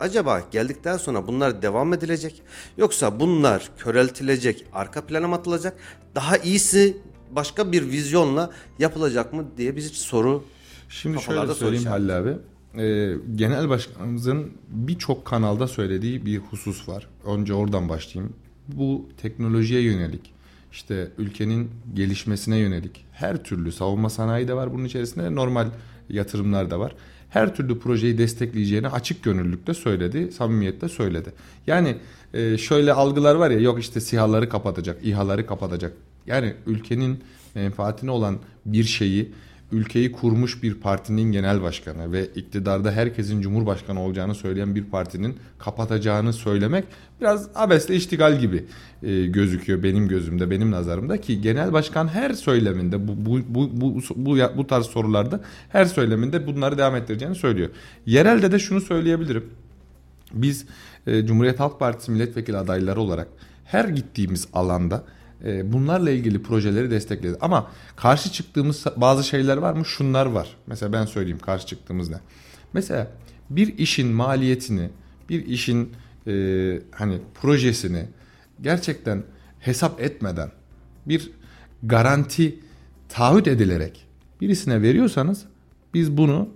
Acaba 0.00 0.42
geldikten 0.50 0.96
sonra 0.96 1.26
bunlar 1.26 1.62
devam 1.62 1.92
edilecek 1.92 2.42
yoksa 2.78 3.20
bunlar 3.20 3.70
köreltilecek, 3.78 4.64
arka 4.72 5.06
plana 5.06 5.28
mı 5.28 5.34
atılacak, 5.34 5.76
daha 6.14 6.36
iyisi 6.36 6.96
başka 7.30 7.72
bir 7.72 7.88
vizyonla 7.88 8.50
yapılacak 8.78 9.32
mı 9.32 9.44
diye 9.56 9.76
bir 9.76 9.82
soru 9.82 10.44
Şimdi 10.88 11.22
şöyle 11.22 11.54
söyleyeyim. 11.54 11.86
Halil 11.86 12.18
abi. 12.18 12.36
Ee, 12.78 13.14
genel 13.34 13.68
başkanımızın 13.68 14.52
birçok 14.68 15.24
kanalda 15.24 15.68
söylediği 15.68 16.26
bir 16.26 16.38
husus 16.38 16.88
var. 16.88 17.08
Önce 17.26 17.54
oradan 17.54 17.88
başlayayım. 17.88 18.34
Bu 18.68 19.08
teknolojiye 19.22 19.80
yönelik, 19.80 20.34
işte 20.72 21.08
ülkenin 21.18 21.70
gelişmesine 21.94 22.58
yönelik 22.58 23.06
her 23.12 23.44
türlü 23.44 23.72
savunma 23.72 24.10
sanayi 24.10 24.48
de 24.48 24.54
var 24.54 24.72
bunun 24.72 24.84
içerisinde 24.84 25.34
normal 25.34 25.68
yatırımlar 26.08 26.70
da 26.70 26.80
var. 26.80 26.94
Her 27.30 27.54
türlü 27.54 27.78
projeyi 27.78 28.18
destekleyeceğini 28.18 28.88
açık 28.88 29.22
gönüllülükle 29.22 29.74
söyledi, 29.74 30.32
samimiyetle 30.32 30.88
söyledi. 30.88 31.32
Yani 31.66 31.96
e, 32.34 32.58
şöyle 32.58 32.92
algılar 32.92 33.34
var 33.34 33.50
ya 33.50 33.60
yok 33.60 33.80
işte 33.80 34.00
SİHA'ları 34.00 34.48
kapatacak, 34.48 34.98
İHA'ları 35.02 35.46
kapatacak. 35.46 35.92
Yani 36.26 36.54
ülkenin 36.66 37.20
menfaatine 37.54 38.10
olan 38.10 38.38
bir 38.66 38.84
şeyi 38.84 39.32
ülkeyi 39.72 40.12
kurmuş 40.12 40.62
bir 40.62 40.74
partinin 40.74 41.32
genel 41.32 41.62
başkanı 41.62 42.12
ve 42.12 42.26
iktidarda 42.26 42.92
herkesin 42.92 43.40
cumhurbaşkanı 43.40 44.00
olacağını 44.00 44.34
söyleyen 44.34 44.74
bir 44.74 44.84
partinin 44.84 45.36
kapatacağını 45.58 46.32
söylemek 46.32 46.84
biraz 47.20 47.48
abesle 47.54 47.94
iştigal 47.94 48.40
gibi 48.40 48.64
e, 49.02 49.26
gözüküyor 49.26 49.82
benim 49.82 50.08
gözümde, 50.08 50.50
benim 50.50 50.70
nazarımda 50.70 51.20
ki 51.20 51.40
genel 51.40 51.72
başkan 51.72 52.08
her 52.08 52.32
söyleminde 52.32 53.08
bu 53.08 53.26
bu 53.26 53.40
bu 53.48 53.70
bu 53.80 54.00
bu, 54.16 54.38
bu 54.56 54.66
tarz 54.66 54.86
sorularda 54.86 55.40
her 55.68 55.84
söyleminde 55.84 56.46
bunları 56.46 56.78
devam 56.78 56.96
ettireceğini 56.96 57.34
söylüyor. 57.34 57.70
Yerelde 58.06 58.52
de 58.52 58.58
şunu 58.58 58.80
söyleyebilirim. 58.80 59.44
Biz 60.32 60.66
e, 61.06 61.26
Cumhuriyet 61.26 61.60
Halk 61.60 61.80
Partisi 61.80 62.10
milletvekili 62.12 62.56
adayları 62.56 63.00
olarak 63.00 63.28
her 63.64 63.88
gittiğimiz 63.88 64.48
alanda 64.52 65.04
bunlarla 65.44 66.10
ilgili 66.10 66.42
projeleri 66.42 66.90
destekledik. 66.90 67.38
Ama 67.40 67.70
karşı 67.96 68.32
çıktığımız 68.32 68.84
bazı 68.96 69.24
şeyler 69.24 69.56
var 69.56 69.72
mı? 69.72 69.84
Şunlar 69.84 70.26
var. 70.26 70.56
Mesela 70.66 70.92
ben 70.92 71.04
söyleyeyim 71.04 71.38
karşı 71.38 71.66
çıktığımız 71.66 72.10
ne? 72.10 72.16
Mesela 72.72 73.10
bir 73.50 73.78
işin 73.78 74.08
maliyetini, 74.08 74.90
bir 75.28 75.46
işin 75.46 75.92
e, 76.26 76.32
hani 76.90 77.18
projesini 77.34 78.06
gerçekten 78.62 79.22
hesap 79.60 80.00
etmeden 80.02 80.50
bir 81.06 81.30
garanti 81.82 82.58
taahhüt 83.08 83.48
edilerek 83.48 84.06
birisine 84.40 84.82
veriyorsanız 84.82 85.44
biz 85.94 86.16
bunu 86.16 86.48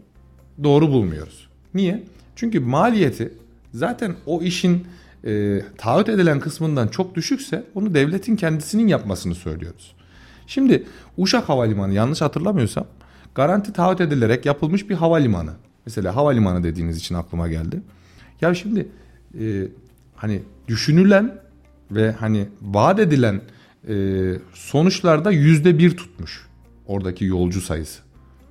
doğru 0.62 0.89
bulmuyoruz. 0.91 1.49
Niye? 1.74 2.03
Çünkü 2.37 2.61
maliyeti 2.61 3.35
zaten 3.74 4.16
o 4.26 4.43
işin 4.43 4.87
e, 5.27 5.62
taahhüt 5.79 6.09
edilen 6.09 6.41
kısmından 6.41 6.89
çok 6.89 7.14
düşükse 7.14 7.64
onu 7.75 7.95
devletin 7.95 8.37
kendisinin 8.37 8.89
yapmasını 8.89 9.35
söylüyoruz. 9.35 9.95
Şimdi 10.47 10.87
Uşak 11.16 11.49
Havalimanı 11.49 11.93
yanlış 11.95 12.20
hatırlamıyorsam 12.20 12.87
garanti 13.35 13.72
taahhüt 13.72 14.01
edilerek 14.01 14.47
yapılmış 14.47 14.91
bir 14.91 14.95
havalimanı. 14.95 15.53
Mesela 15.87 16.16
havalimanı 16.16 16.64
dediğiniz 16.64 16.97
için 16.97 17.14
aklıma 17.14 17.49
geldi. 17.49 17.83
Ya 18.41 18.55
şimdi 18.55 18.89
e, 19.41 19.68
hani 20.16 20.43
düşünülen 20.68 21.35
ve 21.91 22.12
hani 22.12 22.49
vaat 22.62 22.99
edilen 22.99 23.41
e, 23.89 23.95
sonuçlarda 24.55 25.31
yüzde 25.31 25.79
bir 25.79 25.97
tutmuş 25.97 26.47
oradaki 26.87 27.25
yolcu 27.25 27.61
sayısı. 27.61 28.03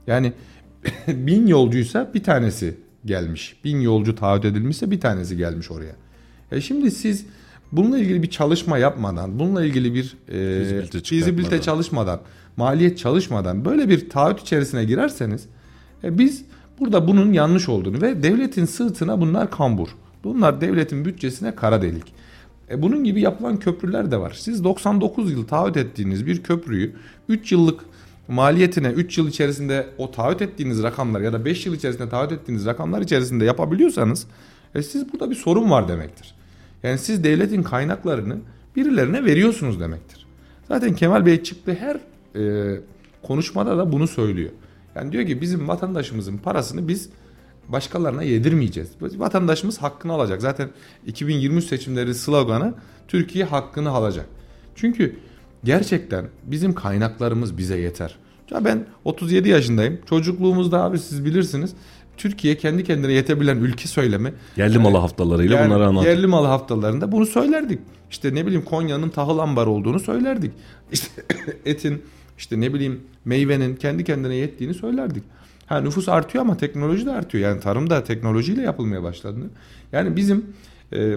Yani 0.08 0.34
bin 1.08 1.48
yolcuysa 1.48 2.12
bir 2.14 2.24
tanesi 2.24 2.78
gelmiş. 3.06 3.56
Bin 3.64 3.82
yolcu 3.82 4.16
taahhüt 4.16 4.46
edilmişse 4.46 4.92
bir 4.92 5.00
tanesi 5.00 5.38
gelmiş 5.38 5.72
oraya. 5.72 5.96
E 6.52 6.62
şimdi 6.62 6.92
siz 6.92 7.26
bununla 7.72 8.00
ilgili 8.00 8.24
bir 8.24 8.30
çalışma 8.30 8.78
yapmadan, 8.78 9.40
bununla 9.40 9.66
ilgili 9.66 9.94
bir 9.94 10.18
e, 10.28 11.02
Fizibilite 11.04 11.62
çalışmadan, 11.62 12.20
maliyet 12.58 12.98
çalışmadan 12.98 13.66
böyle 13.66 13.90
bir 13.90 14.10
taahhüt 14.10 14.40
içerisine 14.40 14.84
girerseniz 14.84 15.46
e, 16.04 16.18
biz 16.18 16.46
burada 16.80 17.08
bunun 17.08 17.34
yanlış 17.34 17.70
olduğunu 17.70 18.02
ve 18.02 18.24
devletin 18.24 18.66
sırtına 18.66 19.22
bunlar 19.22 19.52
kambur. 19.52 19.88
Bunlar 20.24 20.62
devletin 20.62 21.06
bütçesine 21.06 21.56
kara 21.56 21.82
delik. 21.82 22.14
E, 22.70 22.82
bunun 22.82 23.04
gibi 23.04 23.22
yapılan 23.22 23.58
köprüler 23.58 24.12
de 24.12 24.18
var. 24.18 24.36
Siz 24.40 24.64
99 24.64 25.32
yıl 25.32 25.48
taahhüt 25.48 25.78
ettiğiniz 25.78 26.26
bir 26.26 26.44
köprüyü 26.44 26.94
3 27.30 27.52
yıllık 27.52 27.86
maliyetine 28.28 28.88
3 28.88 29.18
yıl 29.18 29.28
içerisinde 29.28 29.88
o 29.98 30.12
taahhüt 30.12 30.42
ettiğiniz 30.42 30.84
rakamlar 30.84 31.22
ya 31.22 31.34
da 31.34 31.46
5 31.46 31.66
yıl 31.66 31.76
içerisinde 31.76 32.10
taahhüt 32.10 32.32
ettiğiniz 32.32 32.66
rakamlar 32.66 33.02
içerisinde 33.02 33.46
yapabiliyorsanız 33.46 34.28
e, 34.76 34.84
siz 34.84 35.14
burada 35.14 35.30
bir 35.30 35.36
sorun 35.36 35.72
var 35.72 35.88
demektir. 35.88 36.36
Yani 36.84 36.98
siz 36.98 37.24
devletin 37.24 37.64
kaynaklarını 37.64 38.38
birilerine 38.76 39.26
veriyorsunuz 39.26 39.80
demektir. 39.80 40.26
Zaten 40.68 40.96
Kemal 40.96 41.26
Bey 41.26 41.44
çıktı 41.44 41.78
her 41.80 42.00
e, 42.40 42.80
konuşmada 43.24 43.78
da 43.78 43.92
bunu 43.92 44.08
söylüyor. 44.08 44.52
Yani 44.96 45.12
diyor 45.12 45.26
ki 45.26 45.42
bizim 45.42 45.68
vatandaşımızın 45.68 46.38
parasını 46.38 46.88
biz 46.88 47.10
başkalarına 47.70 48.24
yedirmeyeceğiz. 48.24 48.90
Vatandaşımız 49.02 49.78
hakkını 49.78 50.14
alacak. 50.14 50.42
Zaten 50.42 50.70
2023 51.06 51.66
seçimleri 51.66 52.16
sloganı 52.16 52.74
Türkiye 53.08 53.46
hakkını 53.46 53.90
alacak. 53.90 54.26
Çünkü 54.76 55.16
gerçekten 55.64 56.26
bizim 56.44 56.74
kaynaklarımız 56.74 57.58
bize 57.58 57.78
yeter. 57.78 58.16
Ya 58.52 58.66
ben 58.66 58.86
37 59.06 59.50
yaşındayım. 59.50 60.00
Çocukluğumuzda 60.10 60.84
abi 60.84 61.00
siz 61.00 61.26
bilirsiniz. 61.26 61.74
Türkiye 62.18 62.58
kendi 62.58 62.84
kendine 62.84 63.14
yetebilen 63.14 63.58
ülke 63.58 63.88
söylemi. 63.88 64.34
Yerli 64.58 64.78
malı 64.78 64.98
haftalarıyla 64.98 65.58
Yani 65.58 65.70
bunları 65.70 65.88
anlattık. 65.88 66.10
Yerli 66.10 66.28
malı 66.28 66.48
haftalarında 66.48 67.12
bunu 67.12 67.26
söylerdik. 67.26 67.80
İşte 68.12 68.36
ne 68.36 68.46
bileyim 68.46 68.66
Konya'nın 68.66 69.10
tahıl 69.10 69.38
ambarı 69.38 69.70
olduğunu 69.70 70.00
söylerdik. 70.00 70.52
İşte 70.92 71.22
etin 71.66 72.02
işte 72.38 72.62
ne 72.62 72.74
bileyim 72.74 73.02
meyvenin 73.26 73.76
kendi 73.76 74.04
kendine 74.04 74.36
yettiğini 74.36 74.74
söylerdik. 74.74 75.24
Ha 75.66 75.82
nüfus 75.82 76.10
artıyor 76.10 76.44
ama 76.44 76.58
teknoloji 76.58 77.06
de 77.06 77.12
artıyor. 77.12 77.44
Yani 77.50 77.62
tarım 77.62 77.90
da 77.90 78.04
teknolojiyle 78.04 78.62
yapılmaya 78.62 79.04
başladı. 79.04 79.40
Yani 79.92 80.16
bizim 80.16 80.46
e, 80.94 81.14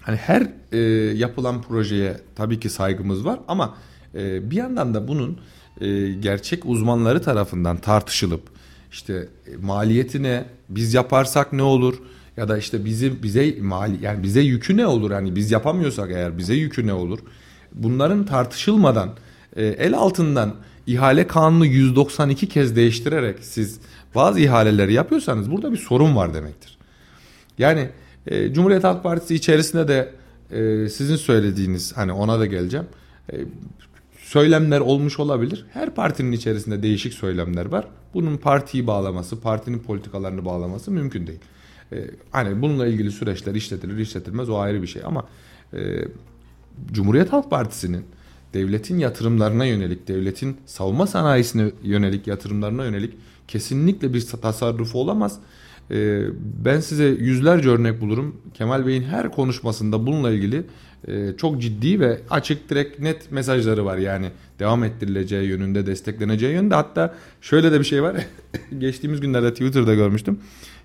hani 0.00 0.16
her 0.16 0.46
e, 0.72 0.78
yapılan 1.16 1.62
projeye 1.62 2.16
tabii 2.36 2.60
ki 2.60 2.70
saygımız 2.70 3.24
var 3.24 3.40
ama 3.48 3.74
E, 4.14 4.50
bir 4.50 4.56
yandan 4.56 4.94
da 4.94 5.08
bunun 5.08 5.38
e, 5.80 6.12
gerçek 6.12 6.66
uzmanları 6.66 7.22
tarafından 7.22 7.76
tartışılıp 7.76 8.42
işte 8.90 9.28
e, 9.46 9.56
maliyetine 9.56 10.44
biz 10.68 10.94
yaparsak 10.94 11.52
ne 11.52 11.62
olur 11.62 11.94
ya 12.36 12.48
da 12.48 12.58
işte 12.58 12.84
bizi 12.84 13.22
bize 13.22 13.56
mali 13.60 14.04
yani 14.04 14.22
bize 14.22 14.40
yükü 14.40 14.76
ne 14.76 14.86
olur 14.86 15.10
hani 15.10 15.36
biz 15.36 15.50
yapamıyorsak 15.50 16.10
eğer 16.10 16.38
bize 16.38 16.54
yükü 16.54 16.86
ne 16.86 16.92
olur 16.92 17.18
bunların 17.72 18.26
tartışılmadan 18.26 19.14
e, 19.56 19.64
el 19.66 19.94
altından 19.94 20.54
ihale 20.86 21.26
kanunu 21.26 21.66
192 21.66 22.48
kez 22.48 22.76
değiştirerek 22.76 23.36
siz 23.40 23.78
bazı 24.14 24.40
ihaleleri 24.40 24.92
yapıyorsanız 24.92 25.50
burada 25.50 25.72
bir 25.72 25.76
sorun 25.76 26.16
var 26.16 26.34
demektir. 26.34 26.78
Yani 27.58 27.88
e, 28.26 28.52
Cumhuriyet 28.52 28.84
Halk 28.84 29.02
Partisi 29.02 29.34
içerisinde 29.34 29.88
de 29.88 30.12
sizin 30.88 31.16
söylediğiniz 31.16 31.96
hani 31.96 32.12
ona 32.12 32.40
da 32.40 32.46
geleceğim. 32.46 32.86
Söylemler 34.30 34.80
olmuş 34.80 35.20
olabilir. 35.20 35.66
Her 35.72 35.94
partinin 35.94 36.32
içerisinde 36.32 36.82
değişik 36.82 37.14
söylemler 37.14 37.66
var. 37.66 37.86
Bunun 38.14 38.36
partiyi 38.36 38.86
bağlaması, 38.86 39.40
partinin 39.40 39.78
politikalarını 39.78 40.44
bağlaması 40.44 40.90
mümkün 40.90 41.26
değil. 41.26 41.38
E, 41.92 42.10
hani 42.30 42.62
bununla 42.62 42.86
ilgili 42.86 43.10
süreçler 43.10 43.54
işletilir, 43.54 43.98
işletilmez 43.98 44.48
o 44.48 44.58
ayrı 44.58 44.82
bir 44.82 44.86
şey 44.86 45.02
ama 45.04 45.26
e, 45.72 45.78
Cumhuriyet 46.92 47.32
Halk 47.32 47.50
Partisi'nin 47.50 48.04
devletin 48.54 48.98
yatırımlarına 48.98 49.64
yönelik, 49.64 50.08
devletin 50.08 50.56
savunma 50.66 51.06
sanayisine 51.06 51.70
yönelik 51.82 52.26
yatırımlarına 52.26 52.84
yönelik 52.84 53.14
kesinlikle 53.48 54.14
bir 54.14 54.26
tasarrufu 54.26 55.00
olamaz. 55.00 55.38
Ee, 55.90 56.22
ben 56.64 56.80
size 56.80 57.04
yüzlerce 57.04 57.68
örnek 57.68 58.00
bulurum. 58.00 58.36
Kemal 58.54 58.86
Bey'in 58.86 59.02
her 59.02 59.30
konuşmasında 59.30 60.06
bununla 60.06 60.30
ilgili 60.30 60.62
e, 61.08 61.36
çok 61.36 61.62
ciddi 61.62 62.00
ve 62.00 62.20
açık 62.30 62.70
direkt 62.70 62.98
net 62.98 63.32
mesajları 63.32 63.84
var. 63.84 63.98
Yani 63.98 64.30
devam 64.58 64.84
ettirileceği 64.84 65.48
yönünde, 65.48 65.86
destekleneceği 65.86 66.52
yönünde. 66.52 66.74
Hatta 66.74 67.14
şöyle 67.40 67.72
de 67.72 67.78
bir 67.78 67.84
şey 67.84 68.02
var. 68.02 68.16
Geçtiğimiz 68.78 69.20
günlerde 69.20 69.50
Twitter'da 69.50 69.94
görmüştüm. 69.94 70.38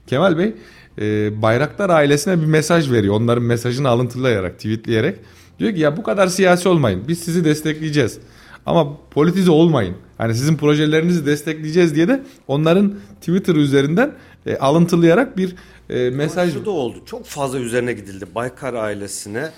Kemal 0.07 0.37
Bey 0.37 0.53
e, 1.01 1.41
Bayraktar 1.41 1.89
ailesine 1.89 2.41
bir 2.41 2.45
mesaj 2.45 2.91
veriyor. 2.91 3.15
Onların 3.15 3.43
mesajını 3.43 3.89
alıntılayarak, 3.89 4.55
tweetleyerek. 4.55 5.15
Diyor 5.59 5.73
ki 5.73 5.79
ya 5.79 5.97
bu 5.97 6.03
kadar 6.03 6.27
siyasi 6.27 6.69
olmayın. 6.69 7.03
Biz 7.07 7.19
sizi 7.19 7.45
destekleyeceğiz. 7.45 8.19
Ama 8.65 8.97
politize 9.11 9.51
olmayın. 9.51 9.95
Hani 10.17 10.33
sizin 10.33 10.57
projelerinizi 10.57 11.25
destekleyeceğiz 11.25 11.95
diye 11.95 12.07
de 12.07 12.23
onların 12.47 12.93
Twitter 13.19 13.55
üzerinden 13.55 14.11
e, 14.45 14.57
alıntılayarak 14.57 15.37
bir 15.37 15.55
e, 15.89 16.09
mesaj... 16.09 16.53
Şu 16.53 16.65
da 16.65 16.71
oldu. 16.71 16.97
Çok 17.05 17.25
fazla 17.25 17.59
üzerine 17.59 17.93
gidildi 17.93 18.25
Baykar 18.35 18.73
ailesine 18.73 19.49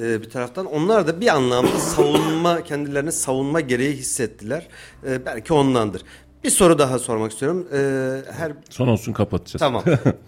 e, 0.00 0.22
bir 0.22 0.30
taraftan. 0.30 0.66
Onlar 0.66 1.06
da 1.06 1.20
bir 1.20 1.28
anlamda 1.28 1.78
savunma, 1.78 2.64
kendilerini 2.64 3.12
savunma 3.12 3.60
gereği 3.60 3.92
hissettiler. 3.92 4.68
E, 5.06 5.26
belki 5.26 5.52
ondandır. 5.52 6.02
Bir 6.46 6.50
soru 6.50 6.78
daha 6.78 6.98
sormak 6.98 7.32
istiyorum. 7.32 7.68
Ee, 7.72 8.32
her 8.32 8.52
Son 8.70 8.88
olsun 8.88 9.12
kapatacağız. 9.12 9.60
Tamam. 9.60 9.82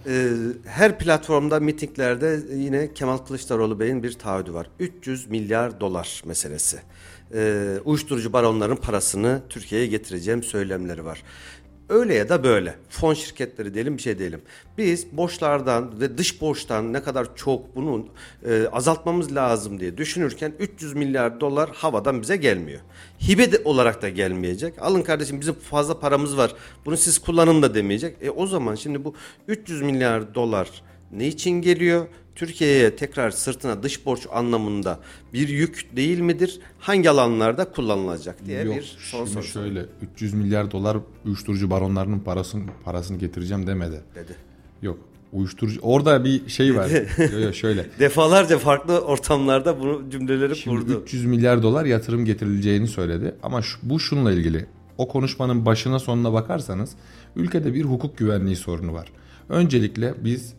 Ee, 0.06 0.30
her 0.64 0.98
platformda, 0.98 1.60
mitinglerde 1.60 2.40
yine 2.54 2.94
Kemal 2.94 3.18
Kılıçdaroğlu 3.18 3.80
Bey'in 3.80 4.02
bir 4.02 4.12
taahhüdü 4.12 4.54
var. 4.54 4.66
300 4.78 5.26
milyar 5.30 5.80
dolar 5.80 6.22
meselesi. 6.26 6.78
Ee, 7.34 7.74
uyuşturucu 7.84 8.32
baronların 8.32 8.76
parasını 8.76 9.40
Türkiye'ye 9.48 9.86
getireceğim 9.86 10.42
söylemleri 10.42 11.04
var. 11.04 11.22
Öyle 11.88 12.14
ya 12.14 12.28
da 12.28 12.44
böyle. 12.44 12.74
Fon 12.88 13.14
şirketleri 13.14 13.74
diyelim 13.74 13.96
bir 13.96 14.02
şey 14.02 14.18
diyelim. 14.18 14.42
Biz 14.78 15.06
borçlardan 15.12 16.00
ve 16.00 16.18
dış 16.18 16.40
borçtan 16.40 16.92
ne 16.92 17.02
kadar 17.02 17.36
çok 17.36 17.76
bunu 17.76 18.06
e, 18.48 18.66
azaltmamız 18.72 19.34
lazım 19.34 19.80
diye 19.80 19.96
düşünürken 19.96 20.52
300 20.58 20.94
milyar 20.94 21.40
dolar 21.40 21.70
havadan 21.74 22.22
bize 22.22 22.36
gelmiyor. 22.36 22.80
Hibe 23.28 23.52
de 23.52 23.60
olarak 23.64 24.02
da 24.02 24.08
gelmeyecek. 24.08 24.74
Alın 24.80 25.02
kardeşim 25.02 25.40
bizim 25.40 25.54
fazla 25.54 26.00
paramız 26.00 26.36
var. 26.36 26.54
Bunu 26.84 26.96
siz 26.96 27.18
kullanın 27.18 27.62
da 27.62 27.74
demeyecek. 27.74 28.16
E 28.20 28.30
o 28.30 28.46
zaman 28.46 28.74
şimdi 28.74 29.04
bu 29.04 29.14
300 29.48 29.82
milyar 29.82 30.34
dolar 30.34 30.82
ne 31.12 31.26
için 31.26 31.50
geliyor? 31.50 32.06
Türkiye'ye 32.38 32.96
tekrar 32.96 33.30
sırtına 33.30 33.82
dış 33.82 34.06
borç 34.06 34.26
anlamında 34.32 35.00
bir 35.32 35.48
yük 35.48 35.96
değil 35.96 36.20
midir? 36.20 36.60
Hangi 36.78 37.10
alanlarda 37.10 37.70
kullanılacak 37.70 38.46
diye 38.46 38.62
Yok, 38.62 38.76
bir 38.76 38.82
soru 38.82 39.26
şimdi 39.26 39.30
sorsun 39.30 39.60
şöyle 39.60 39.86
300 40.14 40.34
milyar 40.34 40.70
dolar 40.70 40.96
uyuşturucu 41.24 41.70
baronlarının 41.70 42.20
parasını 42.20 42.62
parasını 42.84 43.18
getireceğim 43.18 43.66
demedi. 43.66 44.00
dedi. 44.14 44.36
Yok. 44.82 44.98
Uyuşturucu 45.32 45.80
orada 45.82 46.24
bir 46.24 46.48
şey 46.48 46.76
var. 46.76 46.90
yok, 47.18 47.42
yok, 47.42 47.54
şöyle. 47.54 47.86
Defalarca 47.98 48.58
farklı 48.58 49.00
ortamlarda 49.00 49.80
bunu 49.80 50.10
cümleleri 50.10 50.56
Şimdi 50.56 50.76
kurdu. 50.76 51.02
300 51.02 51.24
milyar 51.24 51.62
dolar 51.62 51.84
yatırım 51.84 52.24
getirileceğini 52.24 52.88
söyledi. 52.88 53.34
Ama 53.42 53.62
şu, 53.62 53.78
bu 53.82 54.00
şununla 54.00 54.32
ilgili. 54.32 54.66
O 54.98 55.08
konuşmanın 55.08 55.66
başına 55.66 55.98
sonuna 55.98 56.32
bakarsanız 56.32 56.90
ülkede 57.36 57.74
bir 57.74 57.84
hukuk 57.84 58.18
güvenliği 58.18 58.56
sorunu 58.56 58.92
var. 58.92 59.12
Öncelikle 59.48 60.14
biz 60.24 60.54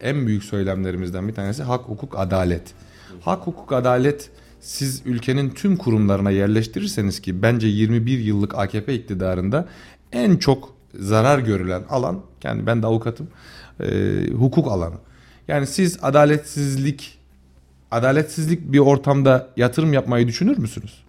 en 0.00 0.26
büyük 0.26 0.44
söylemlerimizden 0.44 1.28
bir 1.28 1.34
tanesi 1.34 1.62
hak, 1.62 1.80
hukuk, 1.84 2.18
adalet. 2.18 2.74
Hak, 3.20 3.46
hukuk, 3.46 3.72
adalet 3.72 4.30
siz 4.60 5.02
ülkenin 5.04 5.50
tüm 5.50 5.76
kurumlarına 5.76 6.30
yerleştirirseniz 6.30 7.20
ki 7.20 7.42
bence 7.42 7.66
21 7.66 8.18
yıllık 8.18 8.58
AKP 8.58 8.94
iktidarında 8.94 9.68
en 10.12 10.36
çok 10.36 10.74
zarar 10.98 11.38
görülen 11.38 11.82
alan 11.90 12.20
yani 12.44 12.66
ben 12.66 12.82
de 12.82 12.86
avukatım 12.86 13.28
e, 13.80 13.86
hukuk 14.32 14.68
alanı. 14.68 14.94
Yani 15.48 15.66
siz 15.66 15.98
adaletsizlik 16.02 17.18
adaletsizlik 17.90 18.72
bir 18.72 18.78
ortamda 18.78 19.48
yatırım 19.56 19.92
yapmayı 19.92 20.28
düşünür 20.28 20.58
müsünüz? 20.58 21.04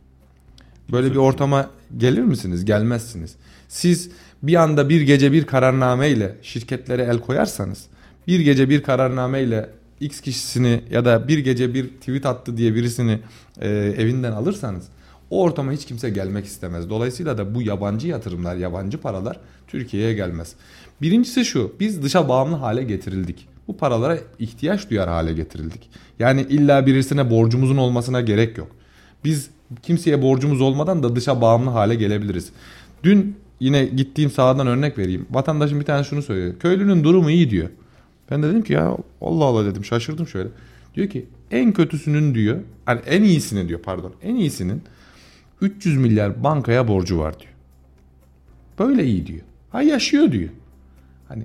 Böyle 0.92 1.12
bir 1.12 1.16
ortama 1.16 1.70
gelir 1.98 2.22
misiniz? 2.22 2.66
Gelmezsiniz. 2.66 3.36
Siz 3.68 4.10
bir 4.44 4.56
anda 4.56 4.90
bir 4.90 5.02
gece 5.02 5.32
bir 5.32 5.46
kararnameyle 5.46 6.36
şirketlere 6.42 7.04
el 7.04 7.20
koyarsanız, 7.20 7.86
bir 8.28 8.40
gece 8.40 8.70
bir 8.70 8.84
kararnameyle 8.84 9.70
X 10.00 10.22
kişisini 10.22 10.82
ya 10.92 11.06
da 11.06 11.28
bir 11.28 11.38
gece 11.38 11.74
bir 11.74 11.88
tweet 11.88 12.26
attı 12.26 12.58
diye 12.58 12.76
birisini 12.76 13.20
e, 13.62 13.70
evinden 13.98 14.32
alırsanız 14.32 14.88
o 15.30 15.42
ortama 15.42 15.72
hiç 15.72 15.86
kimse 15.86 16.10
gelmek 16.10 16.46
istemez. 16.46 16.90
Dolayısıyla 16.90 17.38
da 17.38 17.56
bu 17.56 17.62
yabancı 17.62 18.08
yatırımlar, 18.08 18.56
yabancı 18.56 18.98
paralar 18.98 19.40
Türkiye'ye 19.68 20.14
gelmez. 20.14 20.54
Birincisi 21.02 21.46
şu, 21.46 21.74
biz 21.80 22.04
dışa 22.04 22.30
bağımlı 22.30 22.56
hale 22.56 22.84
getirildik. 22.84 23.48
Bu 23.68 23.78
paralara 23.78 24.18
ihtiyaç 24.40 24.90
duyar 24.90 25.10
hale 25.10 25.34
getirildik. 25.34 25.90
Yani 26.20 26.42
illa 26.42 26.86
birisine 26.86 27.30
borcumuzun 27.30 27.78
olmasına 27.78 28.22
gerek 28.22 28.58
yok. 28.58 28.68
Biz 29.24 29.50
kimseye 29.84 30.22
borcumuz 30.22 30.62
olmadan 30.62 31.04
da 31.04 31.16
dışa 31.16 31.42
bağımlı 31.42 31.70
hale 31.70 31.96
gelebiliriz. 31.96 32.50
Dün 33.04 33.36
yine 33.60 33.86
gittiğim 33.86 34.32
sahadan 34.32 34.68
örnek 34.68 34.98
vereyim. 34.98 35.26
Vatandaşın 35.32 35.80
bir 35.80 35.86
tane 35.86 36.04
şunu 36.04 36.22
söylüyor. 36.22 36.54
Köylünün 36.60 37.04
durumu 37.04 37.30
iyi 37.30 37.50
diyor. 37.50 37.70
Ben 38.32 38.44
de 38.44 38.50
dedim 38.50 38.62
ki 38.64 38.74
ya 38.74 38.98
Allah 39.22 39.46
Allah 39.46 39.66
dedim 39.66 39.86
şaşırdım 39.86 40.28
şöyle. 40.28 40.50
Diyor 40.96 41.10
ki 41.10 41.26
en 41.52 41.74
kötüsünün 41.74 42.36
diyor 42.36 42.60
hani 42.86 43.00
en 43.06 43.24
iyisinin 43.24 43.68
diyor 43.70 43.80
pardon 43.82 44.14
en 44.22 44.36
iyisinin 44.36 44.82
300 45.62 45.98
milyar 45.98 46.44
bankaya 46.44 46.88
borcu 46.88 47.18
var 47.20 47.40
diyor. 47.40 47.52
Böyle 48.80 49.06
iyi 49.06 49.28
diyor. 49.28 49.42
Ha 49.72 49.82
yaşıyor 49.82 50.32
diyor. 50.32 50.50
Hani 51.28 51.44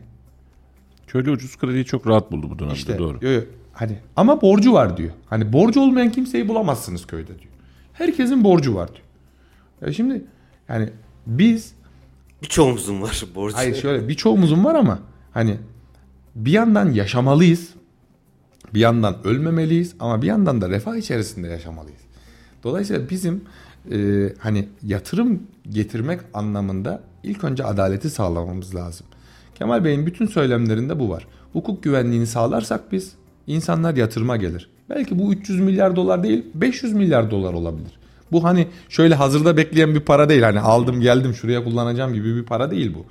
Köylü 1.06 1.30
ucuz 1.30 1.56
krediyi 1.58 1.84
çok 1.84 2.06
rahat 2.06 2.32
buldu 2.32 2.50
bu 2.50 2.58
dönemde 2.58 2.74
işte 2.74 2.98
doğru. 2.98 3.18
yo, 3.22 3.30
yo, 3.30 3.40
hani 3.72 3.98
ama 4.16 4.40
borcu 4.42 4.72
var 4.72 4.96
diyor. 4.96 5.10
Hani 5.26 5.52
borcu 5.52 5.80
olmayan 5.80 6.12
kimseyi 6.12 6.48
bulamazsınız 6.48 7.06
köyde 7.06 7.28
diyor. 7.28 7.50
Herkesin 7.92 8.44
borcu 8.44 8.74
var 8.74 8.88
diyor. 8.88 9.06
Ya 9.86 9.92
şimdi 9.92 10.24
yani 10.68 10.88
biz 11.26 11.74
Birçoğumuzun 12.42 13.02
var 13.02 13.24
borcu. 13.34 13.56
hayır 13.56 13.74
şöyle 13.74 14.08
birçoğumuzun 14.08 14.64
var 14.64 14.74
ama 14.74 14.98
hani 15.32 15.56
bir 16.34 16.52
yandan 16.52 16.90
yaşamalıyız. 16.90 17.68
Bir 18.74 18.80
yandan 18.80 19.16
ölmemeliyiz 19.24 19.94
ama 20.00 20.22
bir 20.22 20.26
yandan 20.26 20.60
da 20.60 20.68
refah 20.68 20.96
içerisinde 20.96 21.48
yaşamalıyız. 21.48 22.00
Dolayısıyla 22.64 23.10
bizim 23.10 23.44
e, 23.92 24.28
hani 24.38 24.68
yatırım 24.82 25.42
getirmek 25.70 26.20
anlamında 26.34 27.02
ilk 27.22 27.44
önce 27.44 27.64
adaleti 27.64 28.10
sağlamamız 28.10 28.74
lazım. 28.74 29.06
Kemal 29.54 29.84
Bey'in 29.84 30.06
bütün 30.06 30.26
söylemlerinde 30.26 30.98
bu 30.98 31.10
var. 31.10 31.26
Hukuk 31.52 31.82
güvenliğini 31.82 32.26
sağlarsak 32.26 32.92
biz 32.92 33.12
insanlar 33.46 33.96
yatırıma 33.96 34.36
gelir. 34.36 34.70
Belki 34.90 35.18
bu 35.18 35.32
300 35.32 35.60
milyar 35.60 35.96
dolar 35.96 36.22
değil 36.22 36.44
500 36.54 36.92
milyar 36.92 37.30
dolar 37.30 37.52
olabilir. 37.52 37.98
Bu 38.32 38.44
hani 38.44 38.66
şöyle 38.88 39.14
hazırda 39.14 39.56
bekleyen 39.56 39.94
bir 39.94 40.00
para 40.00 40.28
değil. 40.28 40.42
Hani 40.42 40.60
aldım 40.60 41.00
geldim 41.00 41.34
şuraya 41.34 41.64
kullanacağım 41.64 42.14
gibi 42.14 42.36
bir 42.36 42.44
para 42.44 42.70
değil 42.70 42.94
bu. 42.94 43.04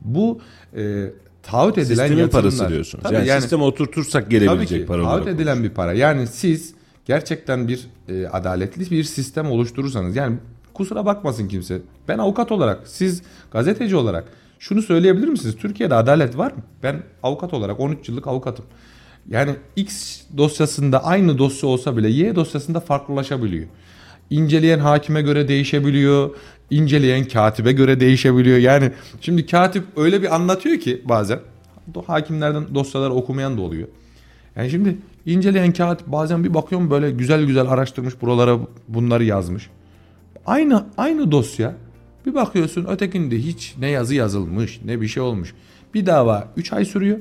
Bu 0.00 0.40
e, 0.76 1.10
taahhüt 1.42 1.78
edilen 1.78 1.86
Sistemin 2.06 2.20
yatırımlar. 2.22 2.42
parası 2.58 2.68
diyorsunuz. 2.72 3.02
Tabii 3.04 3.14
yani, 3.14 3.28
yani- 3.28 3.40
sisteme 3.40 3.62
oturtursak 3.62 4.22
Tabii 4.24 4.30
gelebilecek 4.38 4.80
ki 4.80 4.86
para 4.86 5.02
taahhüt 5.02 5.22
olarak. 5.22 5.34
edilen 5.34 5.62
bir 5.64 5.70
para. 5.70 5.92
Yani 5.92 6.26
siz 6.26 6.74
gerçekten 7.04 7.68
bir 7.68 7.86
e, 8.08 8.26
adaletli 8.26 8.90
bir 8.90 9.04
sistem 9.04 9.50
oluşturursanız 9.50 10.16
yani 10.16 10.36
kusura 10.74 11.06
bakmasın 11.06 11.48
kimse. 11.48 11.78
Ben 12.08 12.18
avukat 12.18 12.52
olarak 12.52 12.80
siz 12.88 13.22
gazeteci 13.50 13.96
olarak 13.96 14.24
şunu 14.58 14.82
söyleyebilir 14.82 15.28
misiniz? 15.28 15.56
Türkiye'de 15.60 15.94
adalet 15.94 16.38
var 16.38 16.52
mı? 16.52 16.62
Ben 16.82 17.02
avukat 17.22 17.54
olarak 17.54 17.80
13 17.80 18.08
yıllık 18.08 18.26
avukatım. 18.26 18.64
Yani 19.28 19.54
X 19.76 20.20
dosyasında 20.36 21.04
aynı 21.04 21.38
dosya 21.38 21.68
olsa 21.68 21.96
bile 21.96 22.08
Y 22.08 22.36
dosyasında 22.36 22.80
farklılaşabiliyor. 22.80 23.66
inceleyen 24.30 24.78
hakime 24.78 25.22
göre 25.22 25.48
değişebiliyor. 25.48 26.30
İnceleyen 26.72 27.24
katibe 27.24 27.72
göre 27.72 28.00
değişebiliyor. 28.00 28.58
Yani 28.58 28.90
şimdi 29.20 29.46
katip 29.46 29.84
öyle 29.96 30.22
bir 30.22 30.34
anlatıyor 30.34 30.80
ki 30.80 31.02
bazen 31.04 31.38
hakimlerden 32.06 32.74
dosyaları 32.74 33.12
okumayan 33.12 33.56
da 33.56 33.60
oluyor. 33.60 33.88
Yani 34.56 34.70
şimdi 34.70 34.98
inceleyen 35.26 35.72
katip 35.72 36.06
bazen 36.06 36.44
bir 36.44 36.54
bakıyorum 36.54 36.90
böyle 36.90 37.10
güzel 37.10 37.44
güzel 37.44 37.68
araştırmış 37.68 38.20
buralara 38.20 38.58
bunları 38.88 39.24
yazmış. 39.24 39.70
Aynı 40.46 40.86
aynı 40.96 41.32
dosya 41.32 41.74
bir 42.26 42.34
bakıyorsun 42.34 42.84
ötekinde 42.84 43.38
hiç 43.38 43.74
ne 43.78 43.88
yazı 43.88 44.14
yazılmış 44.14 44.80
ne 44.84 45.00
bir 45.00 45.08
şey 45.08 45.22
olmuş. 45.22 45.54
Bir 45.94 46.06
dava 46.06 46.48
3 46.56 46.72
ay 46.72 46.84
sürüyor. 46.84 47.18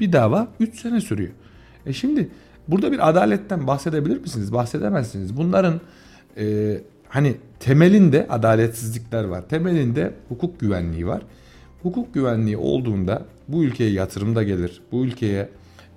Bir 0.00 0.12
dava 0.12 0.48
3 0.60 0.80
sene 0.80 1.00
sürüyor. 1.00 1.30
E 1.86 1.92
şimdi 1.92 2.28
burada 2.68 2.92
bir 2.92 3.08
adaletten 3.08 3.66
bahsedebilir 3.66 4.20
misiniz? 4.20 4.52
Bahsedemezsiniz. 4.52 5.36
Bunların 5.36 5.80
e, 6.36 6.78
hani 7.12 7.36
temelinde 7.60 8.26
adaletsizlikler 8.28 9.24
var. 9.24 9.48
Temelinde 9.48 10.14
hukuk 10.28 10.60
güvenliği 10.60 11.06
var. 11.06 11.22
Hukuk 11.82 12.14
güvenliği 12.14 12.56
olduğunda 12.56 13.26
bu 13.48 13.64
ülkeye 13.64 13.90
yatırım 13.90 14.36
da 14.36 14.42
gelir. 14.42 14.80
Bu 14.92 15.04
ülkeye 15.04 15.48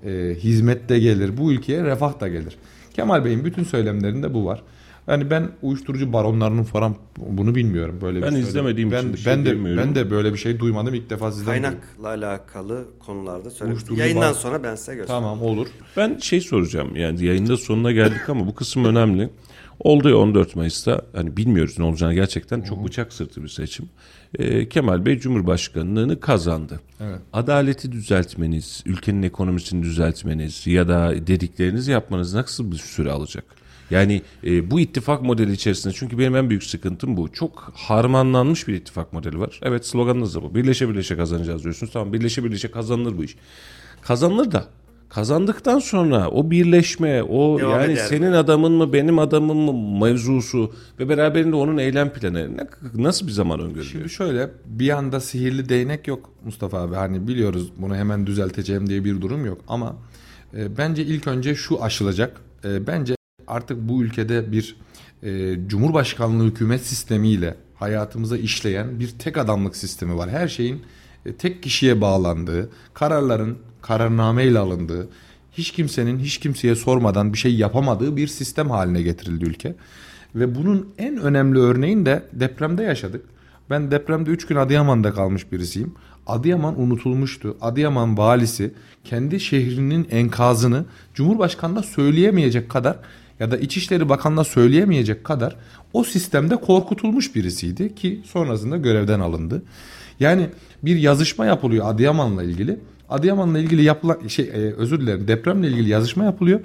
e, 0.06 0.36
hizmet 0.40 0.90
de 0.90 1.00
gelir. 1.00 1.38
Bu 1.38 1.52
ülkeye 1.52 1.84
refah 1.84 2.20
da 2.20 2.28
gelir. 2.28 2.58
Kemal 2.94 3.26
Bey'in 3.26 3.46
bütün 3.46 3.64
söylemlerinde 3.64 4.34
bu 4.34 4.46
var. 4.46 4.64
Yani 5.08 5.30
ben 5.30 5.50
uyuşturucu 5.62 6.14
baronlarının 6.14 6.64
falan 6.64 6.96
bunu 7.18 7.56
bilmiyorum 7.56 8.00
böyle 8.02 8.22
ben 8.22 8.36
bir 8.36 8.40
izlemediğim 8.40 8.92
ben, 8.92 9.00
için 9.00 9.14
bir 9.14 9.18
şey 9.18 9.34
ben 9.34 9.46
de 9.46 9.52
bilmiyorum. 9.52 9.84
ben 9.86 9.96
de 9.96 10.12
böyle 10.12 10.34
bir 10.34 10.38
şey 10.38 10.60
duymadım 10.60 10.94
ilk 10.94 11.10
defa 11.10 11.32
sizden. 11.32 11.64
duydum. 11.64 11.80
Kaynakla 11.98 12.28
alakalı 12.28 12.86
konularda 13.00 13.50
söyle. 13.50 13.72
Uyuşturucu 13.72 14.02
Yayından 14.02 14.30
var. 14.30 14.34
sonra 14.34 14.64
ben 14.64 14.76
size 14.76 14.96
göstereyim. 14.96 15.24
Tamam 15.24 15.42
olur. 15.42 15.68
Ben 15.98 16.18
şey 16.18 16.42
soracağım 16.42 16.96
yani 16.96 17.26
yayında 17.26 17.58
sonuna 17.58 17.92
geldik 17.92 18.30
ama 18.30 18.48
bu 18.48 18.56
kısım 18.56 18.86
önemli. 18.86 19.30
Oldu 19.86 20.10
ya 20.10 20.18
14 20.18 20.56
Mayıs'ta 20.56 21.02
hani 21.16 21.38
bilmiyoruz 21.38 21.80
ne 21.80 21.86
olacağını 21.86 22.14
gerçekten 22.14 22.62
çok 22.62 22.86
bıçak 22.86 23.14
sırtı 23.14 23.44
bir 23.44 23.48
seçim. 23.48 23.90
Ee, 24.40 24.70
Kemal 24.70 25.06
Bey 25.06 25.20
Cumhurbaşkanlığını 25.20 26.20
kazandı. 26.20 26.80
Evet. 27.00 27.20
Adaleti 27.34 27.92
düzeltmeniz, 27.92 28.84
ülkenin 28.86 29.24
ekonomisini 29.24 29.84
düzeltmeniz 29.84 30.68
ya 30.68 30.88
da 30.88 31.28
dediklerinizi 31.28 31.92
yapmanız 31.92 32.34
nasıl 32.34 32.72
bir 32.72 32.78
süre 32.78 33.12
alacak? 33.12 33.46
Yani 33.90 34.22
e, 34.44 34.72
bu 34.72 34.80
ittifak 34.80 35.22
modeli 35.22 35.52
içerisinde 35.52 35.94
çünkü 35.94 36.20
benim 36.20 36.36
en 36.36 36.50
büyük 36.50 36.64
sıkıntım 36.64 37.18
bu. 37.18 37.32
Çok 37.32 37.74
harmanlanmış 37.76 38.68
bir 38.68 38.74
ittifak 38.74 39.14
modeli 39.14 39.40
var. 39.40 39.60
Evet 39.64 39.86
sloganınız 39.86 40.36
da 40.36 40.44
bu. 40.44 40.56
Birleşe 40.56 40.90
birleşe 40.90 41.18
kazanacağız 41.18 41.64
diyorsunuz. 41.64 41.94
Tamam 41.94 42.14
birleşe 42.14 42.44
birleşe 42.44 42.72
kazanılır 42.72 43.18
bu 43.18 43.24
iş. 43.24 43.36
Kazanılır 44.02 44.52
da 44.52 44.68
kazandıktan 45.10 45.80
sonra 45.80 46.30
o 46.30 46.52
birleşme, 46.52 47.24
o 47.24 47.60
Devam 47.60 47.72
yani 47.72 47.94
eder 47.94 48.06
senin 48.06 48.32
adamın 48.32 48.72
mı 48.72 48.94
benim 48.94 49.20
adamım 49.20 49.58
mı 49.58 50.06
mevzusu 50.06 50.74
ve 51.00 51.10
beraberinde 51.10 51.56
onun 51.56 51.78
eylem 51.78 52.10
planı 52.10 52.58
ne, 52.58 52.68
nasıl 52.94 53.28
bir 53.28 53.32
zaman 53.32 53.60
öngörülüyor? 53.60 53.86
Şimdi 53.86 54.10
şöyle 54.10 54.50
bir 54.66 54.90
anda 54.90 55.20
sihirli 55.20 55.70
değnek 55.70 56.08
yok 56.08 56.30
Mustafa 56.46 56.82
abi. 56.82 56.96
Hani 56.96 57.28
biliyoruz 57.28 57.72
bunu 57.78 57.96
hemen 57.96 58.28
düzelteceğim 58.28 58.90
diye 58.90 59.06
bir 59.06 59.22
durum 59.22 59.46
yok. 59.46 59.62
Ama 59.68 59.96
e, 60.58 60.78
bence 60.78 61.04
ilk 61.04 61.28
önce 61.28 61.56
şu 61.56 61.84
aşılacak. 61.84 62.42
E, 62.66 62.88
bence 62.88 63.16
artık 63.48 63.78
bu 63.90 64.04
ülkede 64.04 64.52
bir 64.52 64.76
e, 65.24 65.56
Cumhurbaşkanlığı 65.68 66.46
hükümet 66.46 66.82
sistemiyle 66.82 67.56
hayatımıza 67.76 68.38
işleyen 68.38 69.00
bir 69.00 69.10
tek 69.10 69.38
adamlık 69.38 69.76
sistemi 69.76 70.18
var. 70.18 70.30
Her 70.30 70.48
şeyin 70.48 70.82
e, 71.26 71.34
tek 71.34 71.64
kişiye 71.64 72.02
bağlandığı, 72.02 72.70
kararların 72.94 73.58
kararnameyle 73.88 74.60
alındığı, 74.60 75.08
hiç 75.52 75.72
kimsenin 75.72 76.20
hiç 76.20 76.38
kimseye 76.38 76.76
sormadan 76.76 77.34
bir 77.34 77.38
şey 77.38 77.56
yapamadığı 77.56 78.18
bir 78.18 78.28
sistem 78.28 78.70
haline 78.70 79.02
getirildi 79.02 79.46
ülke. 79.46 79.76
Ve 80.36 80.56
bunun 80.56 80.90
en 80.98 81.18
önemli 81.18 81.60
örneğini 81.60 82.06
de 82.06 82.24
depremde 82.34 82.84
yaşadık. 82.84 83.26
Ben 83.70 83.92
depremde 83.92 84.30
3 84.30 84.48
gün 84.48 84.56
Adıyaman'da 84.56 85.14
kalmış 85.14 85.52
birisiyim. 85.52 85.94
Adıyaman 86.28 86.82
unutulmuştu. 86.82 87.58
Adıyaman 87.62 88.18
valisi 88.18 88.74
kendi 89.04 89.40
şehrinin 89.40 90.08
enkazını 90.12 90.86
Cumhurbaşkanı'na 91.14 91.84
söyleyemeyecek 91.84 92.70
kadar 92.70 92.98
ya 93.40 93.52
da 93.52 93.58
İçişleri 93.58 94.10
Bakanı'na 94.10 94.44
söyleyemeyecek 94.44 95.24
kadar 95.24 95.56
o 95.94 96.04
sistemde 96.04 96.56
korkutulmuş 96.56 97.36
birisiydi 97.36 97.96
ki 97.96 98.22
sonrasında 98.26 98.78
görevden 98.78 99.20
alındı. 99.20 99.64
Yani 100.20 100.50
bir 100.84 100.96
yazışma 100.96 101.46
yapılıyor 101.46 101.90
Adıyaman'la 101.90 102.44
ilgili. 102.44 102.80
Adıyaman'la 103.10 103.60
ilgili 103.60 103.84
yapılan 103.84 104.28
şey 104.28 104.46
e, 104.46 104.74
özür 104.74 105.02
dilerim 105.02 105.28
depremle 105.28 105.68
ilgili 105.68 105.90
yazışma 105.90 106.24
yapılıyor. 106.24 106.60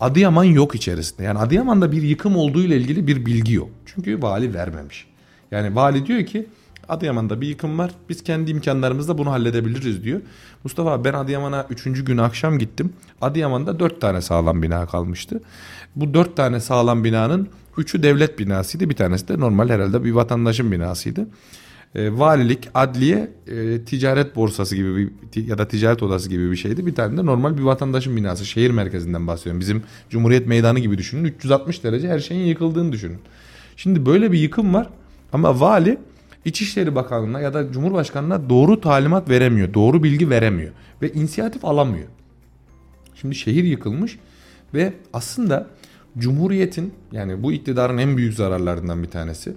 Adıyaman 0.00 0.44
yok 0.44 0.74
içerisinde. 0.74 1.22
Yani 1.22 1.38
Adıyaman'da 1.38 1.92
bir 1.92 2.02
yıkım 2.02 2.36
olduğu 2.36 2.62
ile 2.62 2.76
ilgili 2.76 3.06
bir 3.06 3.26
bilgi 3.26 3.52
yok. 3.52 3.68
Çünkü 3.86 4.22
vali 4.22 4.54
vermemiş. 4.54 5.06
Yani 5.50 5.74
vali 5.74 6.06
diyor 6.06 6.26
ki 6.26 6.46
Adıyaman'da 6.88 7.40
bir 7.40 7.48
yıkım 7.48 7.78
var. 7.78 7.90
Biz 8.08 8.22
kendi 8.24 8.50
imkanlarımızla 8.50 9.18
bunu 9.18 9.30
halledebiliriz 9.30 10.04
diyor. 10.04 10.20
Mustafa 10.64 11.04
ben 11.04 11.12
Adıyaman'a 11.12 11.66
3. 11.70 12.04
gün 12.04 12.18
akşam 12.18 12.58
gittim. 12.58 12.92
Adıyaman'da 13.20 13.80
4 13.80 14.00
tane 14.00 14.20
sağlam 14.20 14.62
bina 14.62 14.86
kalmıştı. 14.86 15.42
Bu 15.96 16.14
4 16.14 16.36
tane 16.36 16.60
sağlam 16.60 17.04
binanın 17.04 17.48
3'ü 17.76 18.02
devlet 18.02 18.38
binasıydı. 18.38 18.90
Bir 18.90 18.96
tanesi 18.96 19.28
de 19.28 19.40
normal 19.40 19.68
herhalde 19.68 20.04
bir 20.04 20.12
vatandaşın 20.12 20.72
binasıydı. 20.72 21.26
E, 21.94 22.18
valilik, 22.18 22.68
adliye, 22.74 23.30
e, 23.46 23.84
ticaret 23.84 24.36
borsası 24.36 24.76
gibi 24.76 24.96
bir 24.96 25.46
ya 25.46 25.58
da 25.58 25.68
ticaret 25.68 26.02
odası 26.02 26.28
gibi 26.28 26.50
bir 26.50 26.56
şeydi. 26.56 26.86
Bir 26.86 26.94
tane 26.94 27.16
de 27.16 27.26
normal 27.26 27.58
bir 27.58 27.62
vatandaşın 27.62 28.16
binası. 28.16 28.46
Şehir 28.46 28.70
merkezinden 28.70 29.26
bahsediyorum. 29.26 29.60
Bizim 29.60 29.82
Cumhuriyet 30.10 30.46
Meydanı 30.46 30.78
gibi 30.78 30.98
düşünün. 30.98 31.24
360 31.24 31.84
derece 31.84 32.08
her 32.08 32.18
şeyin 32.18 32.46
yıkıldığını 32.46 32.92
düşünün. 32.92 33.18
Şimdi 33.76 34.06
böyle 34.06 34.32
bir 34.32 34.38
yıkım 34.38 34.74
var 34.74 34.88
ama 35.32 35.60
vali 35.60 35.98
İçişleri 36.44 36.94
Bakanlığı'na 36.94 37.40
ya 37.40 37.54
da 37.54 37.72
Cumhurbaşkanı'na 37.72 38.50
doğru 38.50 38.80
talimat 38.80 39.30
veremiyor. 39.30 39.74
Doğru 39.74 40.02
bilgi 40.02 40.30
veremiyor 40.30 40.72
ve 41.02 41.12
inisiyatif 41.12 41.64
alamıyor. 41.64 42.08
Şimdi 43.14 43.34
şehir 43.34 43.64
yıkılmış 43.64 44.18
ve 44.74 44.92
aslında 45.12 45.66
Cumhuriyet'in 46.18 46.94
yani 47.12 47.42
bu 47.42 47.52
iktidarın 47.52 47.98
en 47.98 48.16
büyük 48.16 48.34
zararlarından 48.34 49.02
bir 49.02 49.10
tanesi. 49.10 49.54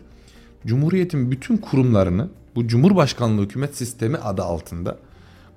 Cumhuriyet'in 0.68 1.32
bütün 1.32 1.58
kurumlarını 1.58 2.30
bu 2.56 2.68
Cumhurbaşkanlığı 2.68 3.42
hükümet 3.42 3.78
sistemi 3.78 4.18
adı 4.18 4.44
altında 4.44 4.98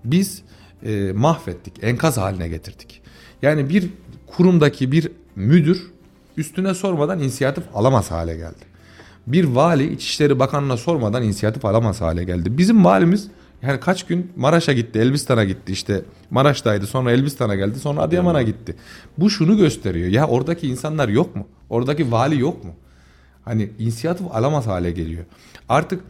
biz 0.05 0.43
e, 0.83 1.13
mahvettik, 1.13 1.75
enkaz 1.83 2.19
haline 2.19 2.49
getirdik. 2.49 3.03
Yani 3.43 3.69
bir 3.69 3.91
kurumdaki 4.27 4.93
bir 4.93 5.09
müdür 5.37 5.91
üstüne 6.37 6.75
sormadan 6.75 7.19
inisiyatif 7.19 7.65
alamaz 7.75 8.11
hale 8.11 8.37
geldi. 8.37 8.71
Bir 9.27 9.45
vali 9.45 9.93
İçişleri 9.93 10.39
Bakanı'na 10.39 10.77
sormadan 10.77 11.23
inisiyatif 11.23 11.65
alamaz 11.65 12.01
hale 12.01 12.25
geldi. 12.25 12.59
Bizim 12.59 12.85
valimiz 12.85 13.29
yani 13.63 13.81
kaç 13.81 14.07
gün 14.07 14.33
Maraş'a 14.37 14.73
gitti, 14.73 14.99
Elbistan'a 14.99 15.45
gitti 15.45 15.73
işte. 15.73 16.03
Maraş'taydı 16.31 16.87
sonra 16.87 17.13
Elbistan'a 17.13 17.55
geldi 17.55 17.79
sonra 17.79 18.01
Adıyaman'a 18.01 18.43
gitti. 18.43 18.77
Bu 19.19 19.31
şunu 19.31 19.57
gösteriyor. 19.57 20.09
Ya 20.09 20.27
oradaki 20.27 20.69
insanlar 20.69 21.09
yok 21.09 21.37
mu? 21.37 21.47
Oradaki 21.71 22.13
vali 22.13 22.41
yok 22.41 22.65
mu? 22.65 22.71
Hani 23.45 23.71
inisiyatif 23.79 24.27
alamaz 24.31 24.67
hale 24.67 24.91
geliyor. 24.91 25.25
Artık 25.69 26.01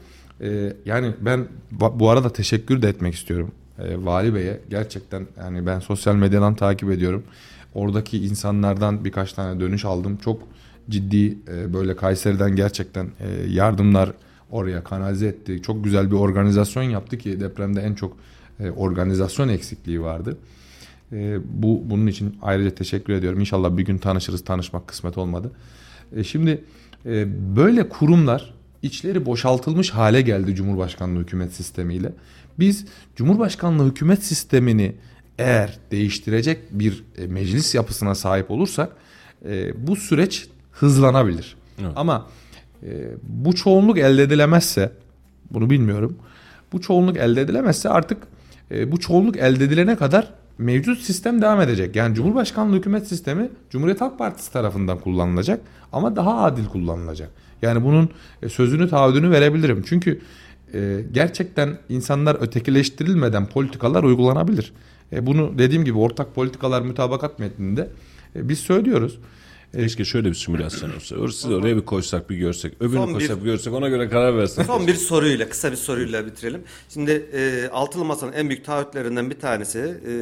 e, 0.40 0.72
yani 0.84 1.12
ben 1.20 1.48
bu 1.70 2.10
arada 2.10 2.32
teşekkür 2.32 2.82
de 2.82 2.88
etmek 2.88 3.14
istiyorum. 3.14 3.52
E, 3.78 4.04
Vali 4.04 4.34
Bey'e 4.34 4.60
gerçekten 4.70 5.26
yani 5.38 5.66
ben 5.66 5.78
sosyal 5.80 6.14
medyadan 6.14 6.54
takip 6.54 6.90
ediyorum. 6.90 7.24
Oradaki 7.74 8.24
insanlardan 8.24 9.04
birkaç 9.04 9.32
tane 9.32 9.60
dönüş 9.60 9.84
aldım. 9.84 10.16
Çok 10.16 10.42
ciddi 10.90 11.38
e, 11.48 11.74
böyle 11.74 11.96
Kayseri'den 11.96 12.56
gerçekten 12.56 13.06
e, 13.20 13.50
yardımlar 13.50 14.12
oraya 14.50 14.84
kanalize 14.84 15.26
etti. 15.26 15.62
Çok 15.62 15.84
güzel 15.84 16.10
bir 16.10 16.16
organizasyon 16.16 16.82
yaptı 16.82 17.18
ki 17.18 17.40
depremde 17.40 17.80
en 17.80 17.94
çok 17.94 18.16
e, 18.60 18.70
organizasyon 18.70 19.48
eksikliği 19.48 20.02
vardı. 20.02 20.38
E, 21.12 21.38
bu 21.62 21.82
bunun 21.84 22.06
için 22.06 22.36
ayrıca 22.42 22.70
teşekkür 22.70 23.12
ediyorum. 23.12 23.40
İnşallah 23.40 23.76
bir 23.76 23.84
gün 23.84 23.98
tanışırız. 23.98 24.44
Tanışmak 24.44 24.88
kısmet 24.88 25.18
olmadı. 25.18 25.52
E, 26.16 26.24
şimdi 26.24 26.64
böyle 27.56 27.88
kurumlar 27.88 28.54
içleri 28.82 29.26
boşaltılmış 29.26 29.90
hale 29.90 30.20
geldi 30.20 30.54
Cumhurbaşkanlığı 30.54 31.20
hükümet 31.20 31.52
sistemiyle. 31.52 32.12
Biz 32.58 32.86
Cumhurbaşkanlığı 33.16 33.90
hükümet 33.90 34.24
sistemini 34.24 34.94
eğer 35.38 35.78
değiştirecek 35.90 36.58
bir 36.70 37.04
e, 37.18 37.26
meclis 37.26 37.74
yapısına 37.74 38.14
sahip 38.14 38.50
olursak 38.50 38.92
e, 39.44 39.86
bu 39.86 39.96
süreç 39.96 40.48
hızlanabilir. 40.72 41.56
Evet. 41.80 41.92
Ama 41.96 42.26
e, 42.82 42.88
bu 43.22 43.54
çoğunluk 43.54 43.98
elde 43.98 44.22
edilemezse 44.22 44.92
bunu 45.50 45.70
bilmiyorum. 45.70 46.18
Bu 46.72 46.80
çoğunluk 46.80 47.16
elde 47.16 47.40
edilemezse 47.40 47.88
artık 47.88 48.18
bu 48.86 49.00
çoğunluk 49.00 49.36
elde 49.36 49.64
edilene 49.64 49.96
kadar 49.96 50.32
mevcut 50.60 51.00
sistem 51.00 51.42
devam 51.42 51.60
edecek. 51.60 51.96
Yani 51.96 52.14
Cumhurbaşkanlığı 52.14 52.76
hükümet 52.76 53.08
sistemi 53.08 53.48
Cumhuriyet 53.70 54.00
Halk 54.00 54.18
Partisi 54.18 54.52
tarafından 54.52 54.98
kullanılacak 54.98 55.60
ama 55.92 56.16
daha 56.16 56.36
adil 56.36 56.66
kullanılacak. 56.66 57.30
Yani 57.62 57.84
bunun 57.84 58.10
e, 58.42 58.48
sözünü 58.48 58.88
taahhüdünü 58.88 59.30
verebilirim. 59.30 59.84
Çünkü 59.86 60.20
e, 60.74 61.00
gerçekten 61.12 61.78
insanlar 61.88 62.36
ötekileştirilmeden 62.40 63.46
politikalar 63.46 64.02
uygulanabilir. 64.02 64.72
E, 65.12 65.26
bunu 65.26 65.58
dediğim 65.58 65.84
gibi 65.84 65.98
ortak 65.98 66.34
politikalar 66.34 66.82
mütabakat 66.82 67.38
metninde 67.38 67.88
e, 68.36 68.48
biz 68.48 68.58
söylüyoruz. 68.58 69.18
Keşke 69.72 70.04
şöyle 70.04 70.28
bir 70.28 70.34
simülasyon 70.34 70.96
olsa. 70.96 71.16
Orası 71.16 71.54
oraya 71.54 71.76
bir 71.76 71.84
koysak 71.84 72.30
bir 72.30 72.36
görsek. 72.36 72.74
Öbürünü 72.80 72.96
Son 72.96 73.08
bir- 73.08 73.12
koysak 73.14 73.40
bir 73.40 73.44
görsek 73.44 73.72
ona 73.72 73.88
göre 73.88 74.08
karar 74.08 74.36
versek. 74.36 74.66
Son 74.66 74.86
bir 74.86 74.94
soruyla, 74.94 75.48
kısa 75.48 75.70
bir 75.72 75.76
soruyla 75.76 76.26
bitirelim. 76.26 76.62
Şimdi 76.88 77.10
e, 77.10 77.68
Altılı 77.72 78.04
Masa'nın 78.04 78.32
en 78.32 78.48
büyük 78.48 78.64
taahhütlerinden 78.64 79.30
bir 79.30 79.38
tanesi 79.40 79.78
e, 79.78 80.12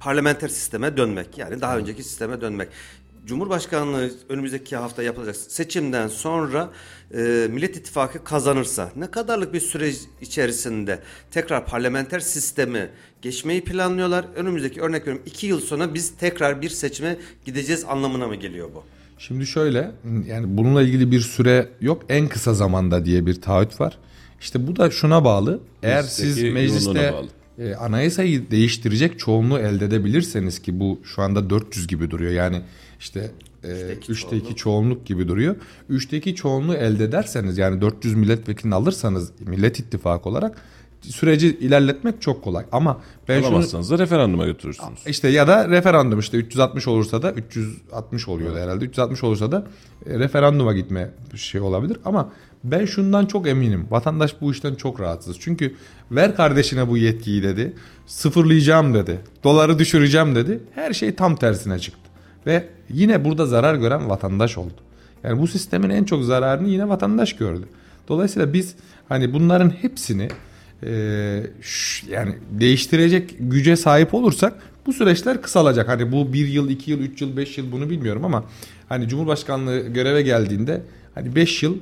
parlamenter 0.00 0.48
sisteme 0.48 0.96
dönmek. 0.96 1.38
Yani 1.38 1.60
daha 1.60 1.78
önceki 1.78 2.02
sisteme 2.02 2.40
dönmek. 2.40 2.68
Cumhurbaşkanlığı 3.26 4.10
önümüzdeki 4.28 4.76
hafta 4.76 5.02
yapılacak 5.02 5.36
seçimden 5.36 6.08
sonra 6.08 6.70
e, 7.14 7.48
Millet 7.50 7.76
İttifakı 7.76 8.24
kazanırsa 8.24 8.92
ne 8.96 9.10
kadarlık 9.10 9.52
bir 9.52 9.60
süreç 9.60 9.96
içerisinde 10.20 10.98
tekrar 11.30 11.66
parlamenter 11.66 12.20
sistemi 12.20 12.90
geçmeyi 13.22 13.64
planlıyorlar? 13.64 14.24
Önümüzdeki 14.36 14.80
örnek 14.80 15.02
veriyorum 15.02 15.22
iki 15.26 15.46
yıl 15.46 15.60
sonra 15.60 15.94
biz 15.94 16.16
tekrar 16.16 16.62
bir 16.62 16.68
seçime 16.68 17.16
gideceğiz 17.44 17.84
anlamına 17.84 18.28
mı 18.28 18.36
geliyor 18.36 18.68
bu? 18.74 18.82
Şimdi 19.18 19.46
şöyle 19.46 19.90
yani 20.26 20.56
bununla 20.56 20.82
ilgili 20.82 21.10
bir 21.10 21.20
süre 21.20 21.68
yok 21.80 22.02
en 22.08 22.28
kısa 22.28 22.54
zamanda 22.54 23.04
diye 23.04 23.26
bir 23.26 23.40
taahhüt 23.40 23.80
var. 23.80 23.98
İşte 24.40 24.66
bu 24.66 24.76
da 24.76 24.90
şuna 24.90 25.24
bağlı. 25.24 25.60
Eğer 25.82 26.02
siz 26.02 26.24
Meclisteki 26.24 26.50
mecliste 26.52 26.90
yoğunluğuna 26.90 27.12
bağlı. 27.12 27.28
E, 27.58 27.74
anayasayı 27.74 28.50
değiştirecek 28.50 29.18
çoğunluğu 29.18 29.58
elde 29.58 29.84
edebilirseniz 29.84 30.62
ki 30.62 30.80
bu 30.80 31.00
şu 31.04 31.22
anda 31.22 31.50
400 31.50 31.86
gibi 31.86 32.10
duruyor. 32.10 32.32
Yani 32.32 32.62
işte 33.00 33.30
e, 33.64 33.68
3'te 33.68 34.36
2 34.36 34.56
çoğunluk 34.56 35.06
gibi 35.06 35.28
duruyor. 35.28 35.56
3'te 35.90 36.16
2 36.16 36.34
çoğunluğu 36.34 36.74
elde 36.74 37.04
ederseniz 37.04 37.58
yani 37.58 37.80
400 37.80 38.14
milletvekilini 38.14 38.74
alırsanız 38.74 39.32
Millet 39.46 39.78
İttifakı 39.78 40.28
olarak 40.28 40.62
süreci 41.02 41.46
ilerletmek 41.46 42.22
çok 42.22 42.44
kolay. 42.44 42.64
Ama 42.72 43.00
ben 43.28 43.38
şunu 43.38 43.46
Alamazsanız 43.46 43.90
da 43.90 43.98
referanduma 43.98 44.46
götürürsünüz. 44.46 45.06
işte 45.06 45.28
ya 45.28 45.48
da 45.48 45.68
referandum 45.68 46.18
işte 46.18 46.36
360 46.36 46.88
olursa 46.88 47.22
da 47.22 47.32
360 47.32 48.28
oluyordu 48.28 48.58
herhalde. 48.58 48.84
360 48.84 49.24
olursa 49.24 49.52
da 49.52 49.66
e, 50.06 50.18
referanduma 50.18 50.72
gitme 50.72 51.10
şey 51.34 51.60
olabilir 51.60 51.98
ama 52.04 52.32
ben 52.64 52.84
şundan 52.84 53.26
çok 53.26 53.48
eminim. 53.48 53.86
Vatandaş 53.90 54.40
bu 54.40 54.52
işten 54.52 54.74
çok 54.74 55.00
rahatsız. 55.00 55.36
Çünkü 55.40 55.74
ver 56.10 56.36
kardeşine 56.36 56.88
bu 56.88 56.96
yetkiyi 56.96 57.42
dedi. 57.42 57.72
Sıfırlayacağım 58.06 58.94
dedi. 58.94 59.20
Doları 59.44 59.78
düşüreceğim 59.78 60.34
dedi. 60.34 60.60
Her 60.74 60.92
şey 60.92 61.14
tam 61.14 61.36
tersine 61.36 61.78
çıktı. 61.78 62.10
Ve 62.46 62.68
yine 62.90 63.24
burada 63.24 63.46
zarar 63.46 63.74
gören 63.74 64.08
vatandaş 64.08 64.58
oldu. 64.58 64.74
Yani 65.24 65.40
bu 65.40 65.46
sistemin 65.46 65.90
en 65.90 66.04
çok 66.04 66.24
zararını 66.24 66.68
yine 66.68 66.88
vatandaş 66.88 67.36
gördü. 67.36 67.68
Dolayısıyla 68.08 68.52
biz 68.52 68.74
hani 69.08 69.32
bunların 69.32 69.70
hepsini 69.70 70.28
e, 70.82 70.92
yani 72.10 72.34
değiştirecek 72.50 73.34
güce 73.40 73.76
sahip 73.76 74.14
olursak 74.14 74.54
bu 74.86 74.92
süreçler 74.92 75.42
kısalacak. 75.42 75.88
Hani 75.88 76.12
bu 76.12 76.32
bir 76.32 76.48
yıl, 76.48 76.70
iki 76.70 76.90
yıl, 76.90 77.00
üç 77.00 77.22
yıl, 77.22 77.36
beş 77.36 77.58
yıl 77.58 77.72
bunu 77.72 77.90
bilmiyorum 77.90 78.24
ama 78.24 78.44
hani 78.88 79.08
Cumhurbaşkanlığı 79.08 79.80
göreve 79.80 80.22
geldiğinde 80.22 80.82
hani 81.14 81.36
beş 81.36 81.62
yıl 81.62 81.76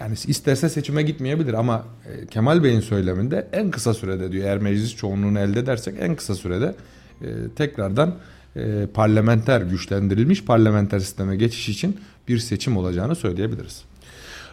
yani 0.00 0.14
isterse 0.26 0.68
seçime 0.68 1.02
gitmeyebilir 1.02 1.54
ama 1.54 1.84
e, 2.06 2.26
Kemal 2.26 2.64
Bey'in 2.64 2.80
söyleminde 2.80 3.48
en 3.52 3.70
kısa 3.70 3.94
sürede 3.94 4.32
diyor 4.32 4.44
eğer 4.44 4.58
meclis 4.58 4.96
çoğunluğunu 4.96 5.38
elde 5.38 5.60
edersek 5.60 5.94
en 6.00 6.16
kısa 6.16 6.34
sürede 6.34 6.74
e, 7.22 7.26
tekrardan 7.56 8.14
e, 8.56 8.86
parlamenter 8.94 9.60
güçlendirilmiş 9.60 10.44
parlamenter 10.44 10.98
sisteme 10.98 11.36
geçiş 11.36 11.68
için 11.68 11.96
bir 12.28 12.38
seçim 12.38 12.76
olacağını 12.76 13.14
söyleyebiliriz. 13.14 13.84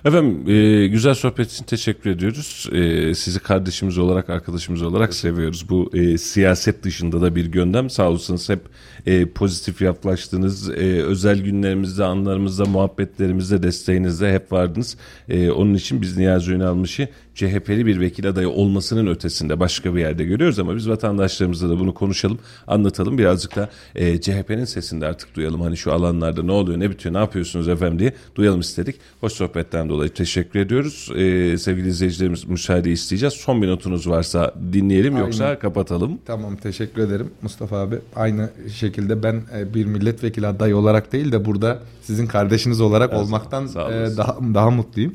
Efendim 0.05 0.49
e, 0.49 0.87
güzel 0.87 1.13
sohbet 1.13 1.51
için 1.51 1.65
teşekkür 1.65 2.09
ediyoruz. 2.09 2.69
E, 2.71 3.15
sizi 3.15 3.39
kardeşimiz 3.39 3.97
olarak, 3.97 4.29
arkadaşımız 4.29 4.81
olarak 4.81 5.13
seviyoruz. 5.13 5.69
Bu 5.69 5.91
e, 5.93 6.17
siyaset 6.17 6.83
dışında 6.83 7.21
da 7.21 7.35
bir 7.35 7.45
gündem. 7.45 7.89
Sağ 7.89 8.09
olsunuz 8.09 8.49
hep 8.49 8.59
e, 9.07 9.25
pozitif 9.25 9.81
yaklaştınız. 9.81 10.69
E, 10.69 11.03
özel 11.03 11.41
günlerimizde, 11.41 12.03
anlarımızda, 12.03 12.65
muhabbetlerimizde, 12.65 13.63
desteğinizde 13.63 14.33
hep 14.33 14.51
vardınız. 14.51 14.97
E, 15.29 15.51
onun 15.51 15.73
için 15.73 16.01
biz 16.01 16.17
Niyazi 16.17 16.51
Ünalmış'ı 16.51 17.07
CHP'li 17.37 17.85
bir 17.85 17.99
vekil 17.99 18.29
adayı 18.29 18.49
olmasının 18.49 19.07
ötesinde 19.07 19.59
başka 19.59 19.95
bir 19.95 19.99
yerde 19.99 20.23
görüyoruz 20.23 20.59
ama 20.59 20.75
biz 20.75 20.89
vatandaşlarımızla 20.89 21.69
da 21.69 21.79
bunu 21.79 21.93
konuşalım, 21.93 22.39
anlatalım. 22.67 23.17
Birazcık 23.17 23.55
da 23.55 23.69
e, 23.95 24.21
CHP'nin 24.21 24.65
sesini 24.65 25.01
de 25.01 25.05
artık 25.05 25.35
duyalım. 25.35 25.61
Hani 25.61 25.77
şu 25.77 25.93
alanlarda 25.93 26.43
ne 26.43 26.51
oluyor, 26.51 26.79
ne 26.79 26.89
bitiyor, 26.89 27.15
ne 27.15 27.19
yapıyorsunuz 27.19 27.67
efendim 27.67 27.99
diye 27.99 28.13
duyalım 28.35 28.59
istedik. 28.59 28.95
Hoş 29.21 29.33
sohbetten 29.33 29.89
dolayı 29.89 30.09
teşekkür 30.09 30.59
ediyoruz. 30.59 31.09
E, 31.15 31.57
sevgili 31.57 31.87
izleyicilerimiz 31.87 32.45
müsaade 32.45 32.91
isteyeceğiz. 32.91 33.33
Son 33.33 33.61
bir 33.61 33.67
notunuz 33.67 34.09
varsa 34.09 34.53
dinleyelim 34.73 35.17
yoksa 35.17 35.59
kapatalım. 35.59 36.19
Tamam 36.25 36.55
teşekkür 36.55 37.01
ederim 37.01 37.29
Mustafa 37.41 37.77
abi. 37.77 37.95
Aynı 38.15 38.49
şekilde 38.73 38.96
ben 38.99 39.41
e, 39.57 39.73
bir 39.73 39.85
milletvekili 39.85 40.47
adayı 40.47 40.77
olarak 40.77 41.13
değil 41.13 41.31
de 41.31 41.45
burada 41.45 41.79
sizin 42.01 42.27
kardeşiniz 42.27 42.81
olarak 42.81 43.13
olmaktan 43.13 43.67
sağ 43.67 43.91
e, 43.91 44.17
daha 44.17 44.37
daha 44.53 44.69
mutluyum. 44.69 45.13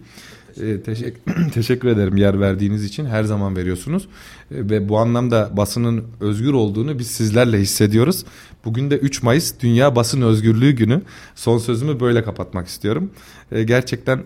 E, 0.60 0.82
teşekkür, 0.82 1.50
teşekkür 1.54 1.88
ederim 1.88 2.16
yer 2.16 2.40
verdiğiniz 2.40 2.84
için 2.84 3.04
her 3.04 3.24
zaman 3.24 3.56
veriyorsunuz 3.56 4.08
ve 4.50 4.88
bu 4.88 4.98
anlamda 4.98 5.50
basının 5.56 6.04
özgür 6.20 6.52
olduğunu 6.52 6.98
biz 6.98 7.06
sizlerle 7.06 7.60
hissediyoruz. 7.60 8.24
Bugün 8.64 8.90
de 8.90 8.98
3 8.98 9.22
Mayıs 9.22 9.54
Dünya 9.60 9.96
Basın 9.96 10.22
Özgürlüğü 10.22 10.72
Günü. 10.72 11.02
Son 11.34 11.58
sözümü 11.58 12.00
böyle 12.00 12.24
kapatmak 12.24 12.66
istiyorum. 12.66 13.10
Gerçekten 13.64 14.22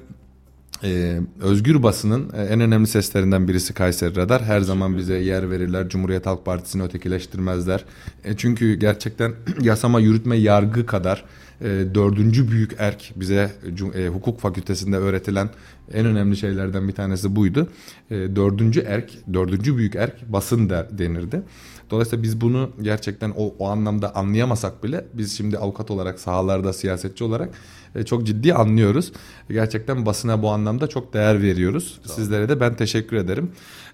ee, 0.85 1.20
özgür 1.41 1.83
basının 1.83 2.31
e, 2.37 2.43
en 2.43 2.61
önemli 2.61 2.87
seslerinden 2.87 3.49
birisi 3.49 3.74
Kayseri 3.74 4.16
Radar. 4.16 4.43
Her 4.43 4.61
zaman 4.61 4.97
bize 4.97 5.14
yer 5.14 5.51
verirler. 5.51 5.89
Cumhuriyet 5.89 6.27
Halk 6.27 6.45
Partisi'ni 6.45 6.83
ötekileştirmezler. 6.83 7.85
E, 8.24 8.37
çünkü 8.37 8.74
gerçekten 8.74 9.33
yasama, 9.61 10.01
yürütme, 10.01 10.37
yargı 10.37 10.87
kadar 10.87 11.24
e, 11.61 11.64
dördüncü 11.95 12.51
büyük 12.51 12.74
erk 12.79 13.12
bize 13.16 13.53
e, 13.95 14.09
hukuk 14.09 14.41
fakültesinde 14.41 14.97
öğretilen 14.97 15.51
en 15.93 16.07
önemli 16.07 16.37
şeylerden 16.37 16.89
bir 16.89 16.93
tanesi 16.93 17.37
buydu. 17.37 17.68
E, 18.11 18.14
dördüncü 18.14 18.81
erk, 18.81 19.11
dördüncü 19.33 19.77
büyük 19.77 19.95
erk 19.95 20.33
basın 20.33 20.70
der, 20.70 20.99
denirdi. 20.99 21.43
Dolayısıyla 21.91 22.22
biz 22.22 22.41
bunu 22.41 22.70
gerçekten 22.83 23.33
o, 23.37 23.55
o 23.59 23.68
anlamda 23.68 24.14
anlayamasak 24.14 24.85
bile 24.85 25.05
biz 25.14 25.37
şimdi 25.37 25.59
avukat 25.59 25.91
olarak 25.91 26.20
sahalarda 26.20 26.72
siyasetçi 26.72 27.24
olarak 27.24 27.51
çok 28.05 28.26
ciddi 28.26 28.55
anlıyoruz. 28.55 29.12
Gerçekten 29.51 30.07
basına 30.07 30.42
bu 30.42 30.51
anlamda 30.51 30.86
çok 30.86 31.14
değer 31.14 31.42
veriyoruz. 31.42 32.01
Sizlere 32.05 32.49
de 32.49 32.61
ben 32.61 32.74
teşekkür 32.74 33.16
ederim. 33.16 33.51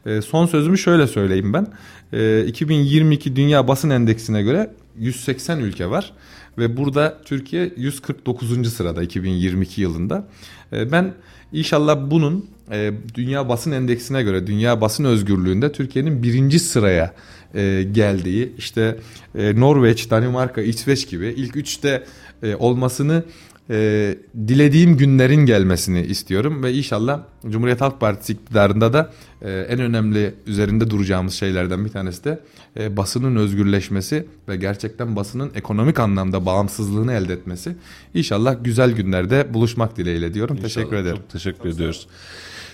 E, 0.07 0.23
son 0.23 0.47
sözümü 0.47 0.79
şöyle 0.79 1.07
söyleyeyim 1.07 1.53
ben. 1.53 1.67
E, 2.13 2.45
2022 2.47 3.37
Dünya 3.37 3.69
Basın 3.69 3.91
Endeksine 3.91 4.43
göre 4.43 4.71
180 4.99 5.61
ülke 5.61 5.91
var 5.91 6.13
ve 6.59 6.77
burada 6.77 7.19
Türkiye 7.25 7.73
149. 7.77 8.73
sırada 8.73 9.03
2022 9.03 9.81
yılında. 9.81 10.29
E, 10.73 10.93
ben 10.93 11.15
inşallah 11.53 12.11
bunun 12.11 12.47
e, 12.71 12.93
Dünya 13.15 13.49
Basın 13.49 13.73
Endeksine 13.73 14.23
göre 14.23 14.47
Dünya 14.47 14.81
Basın 14.81 15.05
Özgürlüğünde 15.05 15.73
Türkiye'nin 15.73 16.23
birinci 16.23 16.59
sıraya 16.59 17.15
e, 17.55 17.87
geldiği 17.93 18.53
işte 18.59 18.99
e, 19.35 19.61
Norveç, 19.61 20.11
Danimarka, 20.11 20.61
İsveç 20.61 21.09
gibi 21.09 21.27
ilk 21.27 21.57
üçte 21.57 22.05
e, 22.43 22.55
olmasını 22.55 23.25
e, 23.71 24.19
dilediğim 24.49 24.97
günlerin 24.97 25.47
gelmesini 25.47 26.01
istiyorum 26.03 26.63
ve 26.63 26.73
inşallah 26.73 27.21
Cumhuriyet 27.49 27.81
Halk 27.81 28.01
Partisi 28.01 28.33
iktidarında 28.33 28.93
da 28.93 29.13
e, 29.43 29.51
en 29.51 29.81
önemli 29.81 30.35
üzerinde 30.47 30.91
duracağımız 30.91 31.35
şeylerden 31.35 31.85
bir 31.85 31.91
tanesi 31.91 32.25
de 32.25 32.41
e, 32.81 32.97
basının 32.97 33.37
özgürleşmesi 33.37 34.27
ve 34.49 34.57
gerçekten 34.57 35.17
basının 35.17 35.51
ekonomik 35.55 36.01
anlamda 36.01 36.47
bağımsızlığını 36.47 37.13
elde 37.13 37.33
etmesi. 37.33 37.77
İnşallah 38.15 38.57
güzel 38.65 38.93
günlerde 38.93 39.55
buluşmak 39.55 39.97
dileğiyle 39.97 40.35
diyorum. 40.35 40.57
Teşekkür 40.57 40.87
İnşallah. 40.87 41.03
ederim. 41.03 41.17
Çok 41.17 41.31
teşekkür 41.31 41.69
ediyoruz. 41.69 42.07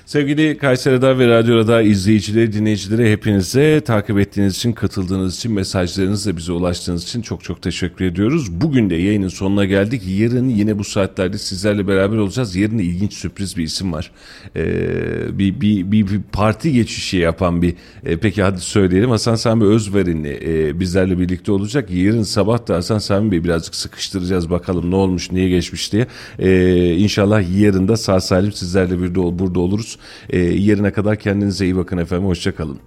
Sevgili 0.08 0.58
Kayseri 0.58 0.94
Radar 0.94 1.18
ve 1.18 1.28
Radyo 1.28 1.56
Radar 1.56 1.82
izleyicileri, 1.82 2.52
dinleyicileri 2.52 3.12
hepinize 3.12 3.80
takip 3.80 4.18
ettiğiniz 4.18 4.56
için, 4.56 4.72
katıldığınız 4.72 5.36
için, 5.36 5.52
mesajlarınızla 5.52 6.36
bize 6.36 6.52
ulaştığınız 6.52 7.04
için 7.04 7.22
çok 7.22 7.44
çok 7.44 7.62
teşekkür 7.62 8.04
ediyoruz. 8.04 8.52
Bugün 8.60 8.90
de 8.90 8.94
yayının 8.94 9.28
sonuna 9.28 9.64
geldik. 9.64 10.02
Yarın 10.06 10.48
yine 10.48 10.78
bu 10.78 10.84
saatlerde 10.84 11.38
sizlerle 11.38 11.88
beraber 11.88 12.16
olacağız. 12.16 12.56
Yarın 12.56 12.78
ilginç 12.78 13.12
sürpriz 13.12 13.56
bir 13.56 13.62
isim 13.62 13.92
var. 13.92 14.10
Ee, 14.56 15.38
bir, 15.38 15.60
bir, 15.60 15.92
bir, 15.92 16.06
bir 16.08 16.20
parti 16.32 16.72
geçişi 16.72 17.16
yapan 17.16 17.62
bir, 17.62 17.74
e, 18.04 18.16
peki 18.16 18.42
hadi 18.42 18.60
söyleyelim 18.60 19.10
Hasan 19.10 19.34
Sami 19.34 19.64
Özverinli 19.64 20.40
e, 20.44 20.80
bizlerle 20.80 21.18
birlikte 21.18 21.52
olacak. 21.52 21.90
Yarın 21.90 22.22
sabah 22.22 22.68
da 22.68 22.74
Hasan 22.74 22.98
Sami 22.98 23.32
Bey 23.32 23.44
birazcık 23.44 23.74
sıkıştıracağız 23.74 24.50
bakalım 24.50 24.90
ne 24.90 24.96
olmuş, 24.96 25.32
niye 25.32 25.48
geçmiş 25.48 25.92
diye. 25.92 26.06
Ee, 26.38 26.94
inşallah 26.94 27.60
yarın 27.60 27.88
da 27.88 27.96
sağ 27.96 28.20
salim 28.20 28.52
sizlerle 28.52 29.02
bir 29.02 29.14
de, 29.14 29.38
burada 29.38 29.60
oluruz. 29.60 29.97
Ee, 30.30 30.38
yarına 30.38 30.92
kadar 30.92 31.16
kendinize 31.16 31.64
iyi 31.64 31.76
bakın 31.76 31.98
efendim. 31.98 32.26
Hoşçakalın. 32.26 32.80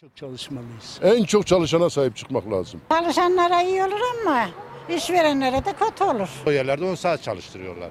Çok 0.00 0.16
çalışmalıyız. 0.16 0.98
En 1.02 1.24
çok 1.24 1.46
çalışana 1.46 1.90
sahip 1.90 2.16
çıkmak 2.16 2.50
lazım. 2.52 2.80
Çalışanlara 2.90 3.62
iyi 3.62 3.82
olur 3.82 4.00
ama 4.26 4.48
işverenlere 4.96 5.64
de 5.64 5.72
kötü 5.72 6.04
olur. 6.04 6.28
O 6.46 6.50
yerlerde 6.50 6.84
10 6.84 6.94
saat 6.94 7.22
çalıştırıyorlar. 7.22 7.90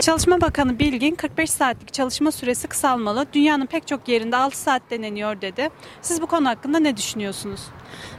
Çalışma 0.00 0.40
Bakanı 0.40 0.78
Bilgin 0.78 1.14
45 1.14 1.50
saatlik 1.50 1.92
çalışma 1.92 2.32
süresi 2.32 2.68
kısalmalı. 2.68 3.26
Dünyanın 3.32 3.66
pek 3.66 3.86
çok 3.86 4.08
yerinde 4.08 4.36
6 4.36 4.58
saat 4.58 4.82
deneniyor 4.90 5.40
dedi. 5.40 5.68
Siz 6.02 6.22
bu 6.22 6.26
konu 6.26 6.48
hakkında 6.48 6.78
ne 6.78 6.96
düşünüyorsunuz? 6.96 7.60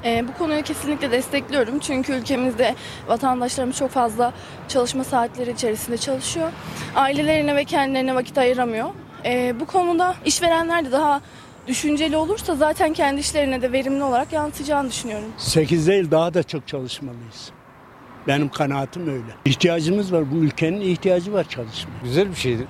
Ee, 0.05 0.25
bu 0.27 0.37
konuyu 0.37 0.63
kesinlikle 0.63 1.11
destekliyorum. 1.11 1.79
Çünkü 1.79 2.13
ülkemizde 2.13 2.75
vatandaşlarımız 3.07 3.77
çok 3.77 3.89
fazla 3.91 4.33
çalışma 4.67 5.03
saatleri 5.03 5.51
içerisinde 5.51 5.97
çalışıyor. 5.97 6.51
Ailelerine 6.95 7.55
ve 7.55 7.65
kendilerine 7.65 8.15
vakit 8.15 8.37
ayıramıyor. 8.37 8.89
Ee, 9.25 9.55
bu 9.59 9.65
konuda 9.65 10.15
işverenler 10.25 10.85
de 10.85 10.91
daha 10.91 11.21
düşünceli 11.67 12.17
olursa 12.17 12.55
zaten 12.55 12.93
kendi 12.93 13.19
işlerine 13.19 13.61
de 13.61 13.71
verimli 13.71 14.03
olarak 14.03 14.33
yansıyacağını 14.33 14.89
düşünüyorum. 14.89 15.33
8 15.37 15.87
değil 15.87 16.11
daha 16.11 16.33
da 16.33 16.43
çok 16.43 16.67
çalışmalıyız. 16.67 17.51
Benim 18.27 18.49
kanaatim 18.49 19.09
öyle. 19.09 19.35
İhtiyacımız 19.45 20.13
var. 20.13 20.31
Bu 20.31 20.35
ülkenin 20.35 20.81
ihtiyacı 20.81 21.33
var 21.33 21.49
çalışmaya. 21.49 21.99
Güzel 22.03 22.29
bir 22.29 22.35
şeydir. 22.35 22.67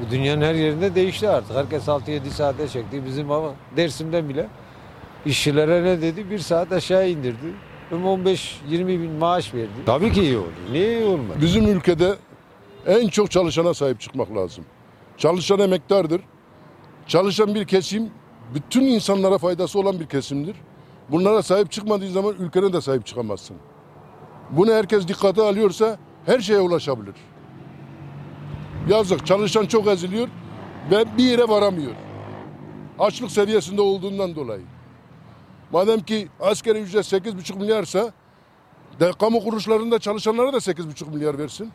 Bu 0.00 0.10
dünyanın 0.10 0.42
her 0.42 0.54
yerinde 0.54 0.94
değişti 0.94 1.28
artık. 1.28 1.56
Herkes 1.56 1.88
6-7 1.88 2.30
saate 2.30 2.68
çekti. 2.68 3.02
Bizim 3.06 3.30
ama 3.30 3.54
Dersim'den 3.76 4.28
bile 4.28 4.48
işçilere 5.26 5.84
ne 5.84 6.02
dedi? 6.02 6.30
Bir 6.30 6.38
saat 6.38 6.72
aşağı 6.72 7.08
indirdi. 7.08 7.54
15-20 7.92 8.86
bin 8.88 9.10
maaş 9.12 9.54
verdi. 9.54 9.70
Tabii 9.86 10.12
ki 10.12 10.22
iyi 10.22 10.36
olur. 10.36 10.46
Niye 10.72 10.98
iyi 10.98 11.04
olmaz? 11.04 11.36
Bizim 11.40 11.66
ülkede 11.76 12.14
en 12.86 13.08
çok 13.08 13.30
çalışana 13.30 13.74
sahip 13.74 14.00
çıkmak 14.00 14.36
lazım. 14.36 14.64
Çalışan 15.16 15.58
emektardır. 15.58 16.20
Çalışan 17.06 17.54
bir 17.54 17.64
kesim 17.64 18.10
bütün 18.54 18.82
insanlara 18.82 19.38
faydası 19.38 19.78
olan 19.78 20.00
bir 20.00 20.06
kesimdir. 20.06 20.56
Bunlara 21.08 21.42
sahip 21.42 21.70
çıkmadığı 21.70 22.08
zaman 22.10 22.34
ülkene 22.38 22.72
de 22.72 22.80
sahip 22.80 23.06
çıkamazsın. 23.06 23.56
Bunu 24.50 24.72
herkes 24.72 25.08
dikkate 25.08 25.42
alıyorsa 25.42 25.98
her 26.26 26.40
şeye 26.40 26.60
ulaşabilir. 26.60 27.14
Yazık 28.88 29.26
çalışan 29.26 29.66
çok 29.66 29.86
eziliyor 29.86 30.28
ve 30.90 31.16
bir 31.16 31.24
yere 31.24 31.48
varamıyor. 31.48 31.92
Açlık 32.98 33.30
seviyesinde 33.30 33.80
olduğundan 33.80 34.34
dolayı. 34.34 34.62
Madem 35.72 36.00
ki 36.00 36.28
askeri 36.40 36.78
ücret 36.78 37.12
8,5 37.12 37.58
milyarsa 37.58 38.12
de, 39.00 39.12
kamu 39.20 39.40
kuruluşlarında 39.44 39.98
çalışanlara 39.98 40.52
da 40.52 40.56
8,5 40.56 41.10
milyar 41.10 41.38
versin. 41.38 41.72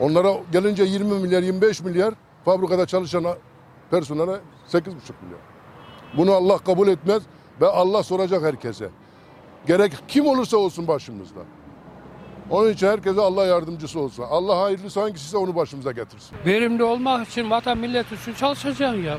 Onlara 0.00 0.32
gelince 0.52 0.84
20 0.84 1.14
milyar, 1.14 1.42
25 1.42 1.80
milyar 1.80 2.14
fabrikada 2.44 2.86
çalışan 2.86 3.24
personele 3.90 4.40
8,5 4.68 4.84
milyar. 5.22 5.40
Bunu 6.16 6.32
Allah 6.32 6.58
kabul 6.58 6.88
etmez 6.88 7.22
ve 7.60 7.66
Allah 7.66 8.02
soracak 8.02 8.42
herkese. 8.42 8.90
Gerek 9.66 9.92
kim 10.08 10.26
olursa 10.26 10.56
olsun 10.56 10.88
başımızda. 10.88 11.40
Onun 12.50 12.72
için 12.72 12.86
herkese 12.86 13.20
Allah 13.20 13.46
yardımcısı 13.46 14.00
olsun. 14.00 14.24
Allah 14.30 14.60
hayırlısı 14.60 15.00
hangisi 15.00 15.36
onu 15.36 15.56
başımıza 15.56 15.92
getirsin. 15.92 16.36
Verimli 16.46 16.84
olmak 16.84 17.28
için 17.28 17.50
vatan 17.50 17.78
millet 17.78 18.06
için 18.12 18.34
çalışacaksın 18.34 19.02
ya. 19.02 19.18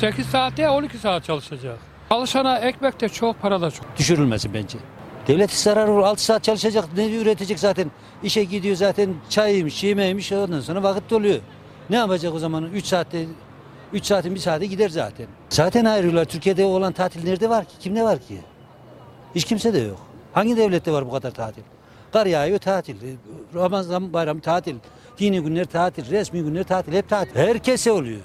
8 0.00 0.26
saat 0.26 0.58
ya 0.58 0.72
12 0.74 0.98
saat 0.98 1.24
çalışacak. 1.24 1.78
Çalışana 2.08 2.58
ekmek 2.58 3.00
de 3.00 3.08
çok, 3.08 3.42
para 3.42 3.60
da 3.60 3.70
çok. 3.70 3.96
Düşürülmesi 3.98 4.54
bence. 4.54 4.78
Devlet 5.26 5.50
zarar 5.52 5.88
olur. 5.88 6.02
6 6.02 6.24
saat 6.24 6.44
çalışacak. 6.44 6.84
Ne 6.96 7.16
üretecek 7.16 7.58
zaten? 7.58 7.90
İşe 8.22 8.44
gidiyor 8.44 8.76
zaten 8.76 9.14
çayıymış, 9.28 9.84
yemeğiymiş. 9.84 10.32
Ondan 10.32 10.60
sonra 10.60 10.82
vakit 10.82 11.10
doluyor. 11.10 11.40
Ne 11.90 11.96
yapacak 11.96 12.34
o 12.34 12.38
zaman? 12.38 12.64
3 12.64 12.84
saatte 12.86 13.24
3 13.92 14.04
saatin 14.04 14.34
bir 14.34 14.40
saate 14.40 14.66
gider 14.66 14.88
zaten. 14.88 15.26
Zaten 15.48 15.84
ayrılıyorlar. 15.84 16.24
Türkiye'de 16.24 16.64
olan 16.64 16.92
tatil 16.92 17.24
nerede 17.24 17.48
var 17.48 17.64
ki? 17.64 17.72
Kimde 17.80 18.02
var 18.02 18.18
ki? 18.18 18.38
Hiç 19.34 19.44
kimse 19.44 19.74
de 19.74 19.78
yok. 19.78 19.98
Hangi 20.32 20.56
devlette 20.56 20.92
var 20.92 21.06
bu 21.06 21.10
kadar 21.10 21.30
tatil? 21.30 21.62
Kar 22.12 22.26
yağıyor 22.26 22.58
tatil. 22.58 22.96
Ramazan 23.54 24.12
bayramı 24.12 24.40
tatil. 24.40 24.74
Dini 25.18 25.40
günler 25.40 25.64
tatil. 25.64 26.10
Resmi 26.10 26.42
günler 26.42 26.64
tatil. 26.64 26.92
Hep 26.92 27.08
tatil. 27.08 27.36
Herkese 27.36 27.92
oluyor. 27.92 28.20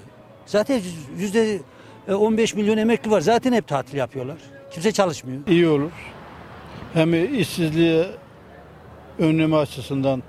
Zaten 0.46 0.80
yüzde 1.18 1.58
15 2.08 2.54
milyon 2.54 2.76
emekli 2.76 3.10
var. 3.10 3.20
Zaten 3.20 3.52
hep 3.52 3.68
tatil 3.68 3.98
yapıyorlar. 3.98 4.36
Kimse 4.70 4.92
çalışmıyor. 4.92 5.40
İyi 5.46 5.68
olur. 5.68 5.90
Hem 6.94 7.34
işsizliğe 7.40 8.06
önleme 9.18 9.56
açısından 9.56 10.22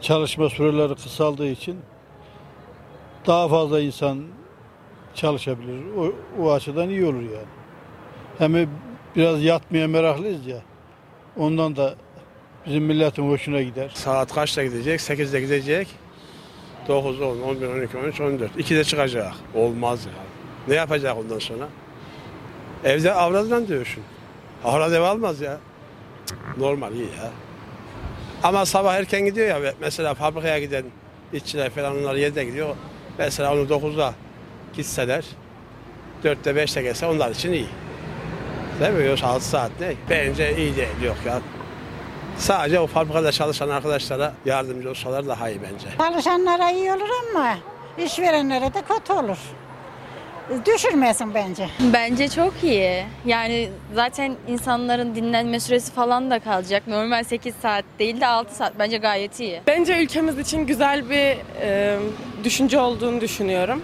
çalışma 0.00 0.48
süreleri 0.48 0.94
kısaldığı 0.94 1.48
için 1.48 1.76
daha 3.26 3.48
fazla 3.48 3.80
insan 3.80 4.22
çalışabilir. 5.14 5.82
O, 5.98 6.12
o 6.42 6.52
açıdan 6.52 6.88
iyi 6.88 7.04
olur 7.04 7.22
yani. 7.22 7.46
Hem 8.38 8.68
biraz 9.16 9.42
yatmaya 9.42 9.88
meraklıyız 9.88 10.46
ya. 10.46 10.58
Ondan 11.36 11.76
da 11.76 11.94
bizim 12.66 12.84
milletin 12.84 13.30
hoşuna 13.30 13.62
gider. 13.62 13.90
Saat 13.94 14.34
kaçta 14.34 14.64
gidecek? 14.64 15.00
8'de 15.00 15.40
gidecek. 15.40 15.88
9, 16.88 17.20
10, 17.20 17.40
11, 17.40 17.66
12, 17.66 17.98
13, 17.98 18.20
14. 18.20 18.56
2'de 18.56 18.84
çıkacak. 18.84 19.32
Olmaz 19.54 20.06
ya. 20.06 20.12
Ne 20.68 20.74
yapacak 20.74 21.16
ondan 21.16 21.38
sonra? 21.38 21.68
Evde 22.84 23.14
avradından 23.14 23.68
dövüşün. 23.68 24.02
Avrat 24.64 24.92
ev 24.92 25.00
almaz 25.00 25.40
ya. 25.40 25.58
Normal 26.56 26.92
iyi 26.92 27.02
ya. 27.02 27.30
Ama 28.42 28.66
sabah 28.66 28.94
erken 28.94 29.24
gidiyor 29.24 29.46
ya 29.46 29.74
mesela 29.80 30.14
fabrikaya 30.14 30.58
giden 30.58 30.84
işçiler 31.32 31.70
falan 31.70 31.96
onlar 31.96 32.14
7'de 32.14 32.44
gidiyor. 32.44 32.76
Mesela 33.18 33.54
onu 33.54 33.60
9'da 33.60 34.14
gitseler 34.76 35.24
4'te 36.24 36.50
5'te 36.50 36.82
gelse 36.82 37.06
onlar 37.06 37.30
için 37.30 37.52
iyi. 37.52 37.66
Değil 38.80 38.92
mi? 38.92 39.06
Yoksa 39.06 39.26
6 39.26 39.44
saat 39.44 39.70
ne? 39.80 39.92
Bence 40.10 40.56
iyi 40.56 40.76
değil 40.76 41.02
yok 41.04 41.16
ya. 41.26 41.40
Sadece 42.38 42.80
o 42.80 42.86
fabrikada 42.86 43.32
çalışan 43.32 43.68
arkadaşlara 43.68 44.32
yardımcı 44.44 44.90
olsalar 44.90 45.26
daha 45.28 45.50
iyi 45.50 45.60
bence. 45.62 45.86
Çalışanlara 45.98 46.70
iyi 46.70 46.92
olur 46.92 47.08
ama 47.34 47.54
işverenlere 48.04 48.74
de 48.74 48.82
kötü 48.88 49.12
olur. 49.12 49.38
Düşürmesin 50.66 51.34
bence. 51.34 51.68
Bence 51.92 52.28
çok 52.28 52.54
iyi. 52.62 53.04
Yani 53.24 53.68
zaten 53.94 54.34
insanların 54.48 55.14
dinlenme 55.14 55.60
süresi 55.60 55.92
falan 55.92 56.30
da 56.30 56.38
kalacak. 56.38 56.82
Normal 56.86 57.24
8 57.24 57.54
saat 57.62 57.84
değil 57.98 58.20
de 58.20 58.26
6 58.26 58.54
saat. 58.54 58.72
Bence 58.78 58.96
gayet 58.98 59.40
iyi. 59.40 59.60
Bence 59.66 60.02
ülkemiz 60.02 60.38
için 60.38 60.66
güzel 60.66 61.10
bir 61.10 61.36
e, 61.60 61.98
düşünce 62.44 62.80
olduğunu 62.80 63.20
düşünüyorum. 63.20 63.82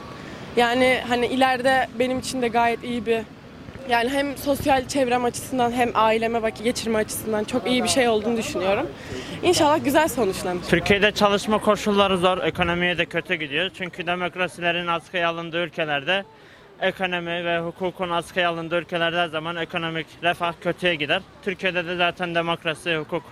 Yani 0.57 1.01
hani 1.09 1.27
ileride 1.27 1.89
benim 1.99 2.19
için 2.19 2.43
de 2.43 2.49
gayet 2.49 2.85
iyi 2.85 3.07
bir 3.07 3.23
yani 3.89 4.09
hem 4.11 4.37
sosyal 4.37 4.89
çevrem 4.89 5.25
açısından 5.25 5.73
hem 5.73 5.91
aileme 5.95 6.43
vakit 6.43 6.65
geçirme 6.65 6.99
açısından 6.99 7.45
çok 7.45 7.67
iyi 7.67 7.85
bir 7.85 7.89
şey 7.89 8.09
olduğunu 8.09 8.37
düşünüyorum. 8.37 8.87
İnşallah 9.43 9.85
güzel 9.85 10.09
sonuçlanır. 10.09 10.63
Türkiye'de 10.69 11.13
çalışma 11.13 11.59
koşulları 11.59 12.19
zor, 12.19 12.39
ekonomiye 12.39 12.99
de 12.99 13.07
kötü 13.07 13.35
gidiyor. 13.35 13.71
Çünkü 13.79 14.07
demokrasilerin 14.07 14.87
askıya 14.87 15.29
alındığı 15.29 15.65
ülkelerde 15.65 16.25
ekonomi 16.81 17.45
ve 17.45 17.61
hukukun 17.61 18.11
askıya 18.11 18.51
alındığı 18.51 18.79
ülkelerde 18.79 19.17
her 19.17 19.29
zaman 19.29 19.57
ekonomik 19.57 20.07
refah 20.23 20.53
kötüye 20.61 20.95
gider. 20.95 21.23
Türkiye'de 21.45 21.87
de 21.87 21.97
zaten 21.97 22.35
demokrasi, 22.35 22.97
hukuk 22.97 23.23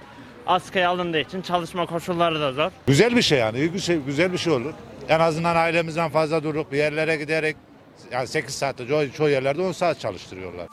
askıya 0.46 0.90
alındığı 0.90 1.20
için 1.20 1.42
çalışma 1.42 1.86
koşulları 1.86 2.40
da 2.40 2.52
zor. 2.52 2.70
Güzel 2.86 3.16
bir 3.16 3.22
şey 3.22 3.38
yani. 3.38 3.58
iyi 3.58 3.74
bir 3.74 3.78
şey, 3.78 3.96
güzel 3.96 4.32
bir 4.32 4.38
şey 4.38 4.52
olur. 4.52 4.72
En 5.08 5.20
azından 5.20 5.56
ailemizden 5.56 6.10
fazla 6.10 6.42
durup 6.42 6.72
bir 6.72 6.78
yerlere 6.78 7.16
giderek 7.16 7.56
yani 8.12 8.26
8 8.26 8.54
saatte 8.54 8.86
çoğu, 8.86 9.12
çoğu 9.12 9.28
yerlerde 9.28 9.62
10 9.62 9.72
saat 9.72 10.00
çalıştırıyorlar. 10.00 10.68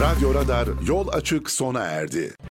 Radyo 0.00 0.34
Radar 0.34 0.68
yol 0.86 1.08
açık 1.08 1.50
sona 1.50 1.80
erdi. 1.80 2.34